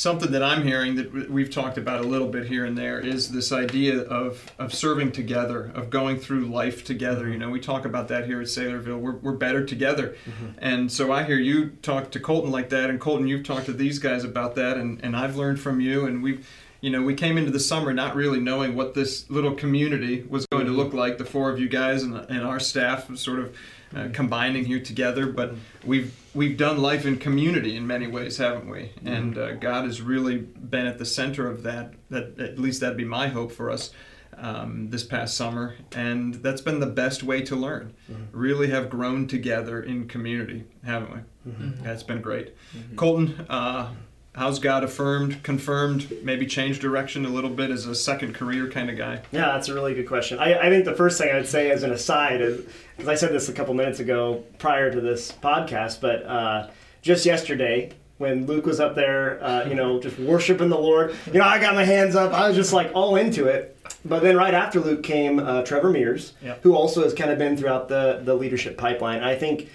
Something 0.00 0.32
that 0.32 0.42
I'm 0.42 0.62
hearing 0.62 0.94
that 0.94 1.30
we've 1.30 1.50
talked 1.50 1.76
about 1.76 2.00
a 2.00 2.08
little 2.08 2.28
bit 2.28 2.46
here 2.46 2.64
and 2.64 2.78
there 2.78 2.98
is 2.98 3.30
this 3.30 3.52
idea 3.52 4.00
of, 4.00 4.50
of 4.58 4.72
serving 4.72 5.12
together, 5.12 5.70
of 5.74 5.90
going 5.90 6.18
through 6.18 6.46
life 6.46 6.84
together. 6.84 7.24
Mm-hmm. 7.24 7.32
You 7.32 7.38
know, 7.38 7.50
we 7.50 7.60
talk 7.60 7.84
about 7.84 8.08
that 8.08 8.24
here 8.24 8.40
at 8.40 8.46
Saylorville. 8.46 8.98
We're, 8.98 9.16
we're 9.16 9.32
better 9.36 9.62
together. 9.62 10.16
Mm-hmm. 10.24 10.46
And 10.56 10.90
so 10.90 11.12
I 11.12 11.24
hear 11.24 11.36
you 11.36 11.72
talk 11.82 12.12
to 12.12 12.18
Colton 12.20 12.50
like 12.50 12.70
that, 12.70 12.88
and 12.88 12.98
Colton, 12.98 13.28
you've 13.28 13.44
talked 13.44 13.66
to 13.66 13.74
these 13.74 13.98
guys 13.98 14.24
about 14.24 14.54
that, 14.54 14.78
and, 14.78 15.04
and 15.04 15.14
I've 15.14 15.36
learned 15.36 15.60
from 15.60 15.82
you. 15.82 16.06
And 16.06 16.22
we've, 16.22 16.48
you 16.80 16.90
know, 16.90 17.02
we 17.02 17.14
came 17.14 17.36
into 17.36 17.50
the 17.50 17.60
summer 17.60 17.92
not 17.92 18.14
really 18.14 18.40
knowing 18.40 18.74
what 18.74 18.94
this 18.94 19.28
little 19.30 19.54
community 19.54 20.22
was 20.28 20.46
going 20.46 20.66
to 20.66 20.72
look 20.72 20.92
like, 20.92 21.18
the 21.18 21.24
four 21.24 21.50
of 21.50 21.58
you 21.60 21.68
guys 21.68 22.02
and, 22.02 22.14
and 22.14 22.42
our 22.42 22.58
staff 22.60 23.14
sort 23.16 23.38
of 23.40 23.56
uh, 23.94 24.08
combining 24.12 24.64
here 24.64 24.80
together. 24.80 25.26
But 25.26 25.54
we've 25.84 26.14
we've 26.34 26.56
done 26.56 26.78
life 26.78 27.04
in 27.04 27.18
community 27.18 27.76
in 27.76 27.86
many 27.86 28.06
ways, 28.06 28.38
haven't 28.38 28.68
we? 28.68 28.92
And 29.04 29.36
uh, 29.36 29.54
God 29.54 29.84
has 29.84 30.00
really 30.00 30.38
been 30.38 30.86
at 30.86 30.98
the 30.98 31.04
center 31.06 31.48
of 31.48 31.62
that. 31.64 31.92
That 32.08 32.38
at 32.40 32.58
least 32.58 32.80
that'd 32.80 32.96
be 32.96 33.04
my 33.04 33.28
hope 33.28 33.52
for 33.52 33.70
us 33.70 33.90
um, 34.38 34.88
this 34.90 35.04
past 35.04 35.36
summer, 35.36 35.74
and 35.92 36.34
that's 36.36 36.62
been 36.62 36.80
the 36.80 36.86
best 36.86 37.22
way 37.22 37.42
to 37.42 37.56
learn. 37.56 37.92
Really 38.32 38.70
have 38.70 38.88
grown 38.88 39.26
together 39.26 39.82
in 39.82 40.08
community, 40.08 40.64
haven't 40.84 41.12
we? 41.12 41.52
That's 41.82 42.02
been 42.02 42.22
great. 42.22 42.54
Colton, 42.96 43.44
uh, 43.50 43.90
how's 44.34 44.58
God 44.58 44.84
affirmed, 44.84 45.42
confirmed, 45.42 46.10
maybe 46.22 46.46
changed 46.46 46.80
direction 46.80 47.24
a 47.24 47.28
little 47.28 47.50
bit 47.50 47.70
as 47.70 47.86
a 47.86 47.94
second 47.94 48.34
career 48.34 48.68
kind 48.68 48.88
of 48.90 48.96
guy? 48.96 49.22
Yeah, 49.32 49.46
that's 49.52 49.68
a 49.68 49.74
really 49.74 49.94
good 49.94 50.06
question. 50.08 50.38
I, 50.38 50.58
I 50.58 50.70
think 50.70 50.84
the 50.84 50.94
first 50.94 51.18
thing 51.20 51.34
I'd 51.34 51.48
say 51.48 51.70
as 51.70 51.82
an 51.82 51.92
aside 51.92 52.40
is 52.40 52.64
because 52.96 53.08
I 53.08 53.14
said 53.14 53.32
this 53.32 53.48
a 53.48 53.52
couple 53.52 53.74
minutes 53.74 54.00
ago 54.00 54.44
prior 54.58 54.90
to 54.92 55.00
this 55.00 55.32
podcast, 55.32 56.00
but 56.00 56.24
uh, 56.24 56.68
just 57.02 57.26
yesterday 57.26 57.92
when 58.18 58.44
Luke 58.46 58.66
was 58.66 58.80
up 58.80 58.94
there, 58.94 59.42
uh, 59.42 59.64
you 59.66 59.74
know, 59.74 59.98
just 59.98 60.18
worshiping 60.18 60.68
the 60.68 60.78
Lord, 60.78 61.14
you 61.32 61.38
know, 61.38 61.44
I 61.46 61.58
got 61.58 61.74
my 61.74 61.84
hands 61.84 62.14
up. 62.14 62.32
I 62.34 62.48
was 62.48 62.56
just 62.56 62.72
like 62.72 62.90
all 62.94 63.16
into 63.16 63.46
it. 63.46 63.76
But 64.04 64.22
then 64.22 64.36
right 64.36 64.52
after 64.54 64.78
Luke 64.78 65.02
came 65.02 65.38
uh, 65.38 65.62
Trevor 65.62 65.90
Mears, 65.90 66.34
Yep. 66.42 66.62
who 66.62 66.74
also 66.74 67.02
has 67.02 67.14
kind 67.14 67.30
of 67.30 67.38
been 67.38 67.56
throughout 67.56 67.88
the 67.88 68.20
the 68.24 68.34
leadership 68.34 68.76
pipeline. 68.78 69.22
I 69.22 69.34
think 69.36 69.68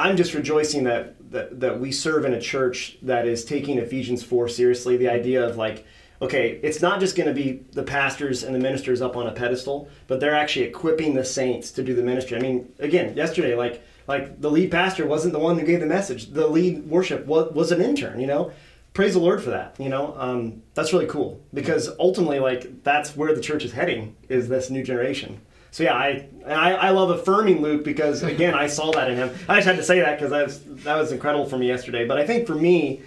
I'm 0.00 0.16
just 0.16 0.32
rejoicing 0.32 0.84
that, 0.84 1.30
that 1.30 1.60
that 1.60 1.78
we 1.78 1.92
serve 1.92 2.24
in 2.24 2.32
a 2.32 2.40
church 2.40 2.96
that 3.02 3.26
is 3.26 3.44
taking 3.44 3.76
Ephesians 3.78 4.22
4 4.22 4.48
seriously. 4.48 4.96
The 4.96 5.10
idea 5.10 5.46
of 5.46 5.56
like, 5.56 5.86
okay, 6.22 6.58
it's 6.62 6.80
not 6.80 7.00
just 7.00 7.16
going 7.16 7.28
to 7.28 7.34
be 7.34 7.64
the 7.72 7.82
pastors 7.82 8.42
and 8.42 8.54
the 8.54 8.58
ministers 8.58 9.02
up 9.02 9.14
on 9.14 9.26
a 9.26 9.32
pedestal, 9.32 9.90
but 10.06 10.18
they're 10.18 10.34
actually 10.34 10.64
equipping 10.64 11.14
the 11.14 11.24
saints 11.24 11.70
to 11.72 11.82
do 11.82 11.94
the 11.94 12.02
ministry. 12.02 12.38
I 12.38 12.40
mean, 12.40 12.72
again, 12.78 13.14
yesterday, 13.14 13.54
like 13.54 13.82
like 14.08 14.40
the 14.40 14.50
lead 14.50 14.70
pastor 14.70 15.06
wasn't 15.06 15.34
the 15.34 15.38
one 15.38 15.58
who 15.58 15.66
gave 15.66 15.80
the 15.80 15.86
message. 15.86 16.30
The 16.30 16.46
lead 16.46 16.88
worship 16.88 17.26
was, 17.26 17.52
was 17.52 17.70
an 17.70 17.82
intern. 17.82 18.20
You 18.20 18.26
know, 18.26 18.52
praise 18.94 19.12
the 19.12 19.20
Lord 19.20 19.42
for 19.42 19.50
that. 19.50 19.76
You 19.78 19.90
know, 19.90 20.14
um, 20.16 20.62
that's 20.72 20.94
really 20.94 21.08
cool 21.08 21.42
because 21.52 21.90
ultimately, 21.98 22.40
like 22.40 22.82
that's 22.84 23.14
where 23.14 23.34
the 23.34 23.42
church 23.42 23.66
is 23.66 23.72
heading 23.72 24.16
is 24.30 24.48
this 24.48 24.70
new 24.70 24.82
generation. 24.82 25.42
So 25.70 25.84
yeah, 25.84 25.94
I, 25.94 26.26
I 26.46 26.72
I 26.72 26.90
love 26.90 27.10
affirming 27.10 27.62
Luke 27.62 27.84
because 27.84 28.22
again 28.22 28.54
I 28.54 28.66
saw 28.66 28.90
that 28.92 29.10
in 29.10 29.16
him. 29.16 29.30
I 29.48 29.56
just 29.56 29.66
had 29.66 29.76
to 29.76 29.84
say 29.84 30.00
that 30.00 30.18
because 30.18 30.30
that 30.30 30.44
was 30.44 30.64
that 30.84 30.96
was 30.96 31.12
incredible 31.12 31.46
for 31.46 31.58
me 31.58 31.68
yesterday. 31.68 32.06
But 32.06 32.18
I 32.18 32.26
think 32.26 32.46
for 32.46 32.54
me, 32.54 33.02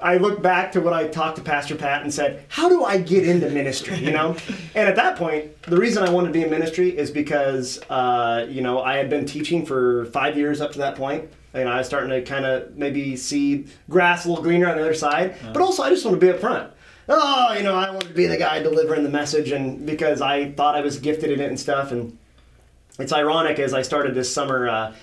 I 0.00 0.16
look 0.16 0.40
back 0.40 0.72
to 0.72 0.80
what 0.80 0.92
I 0.92 1.08
talked 1.08 1.36
to 1.36 1.42
Pastor 1.42 1.74
Pat 1.74 2.02
and 2.02 2.12
said, 2.12 2.44
"How 2.48 2.68
do 2.68 2.84
I 2.84 2.98
get 2.98 3.28
into 3.28 3.50
ministry?" 3.50 3.98
You 3.98 4.12
know, 4.12 4.36
and 4.74 4.88
at 4.88 4.96
that 4.96 5.16
point, 5.16 5.62
the 5.62 5.76
reason 5.76 6.02
I 6.02 6.10
wanted 6.10 6.28
to 6.28 6.32
be 6.32 6.42
in 6.42 6.50
ministry 6.50 6.96
is 6.96 7.10
because 7.10 7.80
uh, 7.90 8.46
you 8.48 8.62
know 8.62 8.80
I 8.80 8.96
had 8.96 9.10
been 9.10 9.26
teaching 9.26 9.66
for 9.66 10.06
five 10.06 10.38
years 10.38 10.62
up 10.62 10.72
to 10.72 10.78
that 10.78 10.96
point, 10.96 11.28
and 11.52 11.68
I 11.68 11.78
was 11.78 11.86
starting 11.86 12.10
to 12.10 12.22
kind 12.22 12.46
of 12.46 12.76
maybe 12.76 13.14
see 13.16 13.66
grass 13.90 14.24
a 14.24 14.28
little 14.28 14.42
greener 14.42 14.68
on 14.68 14.76
the 14.76 14.82
other 14.82 14.94
side. 14.94 15.36
But 15.52 15.60
also, 15.60 15.82
I 15.82 15.90
just 15.90 16.04
want 16.04 16.18
to 16.18 16.26
be 16.26 16.32
up 16.32 16.40
front 16.40 16.72
oh, 17.08 17.54
you 17.54 17.62
know, 17.62 17.74
I 17.74 17.90
wanted 17.90 18.08
to 18.08 18.14
be 18.14 18.26
the 18.26 18.36
guy 18.36 18.62
delivering 18.62 19.02
the 19.02 19.08
message, 19.08 19.50
and 19.50 19.86
because 19.86 20.20
I 20.20 20.52
thought 20.52 20.74
I 20.74 20.80
was 20.80 20.98
gifted 20.98 21.30
in 21.30 21.40
it 21.40 21.48
and 21.48 21.58
stuff. 21.58 21.92
And 21.92 22.18
it's 22.98 23.12
ironic 23.12 23.58
as 23.58 23.74
I 23.74 23.82
started 23.82 24.14
this 24.14 24.32
summer, 24.32 24.68
uh, 24.68 24.94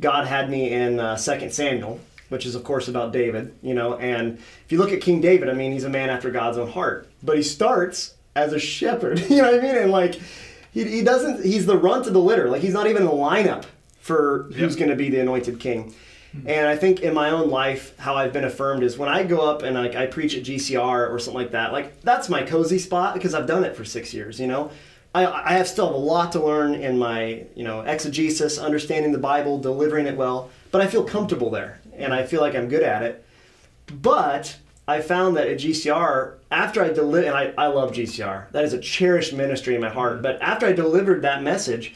God 0.00 0.26
had 0.26 0.50
me 0.50 0.72
in 0.72 1.00
uh, 1.00 1.16
Second 1.16 1.52
Samuel, 1.52 2.00
which 2.28 2.46
is 2.46 2.54
of 2.54 2.64
course 2.64 2.88
about 2.88 3.12
David. 3.12 3.54
You 3.62 3.74
know, 3.74 3.96
and 3.96 4.38
if 4.64 4.72
you 4.72 4.78
look 4.78 4.92
at 4.92 5.00
King 5.00 5.20
David, 5.20 5.48
I 5.48 5.54
mean, 5.54 5.72
he's 5.72 5.84
a 5.84 5.88
man 5.88 6.10
after 6.10 6.30
God's 6.30 6.58
own 6.58 6.70
heart. 6.70 7.08
But 7.22 7.36
he 7.36 7.42
starts 7.42 8.14
as 8.36 8.52
a 8.52 8.58
shepherd. 8.58 9.20
You 9.30 9.42
know 9.42 9.52
what 9.52 9.60
I 9.60 9.62
mean? 9.62 9.76
And 9.76 9.90
like, 9.90 10.20
he, 10.72 10.84
he 10.84 11.02
doesn't. 11.02 11.44
He's 11.44 11.66
the 11.66 11.78
runt 11.78 12.06
of 12.06 12.12
the 12.12 12.20
litter. 12.20 12.48
Like 12.48 12.62
he's 12.62 12.74
not 12.74 12.86
even 12.86 13.02
in 13.02 13.08
the 13.08 13.14
lineup 13.14 13.64
for 14.00 14.50
who's 14.54 14.76
going 14.76 14.90
to 14.90 14.96
be 14.96 15.08
the 15.08 15.20
anointed 15.20 15.58
king. 15.60 15.94
Hmm. 16.34 16.48
And 16.48 16.66
I 16.66 16.76
think 16.76 17.00
in 17.00 17.14
my 17.14 17.30
own 17.30 17.48
life, 17.48 17.96
how 17.98 18.16
I've 18.16 18.32
been 18.32 18.44
affirmed 18.44 18.82
is 18.82 18.98
when 18.98 19.08
I 19.08 19.22
go 19.22 19.48
up 19.48 19.62
and 19.62 19.74
like 19.76 19.94
I 19.94 20.06
preach 20.06 20.36
at 20.36 20.42
GCR 20.42 21.10
or 21.10 21.18
something 21.18 21.40
like 21.40 21.52
that. 21.52 21.72
Like 21.72 22.00
that's 22.00 22.28
my 22.28 22.42
cozy 22.42 22.78
spot 22.78 23.14
because 23.14 23.34
I've 23.34 23.46
done 23.46 23.64
it 23.64 23.76
for 23.76 23.84
six 23.84 24.12
years, 24.12 24.40
you 24.40 24.46
know. 24.46 24.70
I, 25.14 25.26
I 25.26 25.52
have 25.52 25.68
still 25.68 25.86
have 25.86 25.94
a 25.94 25.98
lot 25.98 26.32
to 26.32 26.44
learn 26.44 26.74
in 26.74 26.98
my 26.98 27.44
you 27.54 27.62
know 27.62 27.82
exegesis, 27.82 28.58
understanding 28.58 29.12
the 29.12 29.18
Bible, 29.18 29.58
delivering 29.60 30.06
it 30.06 30.16
well. 30.16 30.50
But 30.72 30.80
I 30.80 30.88
feel 30.88 31.04
comfortable 31.04 31.50
there, 31.50 31.80
and 31.96 32.12
I 32.12 32.24
feel 32.26 32.40
like 32.40 32.56
I'm 32.56 32.68
good 32.68 32.82
at 32.82 33.02
it. 33.02 33.24
But 34.02 34.56
I 34.88 35.00
found 35.00 35.36
that 35.36 35.46
at 35.46 35.58
GCR, 35.58 36.34
after 36.50 36.82
I 36.82 36.88
delivered, 36.88 37.28
and 37.28 37.36
I, 37.36 37.54
I 37.56 37.66
love 37.68 37.92
GCR, 37.92 38.50
that 38.50 38.64
is 38.64 38.72
a 38.72 38.80
cherished 38.80 39.32
ministry 39.32 39.76
in 39.76 39.80
my 39.80 39.88
heart. 39.88 40.20
But 40.20 40.42
after 40.42 40.66
I 40.66 40.72
delivered 40.72 41.22
that 41.22 41.42
message, 41.42 41.94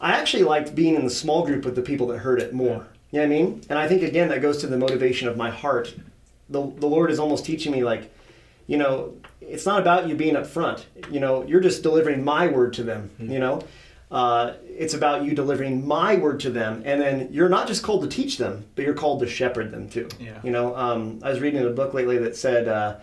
I 0.00 0.12
actually 0.12 0.44
liked 0.44 0.74
being 0.74 0.94
in 0.94 1.04
the 1.04 1.10
small 1.10 1.44
group 1.44 1.64
with 1.64 1.74
the 1.74 1.82
people 1.82 2.06
that 2.08 2.18
heard 2.18 2.40
it 2.40 2.54
more. 2.54 2.86
You 3.10 3.20
know 3.20 3.26
what 3.26 3.34
I 3.34 3.38
mean? 3.38 3.62
And 3.70 3.78
I 3.78 3.88
think 3.88 4.02
again 4.02 4.28
that 4.28 4.42
goes 4.42 4.58
to 4.58 4.66
the 4.66 4.76
motivation 4.76 5.28
of 5.28 5.36
my 5.36 5.50
heart. 5.50 5.94
The, 6.50 6.60
the 6.60 6.86
Lord 6.86 7.10
is 7.10 7.18
almost 7.18 7.44
teaching 7.44 7.72
me 7.72 7.84
like, 7.84 8.12
you 8.66 8.76
know, 8.76 9.14
it's 9.40 9.64
not 9.66 9.80
about 9.80 10.08
you 10.08 10.14
being 10.14 10.36
up 10.36 10.46
front. 10.46 10.86
You 11.10 11.20
know, 11.20 11.42
you're 11.44 11.60
just 11.60 11.82
delivering 11.82 12.22
my 12.22 12.48
word 12.48 12.74
to 12.74 12.82
them. 12.82 13.10
You 13.18 13.38
know, 13.38 13.62
uh, 14.10 14.54
it's 14.66 14.94
about 14.94 15.24
you 15.24 15.34
delivering 15.34 15.86
my 15.86 16.16
word 16.16 16.40
to 16.40 16.50
them, 16.50 16.82
and 16.84 17.00
then 17.00 17.28
you're 17.32 17.48
not 17.48 17.66
just 17.66 17.82
called 17.82 18.02
to 18.02 18.08
teach 18.08 18.36
them, 18.38 18.64
but 18.74 18.84
you're 18.84 18.94
called 18.94 19.20
to 19.20 19.26
shepherd 19.26 19.70
them 19.70 19.88
too. 19.88 20.08
Yeah. 20.20 20.38
You 20.42 20.50
know, 20.50 20.76
um, 20.76 21.20
I 21.22 21.30
was 21.30 21.40
reading 21.40 21.64
a 21.64 21.70
book 21.70 21.94
lately 21.94 22.18
that 22.18 22.36
said. 22.36 22.68
Uh, 22.68 22.96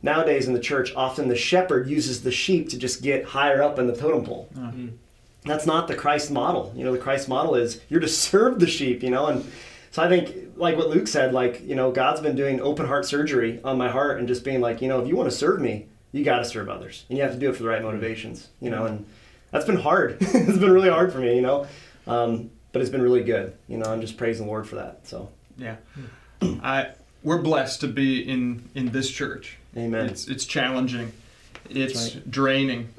Nowadays 0.00 0.46
in 0.46 0.54
the 0.54 0.60
church, 0.60 0.94
often 0.94 1.26
the 1.26 1.34
shepherd 1.34 1.88
uses 1.88 2.22
the 2.22 2.30
sheep 2.30 2.68
to 2.68 2.78
just 2.78 3.02
get 3.02 3.24
higher 3.24 3.60
up 3.60 3.80
in 3.80 3.88
the 3.88 3.96
totem 3.96 4.24
pole 4.24 4.48
that's 5.44 5.66
not 5.66 5.88
the 5.88 5.94
Christ 5.94 6.30
model. 6.30 6.72
You 6.76 6.84
know, 6.84 6.92
the 6.92 6.98
Christ 6.98 7.28
model 7.28 7.54
is 7.54 7.80
you're 7.88 8.00
to 8.00 8.08
serve 8.08 8.60
the 8.60 8.66
sheep, 8.66 9.02
you 9.02 9.10
know, 9.10 9.26
and 9.26 9.50
so 9.90 10.02
I 10.02 10.08
think 10.08 10.52
like 10.56 10.76
what 10.76 10.90
Luke 10.90 11.08
said, 11.08 11.32
like, 11.32 11.62
you 11.62 11.74
know, 11.74 11.90
God's 11.90 12.20
been 12.20 12.36
doing 12.36 12.60
open 12.60 12.86
heart 12.86 13.06
surgery 13.06 13.60
on 13.64 13.78
my 13.78 13.88
heart 13.88 14.18
and 14.18 14.28
just 14.28 14.44
being 14.44 14.60
like, 14.60 14.82
you 14.82 14.88
know, 14.88 15.00
if 15.00 15.08
you 15.08 15.16
want 15.16 15.30
to 15.30 15.36
serve 15.36 15.60
me, 15.60 15.86
you 16.12 16.24
got 16.24 16.38
to 16.38 16.44
serve 16.44 16.68
others. 16.68 17.04
And 17.08 17.16
you 17.16 17.24
have 17.24 17.32
to 17.32 17.38
do 17.38 17.50
it 17.50 17.56
for 17.56 17.62
the 17.62 17.68
right 17.68 17.82
motivations, 17.82 18.48
you 18.60 18.70
know, 18.70 18.86
and 18.86 19.06
that's 19.50 19.64
been 19.64 19.76
hard. 19.76 20.18
it's 20.20 20.58
been 20.58 20.70
really 20.70 20.90
hard 20.90 21.12
for 21.12 21.18
me, 21.18 21.34
you 21.34 21.42
know. 21.42 21.66
Um, 22.06 22.50
but 22.72 22.82
it's 22.82 22.90
been 22.90 23.02
really 23.02 23.24
good. 23.24 23.54
You 23.66 23.78
know, 23.78 23.86
I'm 23.86 24.00
just 24.00 24.16
praising 24.16 24.46
the 24.46 24.50
Lord 24.50 24.68
for 24.68 24.76
that. 24.76 25.06
So, 25.06 25.30
Yeah. 25.56 25.76
I 26.42 26.90
we're 27.22 27.42
blessed 27.42 27.80
to 27.80 27.88
be 27.88 28.20
in 28.20 28.68
in 28.74 28.90
this 28.90 29.10
church. 29.10 29.58
amen. 29.76 30.06
It's 30.06 30.28
it's 30.28 30.44
challenging. 30.44 31.12
It's 31.68 32.14
right. 32.14 32.30
draining. 32.30 32.90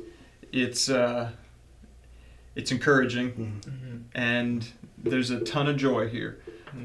It's 0.51 0.89
uh 0.89 1.31
it's 2.59 2.71
encouraging 2.71 3.31
Mm-hmm. 3.31 3.97
and 4.13 4.67
there's 4.97 5.29
a 5.31 5.39
ton 5.39 5.67
of 5.67 5.77
joy 5.77 6.09
here. 6.09 6.41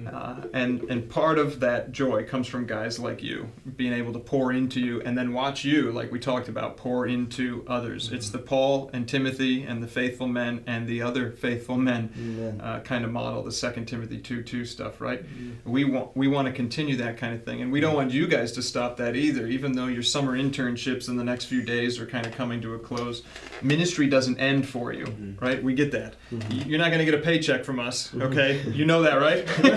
Uh, 0.07 0.37
and 0.53 0.83
and 0.85 1.09
part 1.09 1.39
of 1.39 1.61
that 1.61 1.93
joy 1.93 2.25
comes 2.25 2.47
from 2.47 2.67
guys 2.67 2.99
like 2.99 3.23
you 3.23 3.49
being 3.77 3.93
able 3.93 4.13
to 4.13 4.19
pour 4.19 4.53
into 4.53 4.81
you 4.81 5.01
and 5.03 5.17
then 5.17 5.33
watch 5.33 5.65
you 5.65 5.91
like 5.93 6.11
we 6.11 6.19
talked 6.19 6.49
about 6.49 6.77
pour 6.77 7.07
into 7.07 7.65
others. 7.67 8.11
It's 8.13 8.31
the 8.31 8.39
mm-hmm. 8.39 8.47
paul 8.47 8.91
and 8.93 9.09
timothy 9.09 9.63
and 9.63 9.83
the 9.83 9.87
faithful 9.87 10.27
men 10.27 10.65
and 10.67 10.87
the 10.87 11.03
other 11.03 11.33
faithful 11.33 11.77
men 11.77 12.61
uh, 12.63 12.81
kind 12.81 13.05
of 13.05 13.11
model 13.11 13.43
the 13.43 13.53
second 13.53 13.87
timothy 13.87 14.19
2 14.19 14.43
2 14.43 14.65
stuff 14.65 15.01
right? 15.01 15.25
Mm-hmm. 15.25 15.71
We 15.71 15.85
want 15.85 16.17
we 16.17 16.29
want 16.29 16.47
to 16.47 16.53
continue 16.53 16.97
that 16.97 17.17
kind 17.17 17.35
of 17.35 17.45
thing 17.45 17.61
and 17.61 17.71
we 17.71 17.81
don't 17.81 17.95
want 17.95 18.11
you 18.11 18.27
guys 18.27 18.53
to 18.53 18.63
stop 18.63 18.97
that 18.99 19.17
either 19.17 19.47
even 19.47 19.73
though 19.73 19.87
your 19.87 20.03
summer 20.03 20.37
internships 20.37 21.09
in 21.09 21.17
the 21.17 21.25
next 21.25 21.47
few 21.47 21.63
days 21.63 22.01
are 22.01 22.07
kind 22.07 22.27
of 22.27 22.33
coming 22.33 22.61
to 22.63 22.75
a 22.75 22.79
close. 22.79 23.23
Ministry 23.63 24.07
doesn't 24.07 24.39
end 24.39 24.69
for 24.69 24.93
you 24.93 25.07
mm-hmm. 25.07 25.45
right? 25.45 25.63
We 25.63 25.75
get 25.75 25.93
that. 25.93 26.15
Y- 26.31 26.65
you're 26.67 26.79
not 26.79 26.89
going 26.89 27.01
to 27.01 27.05
get 27.05 27.15
a 27.15 27.23
paycheck 27.23 27.65
from 27.65 27.79
us 27.81 28.15
okay? 28.15 28.63
You 28.63 28.85
know 28.85 29.03
that 29.03 29.17
right 29.17 29.45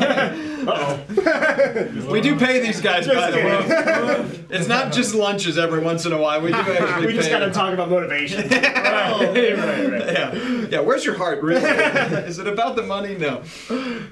we 2.12 2.22
do 2.22 2.38
pay 2.38 2.60
these 2.60 2.82
guys 2.82 3.08
by 3.08 3.32
the 3.32 3.38
way 3.38 4.46
it's 4.50 4.68
not 4.68 4.92
just 4.92 5.16
lunches 5.16 5.58
every 5.58 5.80
once 5.80 6.06
in 6.06 6.12
a 6.12 6.18
while 6.18 6.42
we 6.42 6.50
do 6.50 6.56
actually 6.56 7.08
we 7.08 7.14
just 7.14 7.30
got 7.30 7.40
to 7.40 7.52
talk 7.52 7.74
about 7.74 7.90
motivation. 7.90 8.50
yeah, 8.52 10.34
yeah. 10.70 10.80
Where's 10.80 11.06
your 11.06 11.16
heart, 11.18 11.42
really? 11.42 11.64
Is 12.28 12.40
it 12.40 12.48
about 12.48 12.76
the 12.76 12.84
money? 12.84 13.16
No. 13.16 13.44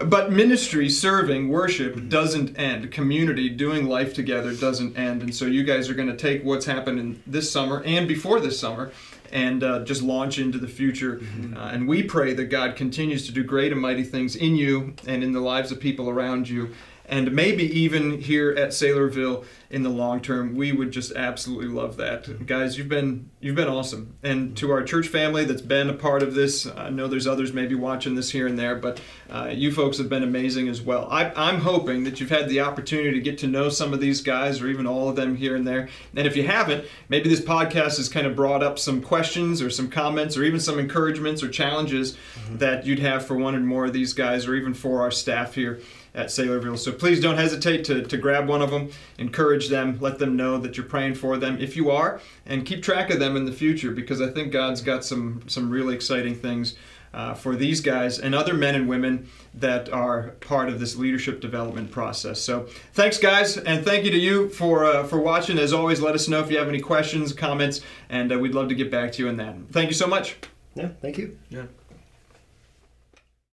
But 0.03 0.31
ministry, 0.31 0.89
serving, 0.89 1.49
worship 1.49 2.09
doesn't 2.09 2.57
end. 2.57 2.91
Community, 2.91 3.49
doing 3.49 3.87
life 3.87 4.13
together 4.13 4.53
doesn't 4.53 4.97
end. 4.97 5.21
And 5.21 5.35
so 5.35 5.45
you 5.45 5.63
guys 5.63 5.89
are 5.89 5.93
going 5.93 6.09
to 6.09 6.17
take 6.17 6.43
what's 6.43 6.65
happened 6.65 6.99
in 6.99 7.23
this 7.27 7.51
summer 7.51 7.83
and 7.83 8.07
before 8.07 8.39
this 8.39 8.59
summer 8.59 8.91
and 9.35 9.63
uh, 9.63 9.83
just 9.83 10.01
launch 10.01 10.39
into 10.39 10.57
the 10.57 10.67
future. 10.67 11.21
Uh, 11.55 11.59
and 11.73 11.87
we 11.87 12.01
pray 12.01 12.33
that 12.33 12.45
God 12.45 12.77
continues 12.77 13.25
to 13.27 13.33
do 13.33 13.43
great 13.43 13.73
and 13.73 13.81
mighty 13.81 14.03
things 14.03 14.35
in 14.35 14.55
you 14.55 14.93
and 15.05 15.23
in 15.23 15.33
the 15.33 15.41
lives 15.41 15.71
of 15.73 15.79
people 15.79 16.09
around 16.09 16.47
you. 16.47 16.69
And 17.07 17.31
maybe 17.31 17.63
even 17.63 18.19
here 18.19 18.51
at 18.51 18.69
Saylorville 18.69 19.45
in 19.69 19.83
the 19.83 19.89
long 19.89 20.21
term, 20.21 20.55
we 20.55 20.71
would 20.71 20.91
just 20.91 21.11
absolutely 21.11 21.67
love 21.67 21.97
that, 21.97 22.45
guys. 22.47 22.77
You've 22.77 22.89
been 22.89 23.29
you've 23.39 23.55
been 23.55 23.67
awesome, 23.67 24.15
and 24.23 24.57
to 24.57 24.71
our 24.71 24.83
church 24.83 25.07
family 25.07 25.45
that's 25.45 25.61
been 25.61 25.89
a 25.89 25.93
part 25.93 26.23
of 26.23 26.33
this, 26.33 26.65
I 26.65 26.89
know 26.89 27.07
there's 27.07 27.27
others 27.27 27.53
maybe 27.53 27.75
watching 27.75 28.15
this 28.15 28.31
here 28.31 28.47
and 28.47 28.57
there, 28.57 28.75
but 28.75 28.99
uh, 29.29 29.49
you 29.53 29.71
folks 29.71 29.97
have 29.97 30.09
been 30.09 30.23
amazing 30.23 30.67
as 30.67 30.81
well. 30.81 31.07
I, 31.11 31.31
I'm 31.35 31.61
hoping 31.61 32.05
that 32.05 32.19
you've 32.19 32.29
had 32.29 32.49
the 32.49 32.61
opportunity 32.61 33.11
to 33.11 33.19
get 33.21 33.37
to 33.39 33.47
know 33.47 33.69
some 33.69 33.93
of 33.93 33.99
these 33.99 34.21
guys, 34.21 34.61
or 34.61 34.67
even 34.67 34.87
all 34.87 35.09
of 35.09 35.15
them 35.15 35.35
here 35.35 35.55
and 35.55 35.67
there. 35.67 35.89
And 36.15 36.25
if 36.25 36.35
you 36.35 36.47
haven't, 36.47 36.85
maybe 37.09 37.29
this 37.29 37.41
podcast 37.41 37.97
has 37.97 38.09
kind 38.09 38.25
of 38.25 38.35
brought 38.35 38.63
up 38.63 38.79
some 38.79 39.01
questions, 39.01 39.61
or 39.61 39.69
some 39.69 39.89
comments, 39.89 40.37
or 40.37 40.43
even 40.43 40.59
some 40.59 40.79
encouragements 40.79 41.43
or 41.43 41.49
challenges 41.49 42.17
that 42.51 42.85
you'd 42.85 42.99
have 42.99 43.25
for 43.25 43.35
one 43.35 43.55
or 43.55 43.59
more 43.59 43.85
of 43.85 43.93
these 43.93 44.13
guys, 44.13 44.47
or 44.47 44.55
even 44.55 44.73
for 44.73 45.01
our 45.01 45.11
staff 45.11 45.53
here 45.53 45.81
at 46.15 46.27
Saylorville. 46.27 46.79
So 46.79 46.91
please 46.91 47.19
don't 47.19 47.37
hesitate 47.37 47.83
to, 47.85 48.01
to 48.01 48.17
grab 48.17 48.47
one 48.47 48.61
of 48.61 48.71
them, 48.71 48.89
encourage 49.17 49.69
them, 49.69 49.97
let 49.99 50.17
them 50.17 50.35
know 50.35 50.57
that 50.57 50.77
you're 50.77 50.85
praying 50.85 51.15
for 51.15 51.37
them 51.37 51.59
if 51.59 51.75
you 51.75 51.91
are, 51.91 52.21
and 52.45 52.65
keep 52.65 52.81
track 52.81 53.11
of 53.11 53.19
them 53.19 53.35
in 53.35 53.45
the 53.45 53.51
future 53.51 53.91
because 53.91 54.21
I 54.21 54.29
think 54.29 54.51
God's 54.51 54.81
got 54.81 55.03
some, 55.03 55.43
some 55.47 55.69
really 55.69 55.93
exciting 55.93 56.33
things 56.33 56.75
uh, 57.13 57.33
for 57.33 57.55
these 57.55 57.79
guys 57.79 58.19
and 58.19 58.35
other 58.35 58.53
men 58.53 58.75
and 58.75 58.89
women 58.89 59.29
that 59.53 59.89
are 59.89 60.31
part 60.41 60.67
of 60.69 60.79
this 60.79 60.95
leadership 60.95 61.39
development 61.39 61.91
process. 61.91 62.41
So 62.41 62.67
thanks, 62.93 63.17
guys, 63.17 63.57
and 63.57 63.85
thank 63.85 64.03
you 64.03 64.11
to 64.11 64.17
you 64.17 64.49
for, 64.49 64.85
uh, 64.85 65.05
for 65.05 65.19
watching. 65.19 65.57
As 65.57 65.71
always, 65.71 66.01
let 66.01 66.15
us 66.15 66.27
know 66.27 66.41
if 66.41 66.51
you 66.51 66.57
have 66.57 66.67
any 66.67 66.81
questions, 66.81 67.31
comments, 67.31 67.81
and 68.09 68.33
uh, 68.33 68.39
we'd 68.39 68.53
love 68.53 68.69
to 68.69 68.75
get 68.75 68.91
back 68.91 69.13
to 69.13 69.23
you 69.23 69.29
on 69.29 69.37
that. 69.37 69.55
Thank 69.71 69.87
you 69.87 69.95
so 69.95 70.07
much. 70.07 70.35
yeah, 70.75 70.89
thank 71.01 71.17
you. 71.17 71.37
Yeah. 71.49 71.65